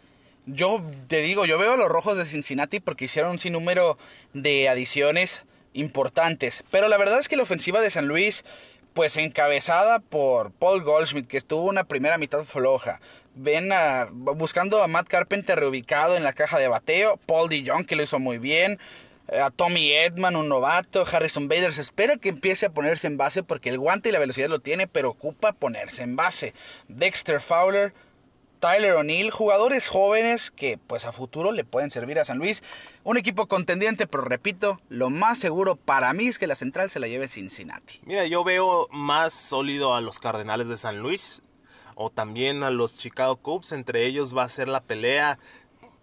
Yo 0.47 0.83
te 1.07 1.21
digo, 1.21 1.45
yo 1.45 1.59
veo 1.59 1.75
a 1.75 1.77
los 1.77 1.89
rojos 1.89 2.17
de 2.17 2.25
Cincinnati 2.25 2.81
porque 2.81 3.05
hicieron 3.05 3.33
un 3.33 3.39
sinnúmero 3.39 3.99
de 4.33 4.69
adiciones 4.69 5.45
importantes. 5.79 6.65
Pero 6.71 6.89
la 6.89 6.97
verdad 6.97 7.19
es 7.19 7.29
que 7.29 7.37
la 7.37 7.43
ofensiva 7.43 7.81
de 7.81 7.91
San 7.91 8.07
Luis, 8.07 8.45
pues 8.95 9.17
encabezada 9.17 10.01
por 10.01 10.51
Paul 10.53 10.83
Goldschmidt, 10.83 11.27
que 11.27 11.37
estuvo 11.37 11.65
una 11.65 11.85
primera 11.85 12.19
mitad 12.19 12.45
floja. 12.45 13.01
Ven 13.35 13.73
a, 13.73 14.09
buscando 14.11 14.83
a 14.83 14.89
Matt 14.89 15.09
Carpenter 15.09 15.59
reubicado 15.59 16.17
en 16.17 16.25
la 16.25 16.33
caja 16.33 16.59
de 16.59 16.69
bateo. 16.69 17.19
Paul 17.27 17.49
DeJong, 17.49 17.87
que 17.87 17.97
lo 17.97 18.03
hizo 18.03 18.19
muy 18.19 18.39
bien. 18.39 18.79
A 19.31 19.51
Tommy 19.51 19.93
Edman, 19.93 20.37
un 20.37 20.49
novato. 20.49 21.05
Harrison 21.11 21.49
Bader 21.49 21.73
se 21.73 21.83
espera 21.83 22.17
que 22.17 22.31
empiece 22.31 22.67
a 22.67 22.71
ponerse 22.71 23.07
en 23.07 23.19
base 23.19 23.43
porque 23.43 23.69
el 23.69 23.79
guante 23.79 24.09
y 24.09 24.13
la 24.13 24.19
velocidad 24.19 24.49
lo 24.49 24.59
tiene, 24.59 24.87
pero 24.87 25.11
ocupa 25.11 25.53
ponerse 25.53 26.03
en 26.03 26.17
base. 26.17 26.55
Dexter 26.89 27.41
Fowler 27.41 27.93
Tyler 28.59 28.93
O'Neill, 28.95 29.31
jugadores 29.31 29.89
jóvenes 29.89 30.51
que 30.51 30.79
pues 30.79 31.05
a 31.05 31.13
futuro 31.13 31.53
le 31.53 31.65
pueden 31.65 31.91
servir 31.91 32.19
a 32.19 32.25
San 32.25 32.39
Luis. 32.39 32.63
Un 33.05 33.17
equipo 33.17 33.47
contendiente, 33.47 34.07
pero 34.07 34.25
repito, 34.25 34.81
lo 34.89 35.11
más 35.11 35.39
seguro 35.39 35.77
para 35.77 36.13
mí 36.13 36.27
es 36.27 36.39
que 36.39 36.47
la 36.47 36.55
central 36.55 36.91
se 36.91 37.01
la 37.01 37.09
lleve 37.09 37.29
Cincinnati. 37.29 38.01
Mira, 38.05 38.27
yo 38.27 38.45
veo 38.45 38.89
más 38.91 39.33
sólido 39.33 39.95
a 39.95 40.01
los 40.01 40.19
Cardenales 40.19 40.69
de 40.69 40.79
San 40.79 40.99
Luis 40.99 41.43
o 41.95 42.11
también 42.11 42.63
a 42.63 42.71
los 42.71 42.97
Chicago 42.97 43.37
Cubs, 43.37 43.73
entre 43.73 44.07
ellos 44.07 44.37
va 44.37 44.45
a 44.45 44.49
ser 44.49 44.69
la 44.69 44.81
pelea 44.81 45.39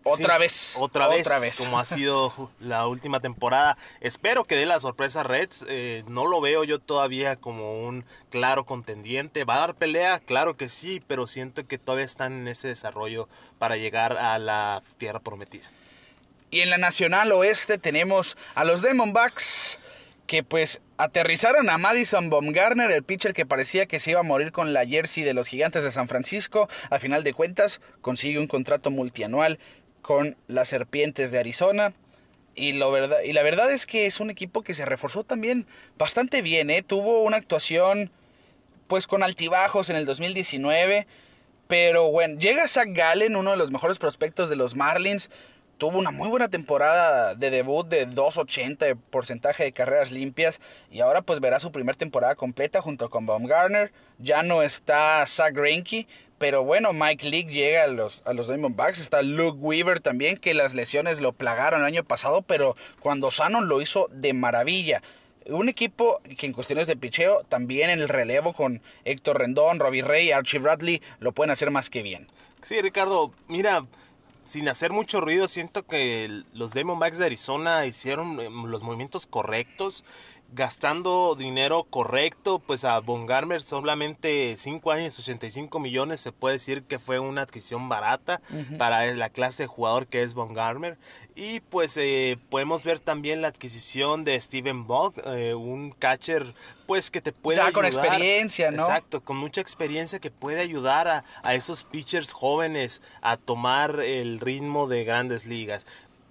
Otra 0.07 0.37
vez. 0.37 0.75
Otra 0.77 1.07
vez. 1.07 1.25
Otra 1.25 1.39
vez. 1.39 1.57
Como 1.57 1.79
ha 1.79 1.85
sido 1.85 2.51
la 2.59 2.85
última 2.87 3.21
temporada. 3.21 3.75
Espero 4.01 4.43
que 4.43 4.55
dé 4.55 4.67
la 4.67 4.79
sorpresa 4.79 5.23
Reds. 5.23 5.65
Eh, 5.67 6.03
no 6.07 6.27
lo 6.27 6.41
veo 6.41 6.63
yo 6.63 6.79
todavía 6.79 7.37
como 7.37 7.87
un 7.87 8.05
claro 8.29 8.65
contendiente. 8.65 9.45
¿Va 9.45 9.55
a 9.55 9.59
dar 9.59 9.75
pelea? 9.75 10.19
Claro 10.19 10.57
que 10.57 10.69
sí, 10.69 11.01
pero 11.07 11.25
siento 11.25 11.65
que 11.65 11.79
todavía 11.79 12.05
están 12.05 12.33
en 12.33 12.47
ese 12.47 12.67
desarrollo 12.67 13.27
para 13.57 13.77
llegar 13.77 14.17
a 14.17 14.37
la 14.37 14.83
tierra 14.99 15.19
prometida. 15.19 15.69
Y 16.51 16.61
en 16.61 16.69
la 16.69 16.77
Nacional 16.77 17.31
Oeste 17.31 17.79
tenemos 17.79 18.37
a 18.53 18.63
los 18.63 18.83
Demonbacks 18.83 19.79
que 20.27 20.43
pues 20.43 20.81
aterrizaron 20.97 21.69
a 21.69 21.77
Madison 21.77 22.29
Baumgartner, 22.29 22.91
el 22.91 23.03
pitcher 23.03 23.33
que 23.33 23.45
parecía 23.45 23.85
que 23.85 23.99
se 23.99 24.11
iba 24.11 24.19
a 24.19 24.23
morir 24.23 24.51
con 24.51 24.73
la 24.73 24.85
jersey 24.85 25.23
de 25.23 25.33
los 25.33 25.47
Gigantes 25.47 25.83
de 25.83 25.91
San 25.91 26.07
Francisco. 26.07 26.69
A 26.89 26.99
final 26.99 27.23
de 27.23 27.33
cuentas 27.33 27.81
consigue 28.01 28.39
un 28.39 28.47
contrato 28.47 28.91
multianual 28.91 29.59
con 30.05 30.37
las 30.47 30.69
Serpientes 30.69 31.31
de 31.31 31.39
Arizona. 31.39 31.91
Y, 32.53 32.73
lo 32.73 32.91
verdad, 32.91 33.21
y 33.25 33.33
la 33.33 33.41
verdad 33.41 33.71
es 33.71 33.87
que 33.87 34.05
es 34.05 34.19
un 34.19 34.29
equipo 34.29 34.61
que 34.61 34.75
se 34.75 34.85
reforzó 34.85 35.23
también 35.23 35.65
bastante 35.97 36.43
bien. 36.43 36.69
¿eh? 36.69 36.83
Tuvo 36.83 37.23
una 37.23 37.37
actuación 37.37 38.11
pues 38.85 39.07
con 39.07 39.23
altibajos 39.23 39.89
en 39.89 39.95
el 39.95 40.05
2019. 40.05 41.07
Pero 41.67 42.11
bueno, 42.11 42.39
llega 42.39 42.67
Zach 42.67 42.89
Gallen, 42.89 43.35
uno 43.35 43.49
de 43.49 43.57
los 43.57 43.71
mejores 43.71 43.97
prospectos 43.97 44.47
de 44.47 44.55
los 44.55 44.75
Marlins 44.75 45.31
tuvo 45.77 45.99
una 45.99 46.11
muy 46.11 46.29
buena 46.29 46.47
temporada 46.47 47.35
de 47.35 47.49
debut 47.49 47.87
de 47.87 48.07
2.80 48.07 48.77
de 48.77 48.95
porcentaje 48.95 49.63
de 49.63 49.71
carreras 49.71 50.11
limpias 50.11 50.61
y 50.89 51.01
ahora 51.01 51.21
pues 51.21 51.39
verá 51.39 51.59
su 51.59 51.71
primera 51.71 51.97
temporada 51.97 52.35
completa 52.35 52.81
junto 52.81 53.09
con 53.09 53.25
Baumgartner. 53.25 53.91
Ya 54.17 54.43
no 54.43 54.61
está 54.61 55.25
Zach 55.27 55.53
Greinke, 55.53 56.07
pero 56.37 56.63
bueno, 56.63 56.93
Mike 56.93 57.29
Leake 57.29 57.51
llega 57.51 57.83
a 57.83 57.87
los, 57.87 58.21
a 58.25 58.33
los 58.33 58.47
Diamondbacks. 58.47 58.99
Está 58.99 59.21
Luke 59.21 59.57
Weaver 59.59 59.99
también, 59.99 60.37
que 60.37 60.53
las 60.53 60.73
lesiones 60.73 61.19
lo 61.19 61.33
plagaron 61.33 61.81
el 61.81 61.87
año 61.87 62.03
pasado, 62.03 62.41
pero 62.41 62.75
cuando 63.01 63.31
sano 63.31 63.61
lo 63.61 63.81
hizo 63.81 64.07
de 64.11 64.33
maravilla. 64.33 65.01
Un 65.47 65.69
equipo 65.69 66.21
que 66.37 66.47
en 66.47 66.53
cuestiones 66.53 66.87
de 66.87 66.95
picheo, 66.95 67.43
también 67.43 67.89
en 67.89 67.99
el 67.99 68.09
relevo 68.09 68.53
con 68.53 68.81
Héctor 69.03 69.39
Rendón, 69.39 69.79
Robbie 69.79 70.01
Ray, 70.01 70.31
Archie 70.31 70.59
Bradley, 70.59 71.01
lo 71.19 71.33
pueden 71.33 71.51
hacer 71.51 71.69
más 71.69 71.89
que 71.89 72.01
bien. 72.01 72.27
Sí, 72.63 72.81
Ricardo, 72.81 73.31
mira, 73.47 73.85
sin 74.45 74.69
hacer 74.69 74.93
mucho 74.93 75.19
ruido, 75.19 75.47
siento 75.47 75.85
que 75.85 76.43
los 76.53 76.73
Diamondbacks 76.73 77.17
de 77.17 77.25
Arizona 77.25 77.85
hicieron 77.85 78.39
em, 78.39 78.65
los 78.65 78.83
movimientos 78.83 79.27
correctos, 79.27 80.03
gastando 80.53 81.35
dinero 81.35 81.83
correcto, 81.83 82.59
pues 82.59 82.85
a 82.85 82.99
Von 82.99 83.25
Garmer 83.25 83.61
solamente 83.61 84.55
5 84.57 84.91
años, 84.91 85.19
85 85.19 85.79
millones, 85.79 86.21
se 86.21 86.31
puede 86.31 86.55
decir 86.55 86.83
que 86.83 86.99
fue 86.99 87.19
una 87.19 87.41
adquisición 87.41 87.89
barata 87.89 88.41
para 88.77 89.05
la 89.13 89.29
clase 89.29 89.63
de 89.63 89.67
jugador 89.67 90.07
que 90.07 90.23
es 90.23 90.33
Von 90.33 90.53
Garmer. 90.53 90.97
Y 91.35 91.59
pues 91.59 91.97
eh, 91.97 92.37
podemos 92.49 92.85
ver 92.85 93.01
también 93.01 93.41
la 93.41 93.49
adquisición 93.49 94.23
de 94.23 94.39
Steven 94.39 94.87
Bog, 94.87 95.15
eh, 95.25 95.53
un 95.53 95.91
catcher 95.91 96.53
pues 96.87 97.11
que 97.11 97.19
te 97.19 97.33
puede 97.33 97.57
ya 97.57 97.73
con 97.73 97.85
experiencia, 97.85 98.71
¿no? 98.71 98.83
Exacto, 98.83 99.21
con 99.21 99.35
mucha 99.35 99.59
experiencia 99.59 100.19
que 100.19 100.31
puede 100.31 100.61
ayudar 100.61 101.09
a, 101.09 101.25
a, 101.43 101.53
esos 101.53 101.83
pitchers 101.83 102.31
jóvenes 102.31 103.01
a 103.21 103.35
tomar 103.35 103.99
el 103.99 104.39
ritmo 104.39 104.87
de 104.87 105.03
grandes 105.03 105.45
ligas. 105.45 105.85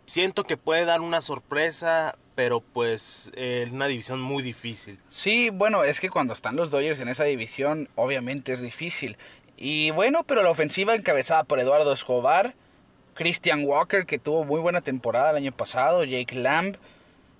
Siento 0.06 0.44
que 0.44 0.56
puede 0.56 0.86
dar 0.86 1.02
una 1.02 1.20
sorpresa, 1.20 2.16
pero 2.34 2.60
pues 2.60 3.30
es 3.34 3.72
una 3.72 3.86
división 3.86 4.20
muy 4.20 4.42
difícil. 4.42 4.98
Sí, 5.08 5.50
bueno, 5.50 5.84
es 5.84 6.00
que 6.00 6.10
cuando 6.10 6.32
están 6.32 6.56
los 6.56 6.70
Dodgers 6.70 7.00
en 7.00 7.08
esa 7.08 7.24
división, 7.24 7.88
obviamente 7.94 8.52
es 8.52 8.62
difícil. 8.62 9.16
Y 9.56 9.90
bueno, 9.92 10.24
pero 10.24 10.42
la 10.42 10.50
ofensiva 10.50 10.94
encabezada 10.94 11.44
por 11.44 11.60
Eduardo 11.60 11.92
Escobar, 11.92 12.54
Christian 13.14 13.64
Walker, 13.64 14.06
que 14.06 14.18
tuvo 14.18 14.44
muy 14.44 14.60
buena 14.60 14.80
temporada 14.80 15.30
el 15.30 15.36
año 15.36 15.52
pasado, 15.52 16.04
Jake 16.04 16.34
Lamb, 16.34 16.76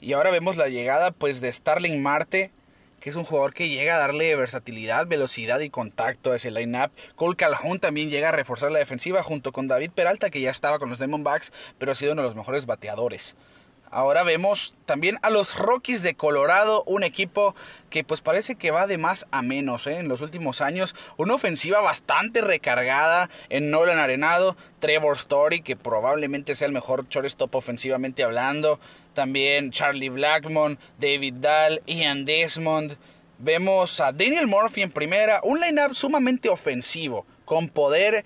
y 0.01 0.13
ahora 0.13 0.31
vemos 0.31 0.57
la 0.57 0.69
llegada 0.69 1.11
pues 1.11 1.41
de 1.41 1.53
Starling 1.53 2.01
Marte, 2.01 2.53
que 3.01 3.11
es 3.11 3.17
un 3.17 3.25
jugador 3.25 3.53
que 3.53 3.69
llega 3.69 3.97
a 3.97 3.99
darle 3.99 4.35
versatilidad, 4.37 5.07
velocidad 5.07 5.61
y 5.61 5.71
contacto 5.71 6.33
a 6.33 6.37
ese 6.37 6.51
line-up. 6.51 6.91
Cole 7.17 7.37
Calhoun 7.37 7.79
también 7.79 8.09
llega 8.09 8.31
a 8.31 8.33
reforzar 8.33 8.71
la 8.71 8.79
defensiva 8.79 9.23
junto 9.23 9.53
con 9.53 9.69
David 9.69 9.91
Peralta, 9.91 10.31
que 10.31 10.41
ya 10.41 10.51
estaba 10.51 10.79
con 10.79 10.89
los 10.89 11.01
Diamondbacks, 11.01 11.53
pero 11.79 11.93
ha 11.93 11.95
sido 11.95 12.13
uno 12.13 12.23
de 12.23 12.29
los 12.29 12.37
mejores 12.37 12.65
bateadores. 12.65 13.37
Ahora 13.91 14.25
vemos 14.25 14.75
también 14.87 15.19
a 15.23 15.31
los 15.31 15.57
Rockies 15.57 16.03
de 16.03 16.17
Colorado, 16.17 16.83
un 16.85 17.05
equipo 17.05 17.55
que 17.91 18.03
pues 18.03 18.21
parece 18.21 18.57
que 18.57 18.73
va 18.73 18.89
de 18.89 18.99
más 18.99 19.27
a 19.31 19.41
menos 19.43 19.87
¿eh? 19.87 19.99
en 19.99 20.09
los 20.09 20.21
últimos 20.21 20.61
años. 20.61 20.97
Una 21.17 21.35
ofensiva 21.35 21.81
bastante 21.81 22.41
recargada 22.41 23.31
en 23.51 23.71
Nolan 23.71 24.01
Arenado, 24.01 24.57
Trevor 24.81 25.17
Story, 25.17 25.61
que 25.61 25.77
probablemente 25.77 26.57
sea 26.57 26.67
el 26.67 26.73
mejor 26.73 27.07
shortstop 27.09 27.55
ofensivamente 27.55 28.25
hablando. 28.25 28.81
También 29.15 29.71
Charlie 29.71 30.09
Blackmon, 30.09 30.79
David 30.99 31.35
Dahl, 31.35 31.81
Ian 31.87 32.25
Desmond. 32.25 32.97
Vemos 33.39 34.01
a 34.01 34.11
Daniel 34.11 34.49
Murphy 34.49 34.83
en 34.83 34.91
primera, 34.91 35.41
un 35.45 35.61
lineup 35.61 35.95
sumamente 35.95 36.49
ofensivo, 36.49 37.27
con 37.45 37.69
poder 37.69 38.25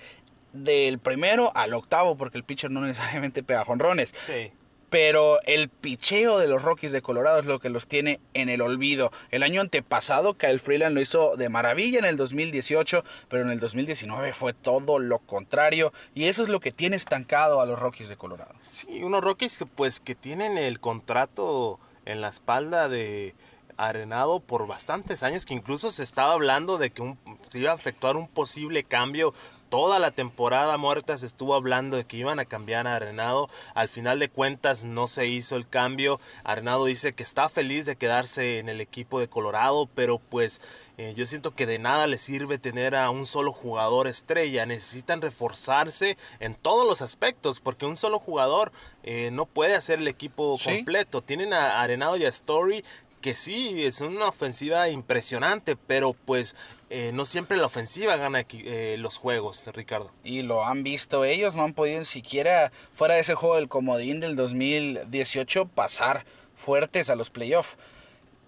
del 0.55 0.99
primero 0.99 1.53
al 1.55 1.75
octavo, 1.75 2.17
porque 2.17 2.39
el 2.39 2.45
pitcher 2.45 2.71
no 2.71 2.81
necesariamente 2.81 3.43
pega 3.43 3.67
jonrones. 3.67 4.15
Sí 4.27 4.51
pero 4.91 5.41
el 5.45 5.69
picheo 5.69 6.39
de 6.39 6.49
los 6.49 6.63
Rockies 6.63 6.93
de 6.93 7.03
Colorado 7.03 7.39
es 7.39 7.45
lo 7.45 7.59
que 7.59 7.71
los 7.71 7.87
tiene 7.87 8.21
en 8.35 8.49
el 8.49 8.63
olvido. 8.63 9.11
El 9.31 9.43
año 9.43 9.61
antepasado 9.61 10.35
Kyle 10.35 10.61
Freeland 10.61 10.95
lo 10.95 11.01
hizo 11.01 11.37
de 11.37 11.49
maravilla 11.49 11.99
en 11.99 12.05
el 12.05 12.17
2018, 12.17 13.05
pero 13.29 13.43
en 13.43 13.51
el 13.51 13.61
2019 13.61 14.33
fue 14.33 14.53
todo 14.53 14.99
lo 14.99 15.19
contrario 15.19 15.93
y 16.15 16.25
eso 16.25 16.43
es 16.43 16.49
lo 16.49 16.61
que 16.61 16.73
tiene 16.73 16.97
estancado 16.97 17.61
a 17.61 17.67
los 17.67 17.79
Rockies 17.79 18.09
de 18.09 18.17
Colorado. 18.17 18.55
Sí, 18.61 19.03
unos 19.03 19.23
Rockies 19.23 19.59
que 19.59 19.67
pues 19.67 20.01
que 20.01 20.15
tienen 20.15 20.59
el 20.59 20.81
contrato 20.81 21.79
en 22.07 22.21
la 22.21 22.29
espalda 22.29 22.89
de 22.89 23.35
Arenado 23.77 24.41
por 24.41 24.67
bastantes 24.67 25.23
años, 25.23 25.47
que 25.47 25.55
incluso 25.55 25.93
se 25.93 26.03
estaba 26.03 26.33
hablando 26.33 26.79
de 26.79 26.91
que 26.91 27.15
se 27.47 27.61
iba 27.61 27.71
a 27.71 27.77
efectuar 27.77 28.17
un 28.17 28.27
posible 28.27 28.83
cambio 28.83 29.35
toda 29.69 29.99
la 29.99 30.11
temporada 30.11 30.77
muerta 30.79 31.19
se 31.19 31.27
estuvo 31.27 31.55
hablando 31.55 31.97
de 31.97 32.05
que 32.05 32.17
iban 32.17 32.39
a 32.39 32.45
cambiar 32.45 32.87
a 32.87 32.97
Arenado. 32.97 33.49
Al 33.75 33.89
final 33.89 34.19
de 34.19 34.29
cuentas 34.29 34.85
no 34.85 35.09
se 35.09 35.27
hizo 35.27 35.57
el 35.57 35.69
cambio. 35.69 36.21
Arenado 36.45 36.87
dice 36.87 37.13
que 37.13 37.23
está 37.23 37.49
feliz 37.49 37.87
de 37.87 37.97
quedarse 37.97 38.59
en 38.59 38.69
el 38.69 38.81
equipo 38.81 39.21
de 39.21 39.29
Colorado, 39.29 39.89
pero 39.95 40.19
pues 40.19 40.61
eh, 40.97 41.15
yo 41.17 41.27
siento 41.27 41.55
que 41.55 41.67
de 41.67 41.79
nada 41.79 42.07
le 42.07 42.19
sirve 42.19 42.59
tener 42.59 42.95
a 42.95 43.11
un 43.11 43.27
solo 43.27 43.53
jugador 43.53 44.09
estrella. 44.09 44.67
Necesitan 44.67 45.23
reforzarse 45.23 46.17
en 46.41 46.55
todos 46.55 46.87
los 46.87 47.03
aspectos, 47.03 47.61
porque 47.61 47.87
un 47.87 47.97
solo 47.97 48.19
jugador 48.19 48.73
eh, 49.05 49.31
no 49.33 49.47
puede 49.47 49.75
hacer 49.75 50.01
el 50.01 50.09
equipo 50.09 50.59
completo. 50.63 51.23
Tienen 51.23 51.53
a 51.53 51.81
Arenado 51.81 52.17
y 52.17 52.25
a 52.25 52.29
Story 52.29 52.85
que 53.21 53.35
sí, 53.35 53.85
es 53.85 54.01
una 54.01 54.29
ofensiva 54.29 54.89
impresionante, 54.89 55.77
pero 55.77 56.15
pues 56.15 56.57
eh, 56.91 57.11
no 57.13 57.25
siempre 57.25 57.57
la 57.57 57.67
ofensiva 57.67 58.17
gana 58.17 58.45
eh, 58.49 58.97
los 58.99 59.17
juegos, 59.17 59.69
Ricardo. 59.75 60.11
Y 60.25 60.43
lo 60.43 60.65
han 60.65 60.83
visto 60.83 61.25
ellos, 61.25 61.57
no 61.57 61.65
han 61.65 61.75
podido 61.75 62.01
ni 62.01 62.07
siquiera, 62.07 62.73
fuera 62.93 63.15
de 63.15 63.21
ese 63.21 63.35
juego 63.35 63.57
del 63.57 63.69
comodín 63.69 64.21
del 64.21 64.37
2018, 64.37 65.67
pasar 65.67 66.25
fuertes 66.57 67.11
a 67.11 67.17
los 67.17 67.31
playoffs. 67.31 67.77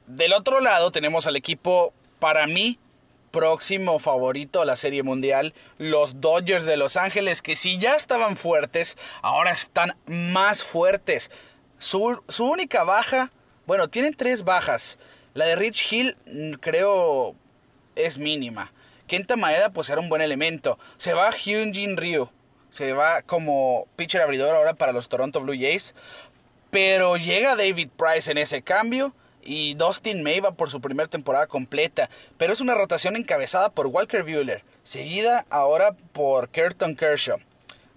Del 0.06 0.32
otro 0.32 0.60
lado 0.60 0.90
tenemos 0.90 1.26
al 1.26 1.36
equipo, 1.36 1.92
para 2.18 2.46
mí, 2.46 2.78
próximo 3.30 3.98
favorito 3.98 4.60
a 4.60 4.64
la 4.64 4.76
Serie 4.76 5.02
Mundial, 5.02 5.54
los 5.78 6.20
Dodgers 6.20 6.66
de 6.66 6.76
Los 6.76 6.96
Ángeles, 6.96 7.42
que 7.42 7.56
si 7.56 7.78
ya 7.78 7.94
estaban 7.94 8.36
fuertes, 8.36 8.98
ahora 9.22 9.52
están 9.52 9.96
más 10.06 10.62
fuertes. 10.64 11.30
Su, 11.78 12.22
su 12.28 12.44
única 12.44 12.84
baja 12.84 13.30
bueno, 13.70 13.86
tienen 13.86 14.14
tres 14.14 14.42
bajas. 14.42 14.98
La 15.32 15.44
de 15.44 15.54
Rich 15.54 15.92
Hill 15.92 16.16
mm, 16.26 16.54
creo 16.54 17.36
es 17.94 18.18
mínima. 18.18 18.72
Kenta 19.06 19.36
Maeda 19.36 19.70
pues 19.70 19.88
era 19.90 20.00
un 20.00 20.08
buen 20.08 20.22
elemento. 20.22 20.76
Se 20.96 21.12
va 21.12 21.30
Hyunjin 21.30 21.96
Ryu. 21.96 22.28
Se 22.70 22.92
va 22.94 23.22
como 23.22 23.86
pitcher 23.94 24.22
abridor 24.22 24.56
ahora 24.56 24.74
para 24.74 24.90
los 24.90 25.08
Toronto 25.08 25.40
Blue 25.40 25.54
Jays. 25.54 25.94
Pero 26.72 27.16
llega 27.16 27.54
David 27.54 27.90
Price 27.96 28.28
en 28.28 28.38
ese 28.38 28.62
cambio. 28.62 29.14
Y 29.40 29.74
Dustin 29.74 30.24
May 30.24 30.40
va 30.40 30.50
por 30.50 30.68
su 30.68 30.80
primera 30.80 31.08
temporada 31.08 31.46
completa. 31.46 32.10
Pero 32.38 32.52
es 32.52 32.60
una 32.60 32.74
rotación 32.74 33.14
encabezada 33.14 33.70
por 33.70 33.86
Walker 33.86 34.24
Buehler. 34.24 34.64
Seguida 34.82 35.46
ahora 35.48 35.92
por 36.12 36.48
Curtin 36.48 36.96
Kershaw. 36.96 37.38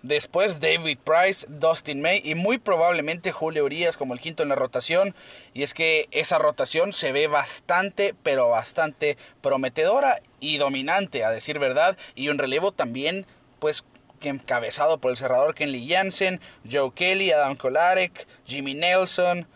Después 0.04 0.60
David 0.60 0.98
Price, 1.02 1.48
Dustin 1.50 2.02
May 2.02 2.22
y 2.26 2.36
muy 2.36 2.58
probablemente 2.58 3.32
Julio 3.32 3.64
Urias 3.64 3.96
como 3.96 4.14
el 4.14 4.20
quinto 4.20 4.44
en 4.44 4.50
la 4.50 4.56
rotación. 4.56 5.16
Y 5.54 5.64
es 5.64 5.74
que 5.74 6.10
esa 6.12 6.38
rotación 6.38 6.92
se 6.92 7.14
ve 7.14 7.28
bastante, 7.28 8.14
pero 8.22 8.50
bastante 8.50 9.18
prometedora 9.40 10.22
y 10.42 10.58
dominante, 10.58 11.24
a 11.24 11.32
decir 11.32 11.58
verdad. 11.58 11.98
Y 12.16 12.28
un 12.28 12.38
relevo 12.38 12.74
también, 12.74 13.26
pues 13.60 13.86
encabezado 14.22 14.98
por 14.98 15.12
el 15.12 15.18
cerrador 15.18 15.56
Kenley 15.56 15.88
Jansen, 15.88 16.42
Joe 16.70 16.92
Kelly, 16.94 17.32
Adam 17.32 17.56
Kolarek, 17.56 18.28
Jimmy 18.46 18.74
Nelson. 18.74 19.48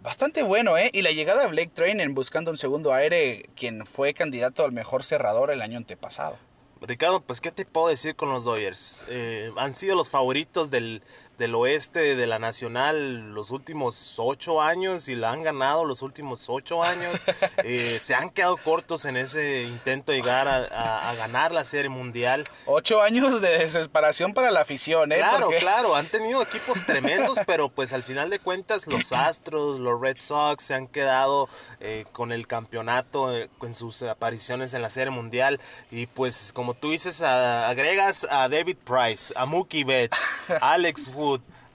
Bastante 0.00 0.42
bueno, 0.42 0.78
¿eh? 0.78 0.88
Y 0.94 1.02
la 1.02 1.10
llegada 1.10 1.42
de 1.42 1.48
Blake 1.48 1.72
Trainer 1.74 2.08
buscando 2.10 2.50
un 2.50 2.56
segundo 2.56 2.94
aire, 2.94 3.50
quien 3.56 3.84
fue 3.84 4.14
candidato 4.14 4.64
al 4.64 4.72
mejor 4.72 5.04
cerrador 5.04 5.50
el 5.50 5.60
año 5.60 5.76
antepasado. 5.76 6.38
Ricardo, 6.80 7.20
pues 7.20 7.40
qué 7.40 7.50
te 7.50 7.64
puedo 7.64 7.88
decir 7.88 8.16
con 8.16 8.28
los 8.28 8.44
Dodgers. 8.44 9.04
Eh, 9.08 9.50
han 9.56 9.74
sido 9.74 9.96
los 9.96 10.10
favoritos 10.10 10.70
del, 10.70 11.02
del 11.38 11.54
oeste 11.54 12.16
de 12.16 12.26
la 12.26 12.38
Nacional 12.38 13.34
los 13.34 13.50
últimos 13.50 14.14
ocho 14.18 14.62
años 14.62 15.08
y 15.08 15.14
la 15.14 15.32
han 15.32 15.42
ganado 15.42 15.84
los 15.84 16.02
últimos 16.02 16.46
ocho 16.48 16.82
años. 16.82 17.24
Eh, 17.64 17.98
se 18.00 18.14
han 18.14 18.30
quedado 18.30 18.56
cortos 18.56 19.06
en 19.06 19.16
ese 19.16 19.62
intento 19.64 20.12
de 20.12 20.18
llegar 20.18 20.46
a, 20.46 21.14
ganar 21.16 21.52
la 21.52 21.64
Serie 21.64 21.88
Mundial. 21.88 22.44
Ocho 22.64 23.02
años 23.02 23.40
de 23.40 23.58
desesperación 23.58 24.34
para 24.34 24.50
la 24.50 24.60
afición, 24.60 25.10
¿eh? 25.10 25.16
Claro, 25.16 25.50
claro, 25.58 25.96
han 25.96 26.06
tenido 26.10 26.42
equipos 26.42 26.84
tremendos, 26.84 27.38
pero 27.46 27.68
pues 27.68 27.92
al 27.92 28.02
final 28.02 28.30
de 28.30 28.38
cuentas 28.38 28.86
los 28.86 29.12
Astros, 29.12 29.80
los 29.80 30.00
Red 30.00 30.18
Sox 30.20 30.62
se 30.62 30.74
han 30.74 30.86
quedado 30.86 31.48
eh, 31.80 32.04
con 32.12 32.30
el 32.30 32.46
campeonato 32.46 33.34
eh, 33.34 33.48
sus 33.76 34.02
apariciones 34.02 34.74
en 34.74 34.82
la 34.82 34.90
Serie 34.90 35.10
Mundial. 35.10 35.60
Y 35.90 36.06
pues 36.06 36.52
como 36.52 36.74
tú 36.74 36.90
dices, 36.90 37.22
agregas 37.22 38.26
a 38.30 38.48
David 38.48 38.78
Price, 38.84 39.32
a 39.36 39.46
Mookie 39.46 39.84
Betts, 39.84 40.18
a 40.60 40.72
Alex 40.76 41.08
Wood, 41.08 41.25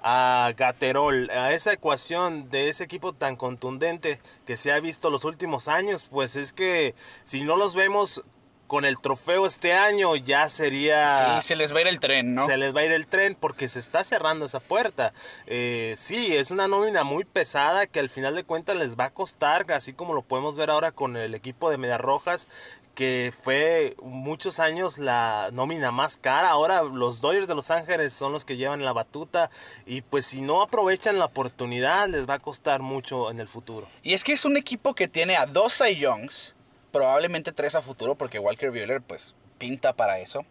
a 0.04 0.54
Gaterol, 0.58 1.30
a 1.30 1.54
esa 1.54 1.74
ecuación 1.74 2.50
de 2.50 2.70
ese 2.70 2.84
equipo 2.84 3.14
tan 3.14 3.36
contundente 3.36 4.20
que 4.46 4.58
se 4.58 4.72
ha 4.72 4.80
visto 4.80 5.10
los 5.10 5.26
últimos 5.26 5.68
años, 5.68 6.08
pues 6.10 6.36
es 6.36 6.54
que 6.54 6.96
si 7.24 7.42
no 7.42 7.56
los 7.56 7.76
vemos 7.76 8.24
con 8.72 8.86
el 8.86 9.02
trofeo 9.02 9.46
este 9.46 9.74
año 9.74 10.16
ya 10.16 10.48
sería... 10.48 11.42
Sí, 11.42 11.50
se 11.50 11.56
les 11.58 11.74
va 11.74 11.80
a 11.80 11.82
ir 11.82 11.88
el 11.90 12.00
tren, 12.00 12.34
¿no? 12.34 12.46
Se 12.46 12.56
les 12.56 12.74
va 12.74 12.80
a 12.80 12.86
ir 12.86 12.94
el 12.94 13.06
tren 13.06 13.36
porque 13.38 13.68
se 13.68 13.80
está 13.80 14.06
cerrando 14.06 14.46
esa 14.46 14.62
puerta. 14.62 15.12
Eh, 15.46 15.94
sí, 15.98 16.38
es 16.38 16.52
una 16.52 16.70
nómina 16.70 17.04
muy 17.04 17.26
pesada 17.26 17.86
que 17.86 18.00
al 18.00 18.08
final 18.08 18.34
de 18.34 18.46
cuentas 18.46 18.78
les 18.78 18.98
va 18.98 19.06
a 19.06 19.10
costar, 19.10 19.70
así 19.74 19.92
como 19.92 20.14
lo 20.14 20.22
podemos 20.22 20.56
ver 20.56 20.70
ahora 20.70 20.94
con 20.94 21.18
el 21.18 21.36
equipo 21.36 21.70
de 21.70 21.78
Medias 21.78 22.00
Rojas, 22.00 22.48
que 22.96 23.34
fue 23.42 23.96
muchos 24.02 24.60
años 24.60 24.98
la 24.98 25.50
nómina 25.54 25.92
más 25.92 26.18
cara. 26.18 26.50
Ahora 26.50 26.84
los 26.84 27.22
Dodgers 27.22 27.48
de 27.48 27.56
Los 27.56 27.72
Ángeles 27.72 28.14
son 28.14 28.32
los 28.32 28.46
que 28.46 28.58
llevan 28.58 28.84
la 28.84 28.94
batuta 28.94 29.50
y 29.86 30.02
pues 30.02 30.26
si 30.26 30.42
no 30.42 30.62
aprovechan 30.62 31.20
la 31.20 31.26
oportunidad 31.26 32.08
les 32.10 32.28
va 32.30 32.36
a 32.36 32.40
costar 32.40 32.82
mucho 32.82 33.32
en 33.32 33.40
el 33.40 33.48
futuro. 33.48 33.88
Y 34.04 34.14
es 34.14 34.24
que 34.24 34.34
es 34.34 34.46
un 34.46 34.58
equipo 34.58 34.94
que 34.94 35.08
tiene 35.08 35.38
a 35.38 35.46
dos 35.46 35.74
Cy 35.74 35.96
Youngs, 35.96 36.56
probablemente 36.92 37.52
tres 37.52 37.76
a 37.76 37.82
futuro 37.82 38.16
porque 38.16 38.40
Walker 38.40 38.72
Buehler 38.72 39.02
pues 39.02 39.36
pinta 39.58 39.94
para 39.94 40.20
eso. 40.20 40.46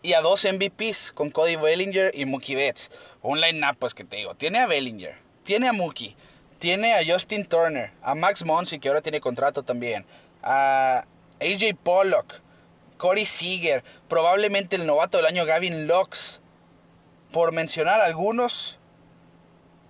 Y 0.00 0.12
a 0.12 0.20
dos 0.20 0.46
MVPs 0.46 1.12
con 1.12 1.30
Cody 1.30 1.56
Bellinger 1.56 2.12
y 2.14 2.24
Mookie 2.24 2.54
Betts. 2.54 2.90
Un 3.20 3.40
line-up 3.40 3.76
pues 3.78 3.94
que 3.94 4.04
te 4.04 4.16
digo, 4.16 4.34
tiene 4.36 4.60
a 4.60 4.66
Bellinger, 4.66 5.16
tiene 5.42 5.68
a 5.68 5.72
Mookie, 5.72 6.14
tiene 6.60 6.94
a 6.94 7.00
Justin 7.04 7.46
Turner, 7.46 7.92
a 8.02 8.14
Max 8.14 8.44
Monsi 8.44 8.78
que 8.78 8.88
ahora 8.88 9.00
tiene 9.00 9.20
contrato 9.20 9.64
también, 9.64 10.04
a 10.42 11.04
AJ 11.40 11.76
Pollock, 11.82 12.40
Corey 12.96 13.26
Seager, 13.26 13.84
probablemente 14.08 14.76
el 14.76 14.86
novato 14.86 15.18
del 15.18 15.26
año 15.26 15.44
Gavin 15.44 15.86
Lux, 15.86 16.40
por 17.32 17.52
mencionar 17.52 18.00
algunos, 18.00 18.78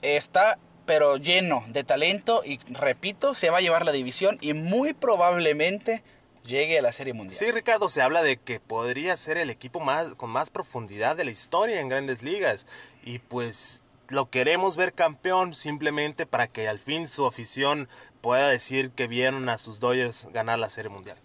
está 0.02 0.58
pero 0.88 1.18
lleno 1.18 1.64
de 1.68 1.84
talento 1.84 2.40
y 2.46 2.58
repito, 2.70 3.34
se 3.34 3.50
va 3.50 3.58
a 3.58 3.60
llevar 3.60 3.84
la 3.84 3.92
división 3.92 4.38
y 4.40 4.54
muy 4.54 4.94
probablemente 4.94 6.02
llegue 6.44 6.78
a 6.78 6.82
la 6.82 6.92
Serie 6.92 7.12
Mundial. 7.12 7.36
Sí, 7.36 7.52
Ricardo, 7.52 7.90
se 7.90 8.00
habla 8.00 8.22
de 8.22 8.38
que 8.38 8.58
podría 8.58 9.14
ser 9.18 9.36
el 9.36 9.50
equipo 9.50 9.80
más 9.80 10.14
con 10.14 10.30
más 10.30 10.48
profundidad 10.48 11.14
de 11.14 11.26
la 11.26 11.30
historia 11.30 11.80
en 11.80 11.88
Grandes 11.90 12.22
Ligas 12.22 12.66
y 13.04 13.18
pues 13.18 13.82
lo 14.08 14.30
queremos 14.30 14.78
ver 14.78 14.94
campeón 14.94 15.52
simplemente 15.54 16.24
para 16.24 16.46
que 16.48 16.68
al 16.68 16.78
fin 16.78 17.06
su 17.06 17.26
afición 17.26 17.86
pueda 18.22 18.48
decir 18.48 18.90
que 18.90 19.06
vieron 19.06 19.50
a 19.50 19.58
sus 19.58 19.80
Dodgers 19.80 20.26
ganar 20.32 20.58
la 20.58 20.70
Serie 20.70 20.88
Mundial. 20.88 21.18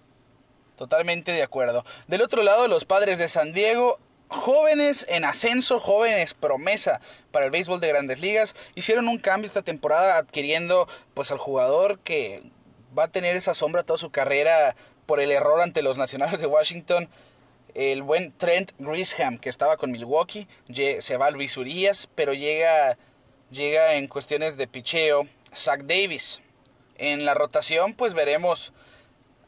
Totalmente 0.84 1.32
de 1.32 1.44
acuerdo. 1.44 1.86
Del 2.08 2.22
otro 2.22 2.44
lado, 2.44 2.68
los 2.68 2.84
padres 2.84 3.18
de 3.18 3.30
San 3.30 3.54
Diego 3.54 4.00
jóvenes 4.28 5.06
en 5.08 5.24
ascenso, 5.24 5.80
jóvenes 5.80 6.34
promesa 6.34 7.00
para 7.32 7.46
el 7.46 7.52
béisbol 7.52 7.80
de 7.80 7.88
grandes 7.88 8.20
ligas, 8.20 8.54
hicieron 8.76 9.08
un 9.08 9.18
cambio 9.18 9.48
esta 9.48 9.62
temporada 9.62 10.18
adquiriendo 10.18 10.90
pues 11.14 11.32
al 11.32 11.38
jugador 11.38 12.00
que 12.00 12.44
va 12.98 13.06
a 13.06 13.08
tener 13.08 13.38
esa 13.38 13.54
sombra 13.54 13.84
toda 13.84 13.98
su 13.98 14.12
carrera 14.12 14.76
por 15.06 15.22
el 15.22 15.32
error 15.32 15.62
ante 15.62 15.84
los 15.84 15.98
Nacionales 15.98 16.42
de 16.42 16.48
Washington, 16.48 17.08
el 17.76 18.02
buen 18.02 18.34
Trent 18.34 18.74
Grisham 18.78 19.38
que 19.38 19.48
estaba 19.48 19.78
con 19.78 19.90
Milwaukee, 19.90 20.50
se 21.00 21.16
va 21.16 21.28
a 21.28 21.32
Luis 21.32 21.56
Urias, 21.56 22.10
pero 22.14 22.34
llega, 22.34 22.98
llega 23.52 23.94
en 23.94 24.10
cuestiones 24.10 24.58
de 24.58 24.68
picheo 24.68 25.30
Zach 25.56 25.84
Davis. 25.84 26.42
En 26.98 27.24
la 27.24 27.36
rotación 27.36 27.94
pues 27.94 28.14
veremos 28.14 28.74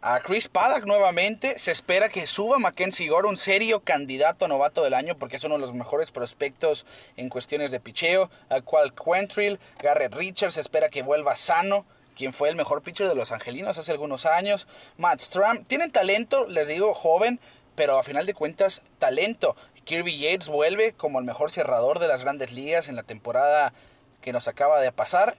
a 0.08 0.20
Chris 0.20 0.47
Paddock 0.47 0.86
nuevamente. 0.86 1.58
Se 1.58 1.72
espera 1.72 2.10
que 2.10 2.28
suba 2.28 2.60
Mackenzie 2.60 3.10
Gore, 3.10 3.28
un 3.28 3.38
serio 3.38 3.80
candidato 3.80 4.45
a 4.45 4.47
novato 4.47 4.84
del 4.84 4.93
año, 4.93 5.18
porque 5.18 5.38
es 5.38 5.43
uno 5.43 5.56
de 5.56 5.62
los 5.62 5.74
mejores 5.74 6.12
prospectos 6.12 6.86
en 7.18 7.28
cuestiones 7.28 7.72
de 7.72 7.80
picheo. 7.80 8.30
A 8.49 8.62
Qual 8.62 8.93
Quentrill, 8.93 9.60
Garrett 9.80 10.14
Richards, 10.14 10.53
se 10.53 10.62
espera 10.62 10.89
que 10.89 11.01
vuelva 11.01 11.36
sano 11.36 11.88
quien 12.16 12.34
fue 12.34 12.49
el 12.49 12.56
mejor 12.56 12.84
pitcher 12.84 13.08
de 13.08 13.16
los 13.16 13.32
angelinos 13.32 13.80
hace 13.80 13.91
algunos 13.91 14.28
años. 14.28 14.68
Matt 14.97 15.22
Stram, 15.22 15.66
tienen 15.66 15.91
talento, 15.91 16.45
les 16.47 16.68
digo, 16.68 16.93
joven, 16.93 17.39
pero 17.74 17.97
a 17.97 18.03
final 18.03 18.28
de 18.28 18.36
cuentas, 18.36 18.84
talento. 18.99 19.56
Kirby 19.86 20.20
Yates 20.20 20.49
vuelve 20.49 20.93
como 20.93 21.18
el 21.18 21.26
mejor 21.26 21.49
cerrador 21.49 21.97
de 21.97 22.08
las 22.08 22.22
grandes 22.22 22.51
ligas 22.51 22.89
en 22.89 22.95
la 22.95 23.03
temporada 23.03 23.74
que 24.22 24.34
nos 24.34 24.47
acaba 24.47 24.80
de 24.82 24.91
pasar. 24.91 25.36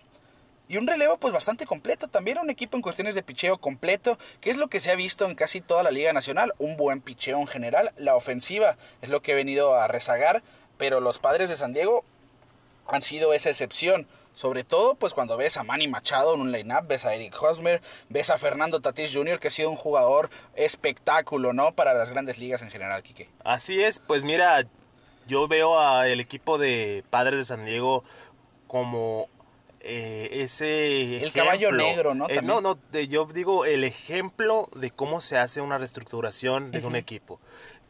Y 0.69 0.79
un 0.79 0.87
relevo 0.87 1.17
pues 1.19 1.33
bastante 1.33 1.65
completo, 1.65 2.09
también 2.09 2.39
un 2.39 2.51
equipo 2.51 2.77
en 2.77 2.83
cuestiones 2.83 3.15
de 3.15 3.23
picheo 3.23 3.59
completo, 3.59 4.19
que 4.41 4.51
es 4.51 4.57
lo 4.57 4.69
que 4.69 4.81
se 4.81 4.91
ha 4.91 4.97
visto 4.97 5.25
en 5.25 5.37
casi 5.37 5.61
toda 5.61 5.83
la 5.83 5.93
Liga 5.93 6.13
Nacional, 6.13 6.53
un 6.59 6.77
buen 6.77 7.01
picheo 7.01 7.39
en 7.39 7.47
general, 7.47 7.93
la 7.97 8.17
ofensiva 8.17 8.77
es 9.01 9.09
lo 9.09 9.23
que 9.23 9.33
he 9.33 9.37
venido 9.37 9.75
a 9.75 9.87
rezagar, 9.87 10.43
pero 10.77 11.01
los 11.01 11.19
padres 11.19 11.51
de 11.51 11.57
San 11.57 11.73
Diego 11.73 12.05
han 12.89 13.03
sido 13.03 13.33
esa 13.33 13.51
excepción. 13.51 14.07
Sobre 14.35 14.65
todo, 14.65 14.97
pues 14.97 15.15
cuando 15.15 15.39
ves 15.39 15.57
a 15.57 15.63
Manny 15.63 15.89
Machado 15.89 16.35
en 16.35 16.43
un 16.43 16.53
line-up, 16.53 16.87
ves 16.87 17.07
a 17.07 17.15
Eric 17.15 17.35
Hosmer, 17.43 17.81
ves 18.11 18.29
a 18.29 18.37
Fernando 18.37 18.81
Tatis 18.81 19.15
Jr., 19.15 19.39
que 19.39 19.49
ha 19.49 19.51
sido 19.51 19.71
un 19.71 19.77
jugador 19.77 20.29
espectáculo, 20.55 21.55
¿no? 21.55 21.73
Para 21.73 21.95
las 21.95 22.11
grandes 22.11 22.37
ligas 22.37 22.61
en 22.61 22.71
general, 22.71 23.03
Quique. 23.03 23.31
Así 23.45 23.83
es, 23.83 23.99
pues 23.99 24.25
mira, 24.25 24.67
yo 25.27 25.49
veo 25.49 25.81
al 25.81 26.21
equipo 26.21 26.59
de 26.59 27.03
Padres 27.09 27.39
de 27.39 27.45
San 27.47 27.65
Diego 27.65 28.05
como 28.67 29.31
eh, 29.89 30.43
ese 30.43 31.23
el 31.23 31.33
caballo 31.33 31.71
negro, 31.71 32.15
¿no? 32.15 32.29
Eh, 32.29 32.41
no, 32.43 32.61
no, 32.61 32.77
yo 33.09 33.27
digo 33.27 33.65
el 33.65 33.85
ejemplo 33.85 34.69
de 34.75 34.91
cómo 34.91 35.21
se 35.21 35.39
hace 35.39 35.61
una 35.61 35.79
reestructuración 35.79 36.73
de 36.73 36.85
un 36.85 36.97
equipo. 36.97 37.41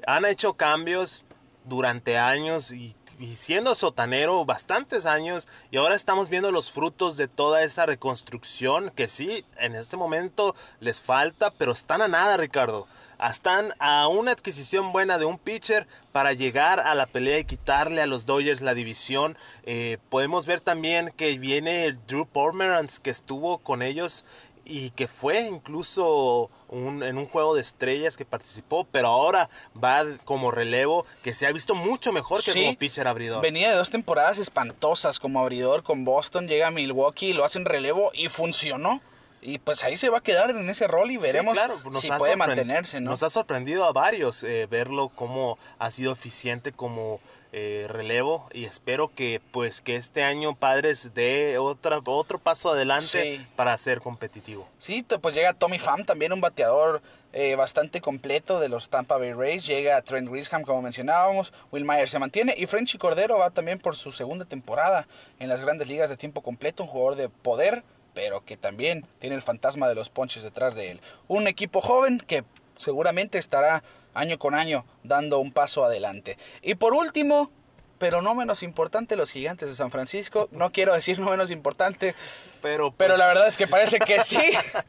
Han 0.07 0.26
hecho 0.26 0.55
cambios 0.55 1.24
durante 1.64 2.18
años 2.18 2.70
y, 2.70 2.94
y, 3.18 3.36
siendo 3.36 3.74
sotanero 3.74 4.44
bastantes 4.44 5.06
años 5.06 5.48
y 5.70 5.76
ahora 5.76 5.94
estamos 5.94 6.28
viendo 6.28 6.52
los 6.52 6.70
frutos 6.70 7.16
de 7.16 7.28
toda 7.28 7.62
esa 7.62 7.86
reconstrucción 7.86 8.90
que 8.94 9.08
sí, 9.08 9.44
en 9.58 9.74
este 9.74 9.96
momento 9.96 10.54
les 10.80 11.00
falta, 11.00 11.50
pero 11.50 11.72
están 11.72 12.02
a 12.02 12.08
nada, 12.08 12.36
Ricardo 12.36 12.86
están 13.24 13.72
a 13.78 14.08
una 14.08 14.32
adquisición 14.32 14.92
buena 14.92 15.18
de 15.18 15.24
un 15.24 15.38
pitcher 15.38 15.86
para 16.12 16.32
llegar 16.32 16.80
a 16.80 16.94
la 16.94 17.06
pelea 17.06 17.38
y 17.38 17.44
quitarle 17.44 18.02
a 18.02 18.06
los 18.06 18.26
Dodgers 18.26 18.60
la 18.60 18.74
división. 18.74 19.36
Eh, 19.64 19.98
podemos 20.10 20.46
ver 20.46 20.60
también 20.60 21.12
que 21.16 21.38
viene 21.38 21.86
el 21.86 21.98
Drew 22.06 22.26
Pomeranz 22.26 23.00
que 23.00 23.10
estuvo 23.10 23.58
con 23.58 23.82
ellos 23.82 24.24
y 24.66 24.90
que 24.90 25.06
fue 25.06 25.40
incluso 25.40 26.50
en 26.70 27.16
un 27.16 27.26
juego 27.26 27.54
de 27.54 27.60
estrellas 27.60 28.16
que 28.16 28.24
participó, 28.24 28.84
pero 28.90 29.08
ahora 29.08 29.48
va 29.82 30.04
como 30.24 30.50
relevo 30.50 31.06
que 31.22 31.32
se 31.32 31.46
ha 31.46 31.52
visto 31.52 31.74
mucho 31.74 32.12
mejor 32.12 32.42
que 32.42 32.52
como 32.52 32.76
pitcher 32.76 33.06
abridor. 33.06 33.42
Venía 33.42 33.70
de 33.70 33.76
dos 33.76 33.90
temporadas 33.90 34.38
espantosas 34.38 35.20
como 35.20 35.40
abridor 35.40 35.84
con 35.84 36.04
Boston, 36.04 36.48
llega 36.48 36.66
a 36.66 36.70
Milwaukee, 36.72 37.32
lo 37.32 37.44
hacen 37.44 37.64
relevo 37.64 38.10
y 38.12 38.28
funcionó. 38.28 39.00
Y 39.43 39.59
pues 39.59 39.84
ahí 39.84 39.97
se 39.97 40.09
va 40.09 40.18
a 40.18 40.22
quedar 40.22 40.51
en 40.51 40.68
ese 40.68 40.87
rol 40.87 41.11
y 41.11 41.18
veremos 41.18 41.57
si 42.01 42.11
puede 42.11 42.37
mantenerse, 42.37 43.01
¿no? 43.01 43.11
Nos 43.11 43.22
ha 43.22 43.30
sorprendido 43.30 43.84
a 43.84 43.93
varios 43.93 44.43
eh, 44.43 44.66
verlo 44.68 45.11
cómo 45.14 45.59
ha 45.78 45.91
sido 45.91 46.12
eficiente 46.12 46.72
como 46.72 47.20
eh, 47.53 47.87
relevo 47.89 48.47
y 48.53 48.64
espero 48.64 49.11
que 49.14 49.41
pues 49.53 49.80
que 49.80 49.97
este 49.97 50.24
año 50.24 50.55
Padres 50.57 51.14
dé 51.14 51.59
otra, 51.59 52.01
otro 52.05 52.39
paso 52.39 52.72
adelante 52.72 53.47
para 53.55 53.78
ser 53.78 54.01
competitivo. 54.01 54.68
Sí, 54.78 55.07
pues 55.20 55.34
llega 55.34 55.55
Tommy 55.55 55.78
Pham, 55.78 56.05
también 56.05 56.32
un 56.32 56.41
bateador 56.41 57.01
eh, 57.39 57.55
bastante 57.55 58.01
completo 58.01 58.61
de 58.61 58.70
los 58.70 58.89
Tampa 58.89 59.18
Bay 59.18 59.34
Rays. 59.34 59.66
Llega 59.66 60.01
Trent 60.01 60.26
Grisham, 60.26 60.62
como 60.62 60.80
mencionábamos. 60.80 61.53
Will 61.70 61.84
Myers 61.84 62.11
se 62.11 62.18
mantiene. 62.18 62.55
Y 62.57 62.64
Frenchy 62.64 62.97
Cordero 62.97 63.37
va 63.37 63.51
también 63.51 63.78
por 63.78 63.95
su 63.95 64.11
segunda 64.11 64.47
temporada 64.47 65.07
en 65.39 65.51
las 65.51 65.61
grandes 65.61 65.87
ligas 65.87 66.09
de 66.09 66.16
tiempo 66.16 66.41
completo. 66.41 66.82
Un 66.82 66.89
jugador 66.89 67.16
de 67.16 67.28
poder 67.28 67.84
pero 68.16 68.42
que 68.46 68.56
también 68.56 69.06
tiene 69.18 69.36
el 69.36 69.42
fantasma 69.42 69.88
de 69.88 69.94
los 69.94 70.08
ponches 70.08 70.42
detrás 70.42 70.74
de 70.74 70.90
él. 70.90 71.00
Un 71.28 71.46
equipo 71.46 71.82
joven 71.82 72.16
que 72.18 72.44
seguramente 72.78 73.36
estará 73.36 73.84
año 74.14 74.38
con 74.38 74.54
año 74.54 74.86
dando 75.04 75.38
un 75.38 75.52
paso 75.52 75.84
adelante. 75.84 76.38
Y 76.62 76.76
por 76.76 76.94
último, 76.94 77.50
pero 77.98 78.22
no 78.22 78.34
menos 78.34 78.62
importante, 78.62 79.16
los 79.16 79.30
gigantes 79.30 79.68
de 79.68 79.74
San 79.74 79.90
Francisco. 79.90 80.48
No 80.50 80.72
quiero 80.72 80.94
decir 80.94 81.18
no 81.18 81.28
menos 81.28 81.50
importante, 81.50 82.14
pero, 82.62 82.90
pero 82.90 83.18
la 83.18 83.26
pues 83.26 83.34
verdad 83.34 83.48
es 83.48 83.58
que 83.58 83.66
parece 83.66 83.98
que 83.98 84.18
sí, 84.20 84.40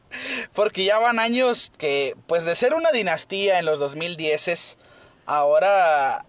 porque 0.54 0.86
ya 0.86 0.98
van 0.98 1.18
años 1.18 1.70
que, 1.76 2.16
pues 2.26 2.44
de 2.44 2.54
ser 2.54 2.72
una 2.72 2.92
dinastía 2.92 3.58
en 3.58 3.66
los 3.66 3.78
2010, 3.78 4.78
ahora 5.26 6.24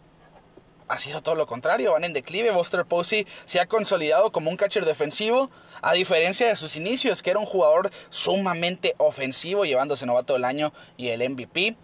ha 0.89 0.97
sido 0.97 1.21
todo 1.21 1.35
lo 1.35 1.47
contrario, 1.47 1.93
van 1.93 2.03
en 2.03 2.13
declive. 2.13 2.51
Buster 2.51 2.85
Posey 2.85 3.25
se 3.45 3.59
ha 3.59 3.67
consolidado 3.67 4.31
como 4.31 4.49
un 4.49 4.57
catcher 4.57 4.85
defensivo, 4.85 5.49
a 5.81 5.93
diferencia 5.93 6.47
de 6.47 6.55
sus 6.55 6.75
inicios, 6.75 7.23
que 7.23 7.29
era 7.29 7.39
un 7.39 7.45
jugador 7.45 7.91
sumamente 8.09 8.95
ofensivo, 8.97 9.65
llevándose 9.65 10.05
novato 10.05 10.33
del 10.33 10.45
año 10.45 10.73
y 10.97 11.09
el 11.09 11.27
MVP 11.29 11.77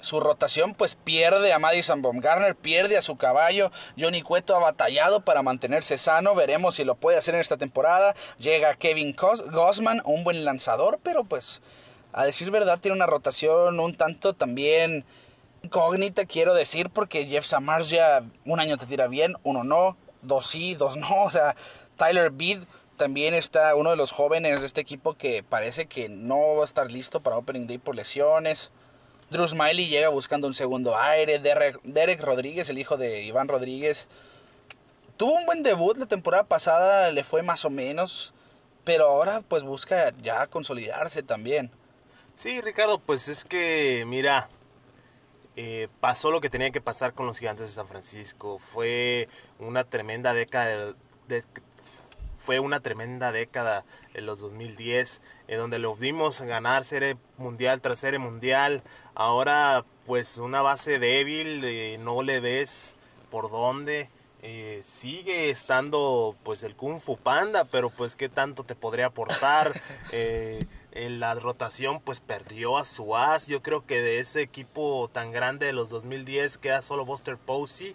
su 0.00 0.18
rotación 0.18 0.74
pues 0.74 0.94
pierde 0.94 1.52
a 1.52 1.58
Madison 1.58 2.00
Baumgartner, 2.00 2.56
pierde 2.56 2.96
a 2.96 3.02
su 3.02 3.16
caballo. 3.16 3.70
Johnny 3.98 4.22
Cueto 4.22 4.56
ha 4.56 4.58
batallado 4.58 5.20
para 5.20 5.42
mantenerse 5.42 5.98
sano. 5.98 6.34
Veremos 6.34 6.76
si 6.76 6.84
lo 6.84 6.94
puede 6.94 7.18
hacer 7.18 7.34
en 7.34 7.42
esta 7.42 7.58
temporada. 7.58 8.14
Llega 8.38 8.74
Kevin 8.76 9.14
Gossman, 9.14 10.00
un 10.06 10.24
buen 10.24 10.44
lanzador, 10.44 10.98
pero 11.02 11.24
pues 11.24 11.60
a 12.12 12.24
decir 12.24 12.50
verdad 12.50 12.80
tiene 12.80 12.96
una 12.96 13.06
rotación 13.06 13.78
un 13.78 13.94
tanto 13.94 14.32
también 14.32 15.04
incógnita, 15.62 16.24
quiero 16.24 16.54
decir, 16.54 16.90
porque 16.90 17.26
Jeff 17.26 17.46
Samars 17.46 17.90
ya 17.90 18.22
un 18.44 18.60
año 18.60 18.76
te 18.76 18.86
tira 18.86 19.08
bien, 19.08 19.34
uno 19.42 19.64
no, 19.64 19.96
dos 20.22 20.46
sí, 20.46 20.74
dos 20.74 20.96
no. 20.96 21.24
O 21.24 21.30
sea, 21.30 21.56
Tyler 21.96 22.30
Bead 22.30 22.60
también 22.96 23.34
está 23.34 23.74
uno 23.74 23.90
de 23.90 23.96
los 23.96 24.12
jóvenes 24.12 24.60
de 24.60 24.66
este 24.66 24.80
equipo 24.80 25.14
que 25.14 25.42
parece 25.42 25.86
que 25.86 26.08
no 26.08 26.56
va 26.56 26.62
a 26.62 26.64
estar 26.64 26.90
listo 26.90 27.20
para 27.20 27.36
Opening 27.36 27.66
Day 27.66 27.78
por 27.78 27.94
lesiones. 27.94 28.72
Drew 29.30 29.46
Smiley 29.46 29.86
llega 29.86 30.08
buscando 30.08 30.46
un 30.46 30.54
segundo 30.54 30.98
aire. 30.98 31.38
Derek, 31.38 32.20
Rodríguez, 32.20 32.68
el 32.68 32.78
hijo 32.78 32.96
de 32.96 33.22
Iván 33.22 33.48
Rodríguez, 33.48 34.08
tuvo 35.16 35.34
un 35.34 35.46
buen 35.46 35.62
debut 35.62 35.96
la 35.96 36.06
temporada 36.06 36.44
pasada, 36.44 37.12
le 37.12 37.22
fue 37.22 37.42
más 37.42 37.64
o 37.64 37.70
menos, 37.70 38.34
pero 38.84 39.06
ahora 39.06 39.42
pues 39.46 39.62
busca 39.62 40.12
ya 40.20 40.46
consolidarse 40.48 41.22
también. 41.22 41.70
Sí, 42.34 42.60
Ricardo, 42.60 42.98
pues 42.98 43.28
es 43.28 43.44
que, 43.44 44.04
mira, 44.06 44.48
eh, 45.56 45.88
pasó 46.00 46.30
lo 46.30 46.40
que 46.40 46.50
tenía 46.50 46.70
que 46.70 46.80
pasar 46.80 47.12
con 47.12 47.26
los 47.26 47.38
gigantes 47.38 47.66
de 47.66 47.72
San 47.72 47.88
Francisco. 47.88 48.58
Fue 48.58 49.28
una 49.58 49.84
tremenda 49.84 50.32
década 50.32 50.94
de, 51.28 51.44
fue 52.38 52.58
una 52.58 52.80
tremenda 52.80 53.32
década 53.32 53.84
en 54.14 54.26
los 54.26 54.40
2010, 54.40 55.22
en 55.48 55.58
donde 55.58 55.78
lo 55.78 55.94
vimos 55.94 56.40
ganar 56.40 56.84
serie 56.84 57.16
mundial 57.36 57.80
tras 57.80 57.98
serie 57.98 58.18
mundial. 58.18 58.82
Ahora, 59.14 59.84
pues 60.06 60.38
una 60.38 60.62
base 60.62 60.98
débil, 60.98 61.62
eh, 61.64 61.98
no 62.00 62.22
le 62.22 62.40
ves 62.40 62.96
por 63.30 63.50
dónde. 63.50 64.08
Eh, 64.42 64.80
sigue 64.82 65.50
estando 65.50 66.34
pues 66.42 66.62
el 66.62 66.74
Kung 66.74 66.98
Fu 67.00 67.18
Panda, 67.18 67.66
pero 67.66 67.90
pues 67.90 68.16
qué 68.16 68.30
tanto 68.30 68.64
te 68.64 68.74
podría 68.74 69.06
aportar. 69.06 69.78
En 70.92 71.20
la 71.20 71.34
rotación 71.34 72.00
pues 72.00 72.20
perdió 72.20 72.76
a 72.76 72.84
su 72.84 73.16
as. 73.16 73.46
Yo 73.46 73.62
creo 73.62 73.86
que 73.86 74.00
de 74.00 74.18
ese 74.18 74.42
equipo 74.42 75.08
tan 75.12 75.32
grande 75.32 75.66
de 75.66 75.72
los 75.72 75.88
2010 75.90 76.58
queda 76.58 76.82
solo 76.82 77.04
Buster 77.04 77.36
Posey 77.36 77.94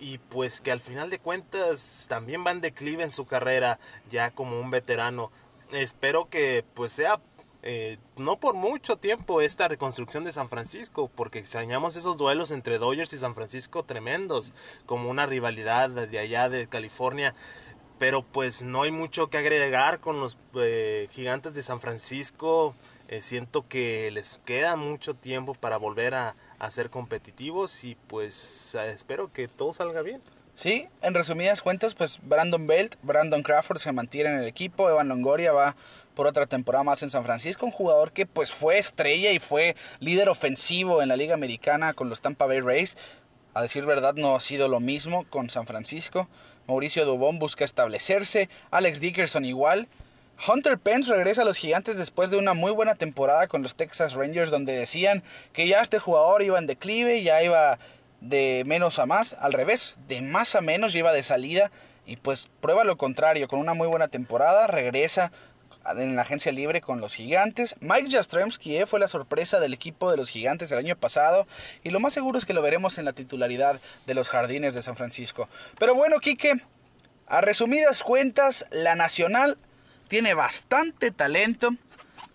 y 0.00 0.18
pues 0.18 0.60
que 0.60 0.72
al 0.72 0.80
final 0.80 1.10
de 1.10 1.18
cuentas 1.18 2.06
también 2.08 2.44
va 2.46 2.50
en 2.50 2.62
declive 2.62 3.04
en 3.04 3.12
su 3.12 3.26
carrera 3.26 3.78
ya 4.10 4.30
como 4.30 4.58
un 4.58 4.70
veterano. 4.70 5.30
Espero 5.70 6.28
que 6.28 6.64
pues 6.74 6.92
sea 6.92 7.20
eh, 7.62 7.98
no 8.16 8.40
por 8.40 8.54
mucho 8.54 8.96
tiempo 8.96 9.42
esta 9.42 9.68
reconstrucción 9.68 10.24
de 10.24 10.32
San 10.32 10.48
Francisco, 10.48 11.10
porque 11.14 11.38
extrañamos 11.38 11.94
esos 11.96 12.16
duelos 12.16 12.50
entre 12.52 12.78
Dodgers 12.78 13.12
y 13.12 13.18
San 13.18 13.34
Francisco 13.34 13.84
tremendos, 13.84 14.54
como 14.86 15.10
una 15.10 15.26
rivalidad 15.26 15.90
de 15.90 16.18
allá 16.18 16.48
de 16.48 16.68
California. 16.68 17.34
Pero 18.00 18.22
pues 18.22 18.62
no 18.62 18.82
hay 18.82 18.90
mucho 18.90 19.28
que 19.28 19.36
agregar 19.36 20.00
con 20.00 20.20
los 20.20 20.38
eh, 20.56 21.06
gigantes 21.10 21.52
de 21.52 21.62
San 21.62 21.80
Francisco. 21.80 22.74
Eh, 23.08 23.20
siento 23.20 23.68
que 23.68 24.10
les 24.10 24.40
queda 24.46 24.74
mucho 24.74 25.14
tiempo 25.14 25.52
para 25.52 25.76
volver 25.76 26.14
a, 26.14 26.34
ser 26.70 26.88
competitivos 26.88 27.84
y 27.84 27.96
pues 28.06 28.74
espero 28.74 29.32
que 29.32 29.48
todo 29.48 29.74
salga 29.74 30.00
bien. 30.00 30.22
Sí, 30.54 30.88
en 31.02 31.14
resumidas 31.14 31.62
cuentas, 31.62 31.94
pues 31.94 32.20
Brandon 32.22 32.66
Belt, 32.66 32.96
Brandon 33.02 33.42
Crawford 33.42 33.78
se 33.78 33.92
mantiene 33.92 34.30
en 34.30 34.38
el 34.40 34.46
equipo, 34.46 34.88
Evan 34.88 35.08
Longoria 35.08 35.52
va 35.52 35.76
por 36.14 36.26
otra 36.26 36.46
temporada 36.46 36.84
más 36.84 37.02
en 37.02 37.10
San 37.10 37.24
Francisco, 37.24 37.64
un 37.66 37.72
jugador 37.72 38.12
que 38.12 38.26
pues 38.26 38.52
fue 38.52 38.78
estrella 38.78 39.30
y 39.32 39.38
fue 39.38 39.74
líder 40.00 40.28
ofensivo 40.28 41.02
en 41.02 41.08
la 41.08 41.16
Liga 41.16 41.34
Americana 41.34 41.92
con 41.92 42.08
los 42.08 42.20
Tampa 42.22 42.46
Bay 42.46 42.60
Rays. 42.60 42.96
A 43.52 43.62
decir 43.62 43.84
verdad 43.84 44.14
no 44.14 44.36
ha 44.36 44.40
sido 44.40 44.68
lo 44.68 44.80
mismo 44.80 45.24
con 45.28 45.50
San 45.50 45.66
Francisco. 45.66 46.28
Mauricio 46.70 47.04
Dubón 47.04 47.40
busca 47.40 47.64
establecerse, 47.64 48.48
Alex 48.70 49.00
Dickerson 49.00 49.44
igual. 49.44 49.88
Hunter 50.46 50.78
Pence 50.78 51.12
regresa 51.12 51.42
a 51.42 51.44
los 51.44 51.56
Gigantes 51.56 51.96
después 51.96 52.30
de 52.30 52.36
una 52.36 52.54
muy 52.54 52.70
buena 52.70 52.94
temporada 52.94 53.48
con 53.48 53.62
los 53.62 53.74
Texas 53.74 54.14
Rangers 54.14 54.52
donde 54.52 54.76
decían 54.76 55.24
que 55.52 55.66
ya 55.66 55.80
este 55.80 55.98
jugador 55.98 56.42
iba 56.42 56.60
en 56.60 56.68
declive, 56.68 57.24
ya 57.24 57.42
iba 57.42 57.80
de 58.20 58.62
menos 58.66 59.00
a 59.00 59.06
más, 59.06 59.34
al 59.40 59.52
revés, 59.52 59.96
de 60.06 60.22
más 60.22 60.54
a 60.54 60.60
menos 60.60 60.94
iba 60.94 61.12
de 61.12 61.24
salida 61.24 61.72
y 62.06 62.16
pues 62.16 62.48
prueba 62.60 62.84
lo 62.84 62.96
contrario, 62.96 63.48
con 63.48 63.58
una 63.58 63.74
muy 63.74 63.88
buena 63.88 64.06
temporada 64.06 64.68
regresa 64.68 65.32
en 65.96 66.16
la 66.16 66.22
agencia 66.22 66.52
libre 66.52 66.80
con 66.80 67.00
los 67.00 67.14
gigantes. 67.14 67.74
Mike 67.80 68.10
Jastrzemski 68.10 68.76
eh, 68.76 68.86
fue 68.86 69.00
la 69.00 69.08
sorpresa 69.08 69.60
del 69.60 69.74
equipo 69.74 70.10
de 70.10 70.16
los 70.16 70.30
gigantes 70.30 70.70
el 70.72 70.78
año 70.78 70.96
pasado 70.96 71.46
y 71.82 71.90
lo 71.90 72.00
más 72.00 72.12
seguro 72.12 72.38
es 72.38 72.46
que 72.46 72.54
lo 72.54 72.62
veremos 72.62 72.98
en 72.98 73.04
la 73.04 73.12
titularidad 73.12 73.80
de 74.06 74.14
los 74.14 74.28
jardines 74.28 74.74
de 74.74 74.82
San 74.82 74.96
Francisco. 74.96 75.48
Pero 75.78 75.94
bueno, 75.94 76.18
Quique, 76.20 76.62
a 77.26 77.40
resumidas 77.40 78.02
cuentas, 78.02 78.66
la 78.70 78.94
Nacional 78.94 79.56
tiene 80.08 80.34
bastante 80.34 81.10
talento, 81.10 81.70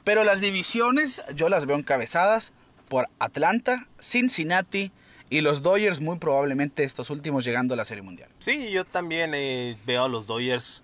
pero 0.03 0.23
las 0.23 0.39
divisiones 0.39 1.23
yo 1.35 1.49
las 1.49 1.65
veo 1.65 1.75
encabezadas 1.75 2.53
por 2.87 3.09
Atlanta, 3.19 3.87
Cincinnati 3.99 4.91
y 5.29 5.41
los 5.41 5.61
Dodgers 5.61 5.99
muy 5.99 6.17
probablemente 6.17 6.83
estos 6.83 7.09
últimos 7.09 7.43
llegando 7.43 7.73
a 7.73 7.77
la 7.77 7.85
Serie 7.85 8.03
Mundial. 8.03 8.29
Sí, 8.39 8.71
yo 8.71 8.85
también 8.85 9.31
eh, 9.33 9.75
veo 9.85 10.05
a 10.05 10.07
los 10.07 10.27
Dodgers 10.27 10.83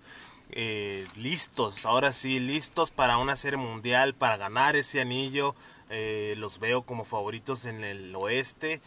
eh, 0.52 1.06
listos, 1.16 1.84
ahora 1.86 2.12
sí, 2.12 2.40
listos 2.40 2.90
para 2.90 3.18
una 3.18 3.36
Serie 3.36 3.58
Mundial, 3.58 4.14
para 4.14 4.36
ganar 4.36 4.76
ese 4.76 5.00
anillo. 5.00 5.54
Eh, 5.90 6.34
los 6.38 6.58
veo 6.58 6.82
como 6.82 7.04
favoritos 7.04 7.64
en 7.64 7.84
el 7.84 8.14
oeste. 8.16 8.80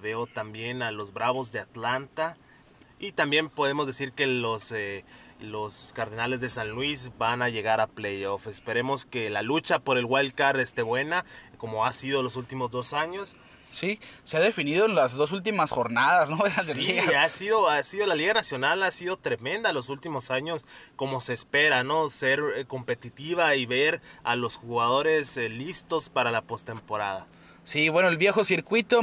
veo 0.00 0.26
también 0.26 0.82
a 0.82 0.90
los 0.90 1.12
Bravos 1.12 1.52
de 1.52 1.60
Atlanta. 1.60 2.36
Y 2.98 3.12
también 3.12 3.50
podemos 3.50 3.86
decir 3.86 4.12
que 4.12 4.26
los 4.26 4.72
los 5.40 5.92
Cardenales 5.94 6.40
de 6.40 6.48
San 6.48 6.70
Luis 6.70 7.12
van 7.18 7.42
a 7.42 7.48
llegar 7.48 7.80
a 7.80 7.86
playoff. 7.86 8.46
Esperemos 8.46 9.06
que 9.06 9.30
la 9.30 9.42
lucha 9.42 9.78
por 9.78 9.98
el 9.98 10.06
wild 10.06 10.34
card 10.34 10.60
esté 10.60 10.82
buena, 10.82 11.24
como 11.58 11.84
ha 11.84 11.92
sido 11.92 12.22
los 12.22 12.36
últimos 12.36 12.70
dos 12.70 12.92
años. 12.92 13.36
Sí, 13.68 14.00
se 14.24 14.36
ha 14.36 14.40
definido 14.40 14.86
en 14.86 14.94
las 14.94 15.12
dos 15.14 15.32
últimas 15.32 15.70
jornadas, 15.70 16.30
¿no? 16.30 16.38
sí, 16.64 16.98
ha 16.98 17.28
sido, 17.28 17.68
ha 17.68 17.82
sido 17.82 18.06
la 18.06 18.14
Liga 18.14 18.32
Nacional 18.32 18.82
ha 18.82 18.92
sido 18.92 19.16
tremenda 19.16 19.72
los 19.72 19.88
últimos 19.88 20.30
años, 20.30 20.64
como 20.94 21.20
se 21.20 21.34
espera, 21.34 21.82
¿no? 21.82 22.08
Ser 22.10 22.40
eh, 22.56 22.64
competitiva 22.64 23.54
y 23.56 23.66
ver 23.66 24.00
a 24.24 24.36
los 24.36 24.56
jugadores 24.56 25.36
eh, 25.36 25.48
listos 25.48 26.08
para 26.08 26.30
la 26.30 26.42
postemporada. 26.42 27.26
Sí, 27.64 27.88
bueno, 27.88 28.08
el 28.08 28.16
viejo 28.16 28.44
circuito, 28.44 29.02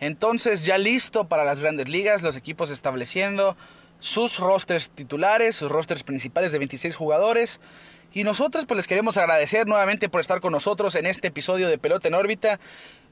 entonces 0.00 0.64
ya 0.64 0.76
listo 0.76 1.28
para 1.28 1.44
las 1.44 1.60
grandes 1.60 1.88
ligas, 1.88 2.22
los 2.22 2.36
equipos 2.36 2.70
estableciendo 2.70 3.56
sus 3.98 4.38
rosters 4.38 4.90
titulares, 4.90 5.56
sus 5.56 5.70
rosters 5.70 6.02
principales 6.02 6.52
de 6.52 6.58
26 6.58 6.94
jugadores. 6.96 7.60
Y 8.12 8.24
nosotros 8.24 8.64
pues 8.64 8.76
les 8.76 8.86
queremos 8.86 9.18
agradecer 9.18 9.66
nuevamente 9.66 10.08
por 10.08 10.22
estar 10.22 10.40
con 10.40 10.52
nosotros 10.52 10.94
en 10.94 11.04
este 11.04 11.28
episodio 11.28 11.68
de 11.68 11.76
Pelota 11.76 12.08
en 12.08 12.14
órbita. 12.14 12.58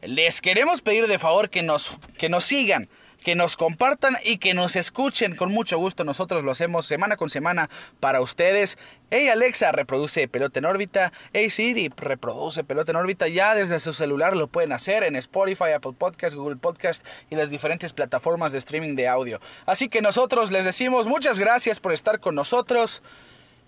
Les 0.03 0.41
queremos 0.41 0.81
pedir 0.81 1.07
de 1.07 1.19
favor 1.19 1.51
que 1.51 1.63
nos, 1.63 1.93
que 2.19 2.29
nos 2.29 2.45
sigan 2.45 2.89
que 3.25 3.35
nos 3.35 3.57
compartan 3.57 4.17
y 4.23 4.37
que 4.37 4.55
nos 4.55 4.77
escuchen 4.77 5.35
con 5.35 5.51
mucho 5.51 5.79
gusto. 5.79 6.05
Nosotros 6.05 6.45
lo 6.45 6.53
hacemos 6.53 6.87
semana 6.87 7.17
con 7.17 7.31
semana 7.31 7.71
para 7.99 8.21
ustedes. 8.21 8.79
Hey 9.11 9.29
Alexa, 9.29 9.73
reproduce 9.73 10.29
Pelota 10.29 10.59
en 10.59 10.67
órbita. 10.67 11.13
Hey 11.33 11.49
Siri, 11.49 11.91
reproduce 11.97 12.63
Pelota 12.63 12.93
en 12.93 12.97
órbita. 12.97 13.27
Ya 13.27 13.55
desde 13.55 13.81
su 13.81 13.95
celular 13.95 14.37
lo 14.37 14.47
pueden 14.47 14.73
hacer 14.73 15.03
en 15.03 15.17
Spotify, 15.17 15.73
Apple 15.75 15.95
Podcast, 15.99 16.37
Google 16.37 16.57
Podcast 16.57 17.05
y 17.31 17.37
las 17.37 17.51
diferentes 17.51 17.95
plataformas 17.95 18.53
de 18.53 18.59
streaming 18.59 18.95
de 18.95 19.09
audio. 19.09 19.41
Así 19.65 19.89
que 19.89 20.03
nosotros 20.03 20.53
les 20.53 20.67
decimos 20.67 21.07
muchas 21.07 21.39
gracias 21.39 21.81
por 21.81 21.93
estar 21.93 22.21
con 22.21 22.35
nosotros. 22.35 23.03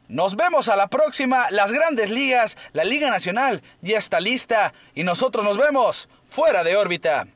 Nos 0.09 0.37
vemos 0.37 0.69
a 0.69 0.77
la 0.77 0.87
próxima. 0.89 1.51
Las 1.51 1.73
grandes 1.73 2.11
ligas, 2.11 2.57
la 2.73 2.85
Liga 2.85 3.11
Nacional 3.11 3.63
ya 3.83 3.99
está 3.99 4.21
lista 4.21 4.73
y 4.95 5.03
nosotros 5.05 5.45
nos 5.45 5.59
vemos 5.59 6.09
fuera 6.29 6.63
de 6.63 6.77
órbita. 6.77 7.27